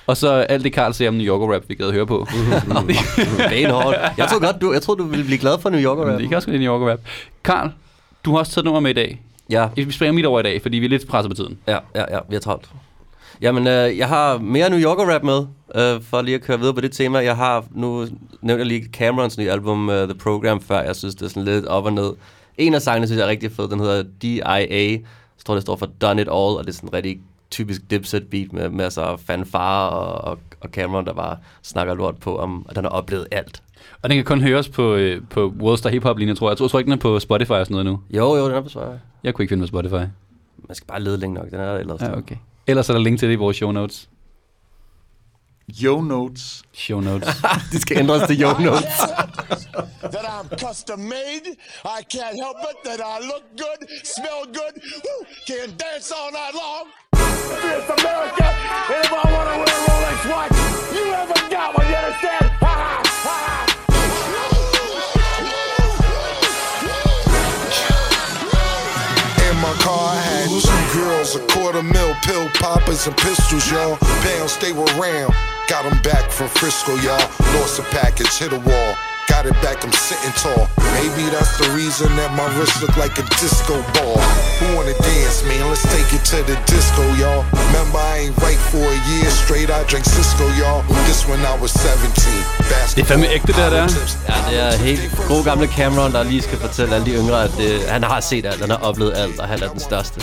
Og 0.06 0.16
så 0.16 0.28
alt 0.32 0.64
det 0.64 0.72
Karl 0.72 0.92
siger 0.92 1.08
om 1.08 1.14
New 1.14 1.26
Yorker 1.26 1.54
rap, 1.54 1.62
vi 1.68 1.74
gad 1.74 1.92
høre 1.92 2.06
på. 2.06 2.26
Benhårdt. 3.50 3.98
Jeg 4.18 4.28
tror 4.28 4.44
godt, 4.44 4.60
du, 4.60 4.72
jeg 4.72 4.82
tror, 4.82 4.94
du 4.94 5.04
ville 5.04 5.24
blive 5.24 5.38
glad 5.38 5.58
for 5.60 5.70
New 5.70 5.80
Yorker 5.80 6.04
rap. 6.12 6.18
det 6.20 6.28
kan 6.28 6.36
også 6.36 6.50
være 6.50 6.58
New 6.60 6.72
Yorker 6.72 6.90
rap. 6.92 7.00
Karl, 7.44 7.70
du 8.24 8.30
har 8.30 8.38
også 8.38 8.52
taget 8.52 8.64
nummer 8.64 8.80
med 8.80 8.90
i 8.90 8.94
dag. 8.94 9.22
Ja, 9.50 9.68
Vi 9.76 9.92
springer 9.92 10.12
midt 10.12 10.26
over 10.26 10.40
i 10.40 10.42
dag, 10.42 10.62
fordi 10.62 10.78
vi 10.78 10.84
er 10.84 10.88
lidt 10.90 11.08
presset 11.08 11.30
på 11.30 11.36
tiden. 11.36 11.58
ja, 11.66 11.78
ja, 11.94 12.04
ja, 12.10 12.18
vi 12.28 12.34
har 12.34 12.40
travlt. 12.40 12.68
Jamen, 13.40 13.66
øh, 13.66 13.98
jeg 13.98 14.08
har 14.08 14.38
mere 14.38 14.70
New 14.70 14.78
Yorker 14.78 15.14
rap 15.14 15.22
med, 15.22 15.46
øh, 15.74 16.02
for 16.02 16.22
lige 16.22 16.34
at 16.34 16.42
køre 16.42 16.58
videre 16.58 16.74
på 16.74 16.80
det 16.80 16.92
tema. 16.92 17.18
Jeg 17.18 17.36
har, 17.36 17.64
nu 17.70 18.06
nævnte 18.42 18.60
jeg 18.60 18.66
lige 18.66 18.88
Camerons 18.92 19.38
nye 19.38 19.50
album, 19.50 19.88
uh, 19.88 19.94
The 19.94 20.14
Program, 20.14 20.60
før. 20.60 20.80
Jeg 20.80 20.96
synes, 20.96 21.14
det 21.14 21.24
er 21.24 21.28
sådan 21.28 21.44
lidt 21.44 21.66
op 21.66 21.84
og 21.84 21.92
ned. 21.92 22.12
En 22.58 22.74
af 22.74 22.82
sangene 22.82 23.06
synes 23.06 23.18
jeg 23.18 23.26
er 23.26 23.30
rigtig 23.30 23.52
fed. 23.52 23.68
Den 23.68 23.80
hedder 23.80 24.02
DIA. 24.22 24.90
Jeg 24.90 25.44
tror, 25.46 25.54
det 25.54 25.62
står 25.62 25.76
for 25.76 25.86
Done 25.86 26.22
It 26.22 26.28
All, 26.28 26.56
og 26.56 26.64
det 26.64 26.68
er 26.68 26.74
sådan 26.74 26.88
en 26.88 26.94
rigtig 26.94 27.20
typisk 27.50 27.90
dipset 27.90 28.26
beat 28.30 28.52
med 28.52 28.68
masser 28.68 29.02
af 29.02 29.20
fanfare 29.20 29.90
og, 29.90 30.30
og, 30.30 30.38
og 30.60 30.68
Cameron, 30.68 31.06
der 31.06 31.12
bare 31.12 31.36
snakker 31.62 31.94
lort 31.94 32.16
på, 32.16 32.38
om 32.38 32.66
at 32.68 32.76
han 32.76 32.84
har 32.84 32.90
oplevet 32.90 33.26
alt. 33.30 33.62
Og 34.02 34.10
den 34.10 34.18
kan 34.18 34.24
kun 34.24 34.40
høres 34.40 34.68
på, 34.68 34.94
øh, 34.94 35.22
på 35.30 35.54
Worldstar 35.60 35.90
Hip 35.90 36.02
Hop 36.02 36.18
linje, 36.18 36.34
tror 36.34 36.46
jeg. 36.46 36.50
Jeg 36.50 36.58
tror, 36.58 36.64
jeg 36.66 36.70
tror 36.70 36.78
ikke, 36.78 36.90
den 36.90 36.98
er 36.98 37.02
på 37.02 37.20
Spotify 37.20 37.50
og 37.50 37.66
sådan 37.66 37.74
noget 37.74 37.86
nu. 37.86 38.00
Jo, 38.10 38.36
jo, 38.36 38.48
den 38.48 38.54
er 38.54 38.60
på 38.60 38.68
Spotify. 38.68 38.98
Jeg 39.24 39.34
kunne 39.34 39.42
ikke 39.42 39.52
finde 39.52 39.62
på 39.62 39.66
Spotify. 39.66 40.08
Man 40.68 40.74
skal 40.74 40.86
bare 40.86 41.02
lede 41.02 41.18
længe 41.18 41.34
nok. 41.34 41.50
Den 41.50 41.60
er 41.60 41.72
der 41.72 41.78
ellers. 41.78 42.00
Ja, 42.00 42.16
okay. 42.16 42.36
Ellers 42.66 42.88
er 42.88 42.92
der 42.92 43.00
link 43.00 43.18
til 43.18 43.28
det 43.28 43.34
i 43.34 43.36
vores 43.36 43.56
show 43.56 43.72
notes. 43.72 44.08
Yo 45.82 46.00
Notes. 46.00 46.62
Show 46.72 47.00
notes. 47.00 47.28
De 47.72 47.80
skal 47.80 47.98
ændres 47.98 48.26
til 48.28 48.40
Yo 48.40 48.52
Notes. 48.58 48.96
that 50.14 50.24
I'm 50.24 50.48
custom 50.58 51.00
made. 51.00 51.46
I 51.84 52.02
can't 52.14 52.36
help 52.44 52.58
it 52.70 52.76
that 52.84 53.00
I 53.00 53.16
look 53.30 53.44
good, 53.56 53.80
smell 54.04 54.42
good, 54.46 54.74
woo, 55.04 55.18
can 55.48 55.68
dance 55.76 56.12
all 56.18 56.30
night 56.30 56.54
long. 56.62 56.84
It's 57.72 57.88
America, 57.98 58.46
and 58.94 59.04
if 59.04 59.12
I 59.12 59.24
want 59.34 59.46
to 59.50 59.56
wear 59.62 59.74
a 59.74 59.86
Rolex 59.86 60.18
watch, 60.32 60.54
you 60.96 61.04
haven't 61.18 61.46
got 61.50 61.68
one, 61.76 61.86
you 61.90 61.96
understand? 61.96 62.44
Ha 62.62 62.72
ha, 62.82 63.02
ha 63.26 63.38
ha. 63.42 63.76
In 69.46 69.56
my 69.64 69.74
car, 69.84 70.14
I 70.14 70.20
had 70.28 70.46
two 70.48 70.82
girls, 70.98 71.34
a 71.34 71.40
quarter 71.52 71.82
mil, 71.82 72.14
pill 72.26 72.48
poppers, 72.50 73.06
and 73.06 73.16
pistols, 73.16 73.70
y'all. 73.70 73.96
Pounds, 73.96 74.58
they 74.58 74.72
were 74.72 74.84
round. 74.98 75.32
Got 75.68 75.84
him 75.90 76.02
back 76.02 76.30
from 76.30 76.48
Frisco, 76.48 76.96
y'all. 76.96 77.22
Lost 77.54 77.78
a 77.78 77.82
package, 77.84 78.36
hit 78.38 78.52
a 78.52 78.58
wall. 78.58 79.05
Got 79.36 79.52
it 79.52 79.60
back, 79.60 79.84
I'm 79.84 79.92
sitting 79.92 80.32
tall. 80.42 80.64
Maybe 80.96 81.28
that's 81.28 81.52
the 81.60 81.68
reason 81.76 82.08
that 82.16 82.30
my 82.40 82.48
wrist 82.56 82.80
look 82.80 82.96
like 82.96 83.14
a 83.20 83.24
disco 83.36 83.76
ball. 83.92 84.16
Who 84.58 84.66
wanna 84.76 84.96
dance, 85.12 85.44
man? 85.44 85.62
Let's 85.68 85.84
take 85.94 86.08
it 86.16 86.24
to 86.32 86.38
the 86.50 86.56
disco, 86.72 87.04
y'all. 87.20 87.44
Remember, 87.66 88.00
I 88.00 88.14
ain't 88.22 88.36
right 88.46 88.62
for 88.72 88.84
a 88.96 89.00
year 89.12 89.28
straight. 89.44 89.68
I 89.68 89.84
drank 89.90 90.06
Cisco, 90.16 90.46
y'all. 90.60 90.80
This 91.04 91.20
when 91.28 91.40
I 91.52 91.54
was 91.62 91.70
17. 91.70 92.16
Det 92.96 93.02
er 93.02 93.06
fandme 93.06 93.26
ægte, 93.36 93.52
der, 93.52 93.70
der. 93.70 93.86
Ja, 94.28 94.38
det 94.50 94.58
er 94.58 94.76
helt 94.90 95.02
god 95.28 95.44
gamle 95.44 95.66
Cameron, 95.66 96.12
der 96.12 96.22
lige 96.22 96.42
skal 96.42 96.58
fortælle 96.58 96.94
alle 96.94 97.06
de 97.06 97.14
yngre, 97.20 97.44
at 97.44 97.52
det, 97.58 97.70
han 97.88 98.02
har 98.02 98.20
set 98.20 98.46
alt, 98.46 98.60
han 98.60 98.70
har 98.70 98.80
oplevet 98.88 99.12
alt, 99.16 99.40
og 99.40 99.48
han 99.48 99.62
er 99.62 99.68
den 99.68 99.80
største. 99.80 100.20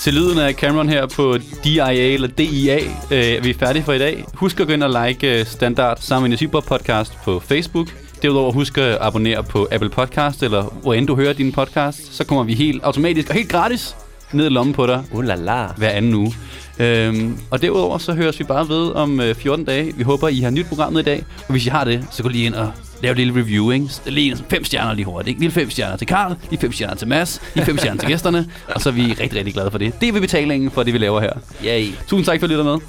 Til 0.00 0.14
lyden 0.14 0.38
af 0.38 0.54
Cameron 0.54 0.88
her 0.88 1.06
på 1.06 1.38
DIA 1.64 2.14
eller 2.14 2.28
DIA. 2.28 2.78
Øh, 3.10 3.44
vi 3.44 3.50
er 3.50 3.58
færdige 3.58 3.84
for 3.84 3.92
i 3.92 3.98
dag. 3.98 4.24
Husk 4.34 4.60
at 4.60 4.66
gå 4.66 4.72
ind 4.72 4.82
og 4.82 5.04
like 5.04 5.40
øh, 5.40 5.46
Standard 5.46 5.98
sammen 6.00 6.30
med 6.30 6.38
Super 6.38 6.60
podcast 6.60 7.12
på 7.24 7.42
Facebook. 7.48 7.88
Derudover 8.22 8.52
husk 8.52 8.78
at 8.78 8.98
abonnere 9.00 9.44
på 9.44 9.68
Apple 9.70 9.88
Podcast, 9.88 10.42
eller 10.42 10.62
hvor 10.82 10.94
end 10.94 11.06
du 11.06 11.16
hører 11.16 11.32
din 11.32 11.52
podcast. 11.52 12.14
Så 12.16 12.24
kommer 12.24 12.44
vi 12.44 12.54
helt 12.54 12.82
automatisk 12.82 13.28
og 13.28 13.34
helt 13.34 13.48
gratis 13.48 13.96
ned 14.32 14.46
i 14.46 14.48
lommen 14.48 14.74
på 14.74 14.86
dig 14.86 15.04
Uh 15.12 15.24
la 15.24 15.34
la. 15.34 15.66
hver 15.76 15.88
anden 15.88 16.14
uge. 16.14 16.34
Øhm, 16.78 17.38
og 17.50 17.62
derudover 17.62 17.98
så 17.98 18.12
høres 18.12 18.38
vi 18.38 18.44
bare 18.44 18.68
ved 18.68 18.92
om 18.92 19.20
øh, 19.20 19.34
14 19.34 19.64
dage. 19.64 19.92
Vi 19.96 20.02
håber, 20.02 20.28
I 20.28 20.40
har 20.40 20.50
nyt 20.50 20.66
programmet 20.66 21.00
i 21.00 21.04
dag. 21.04 21.24
Og 21.38 21.52
hvis 21.52 21.66
I 21.66 21.68
har 21.68 21.84
det, 21.84 22.06
så 22.10 22.22
gå 22.22 22.28
lige 22.28 22.44
ind 22.46 22.54
og 22.54 22.72
lave 23.02 23.12
et 23.12 23.16
lille 23.16 23.34
review, 23.40 23.70
ikke? 23.70 23.86
Lige 24.06 24.30
en 24.30 24.38
fem 24.50 24.64
stjerner 24.64 24.94
lige 24.94 25.04
hurtigt, 25.06 25.28
ikke? 25.28 25.40
Lige 25.40 25.50
fem 25.50 25.70
stjerner 25.70 25.96
til 25.96 26.06
Karl, 26.06 26.36
lige 26.50 26.60
fem 26.60 26.72
stjerner 26.72 26.94
til 26.94 27.08
Mads, 27.08 27.42
lige 27.54 27.64
fem 27.64 27.78
stjerner 27.78 28.00
til 28.00 28.08
gæsterne. 28.08 28.50
Og 28.74 28.80
så 28.80 28.88
er 28.88 28.92
vi 28.92 29.02
rigtig, 29.02 29.34
rigtig 29.34 29.54
glade 29.54 29.70
for 29.70 29.78
det. 29.78 30.00
Det 30.00 30.08
er 30.08 30.20
betalingen 30.20 30.70
for 30.70 30.82
det, 30.82 30.92
vi 30.92 30.98
laver 30.98 31.20
her. 31.20 31.32
Yay. 31.64 31.86
Tusind 32.06 32.24
tak 32.24 32.40
for 32.40 32.46
at 32.46 32.50
I 32.50 32.54
lytter 32.54 32.64
med. 32.64 32.74
Me, 32.74 32.80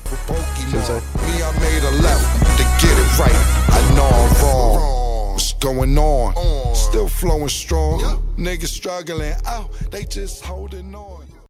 I 4.95 4.98
going 5.59 5.97
on? 5.97 6.75
Still 6.75 7.07
flowing 7.07 7.49
strong. 7.49 7.99
Niggas 8.37 8.67
struggling 8.67 9.33
out, 9.45 9.71
they 9.91 10.05
just 10.05 10.43
holding 10.43 10.95
on. 10.95 11.28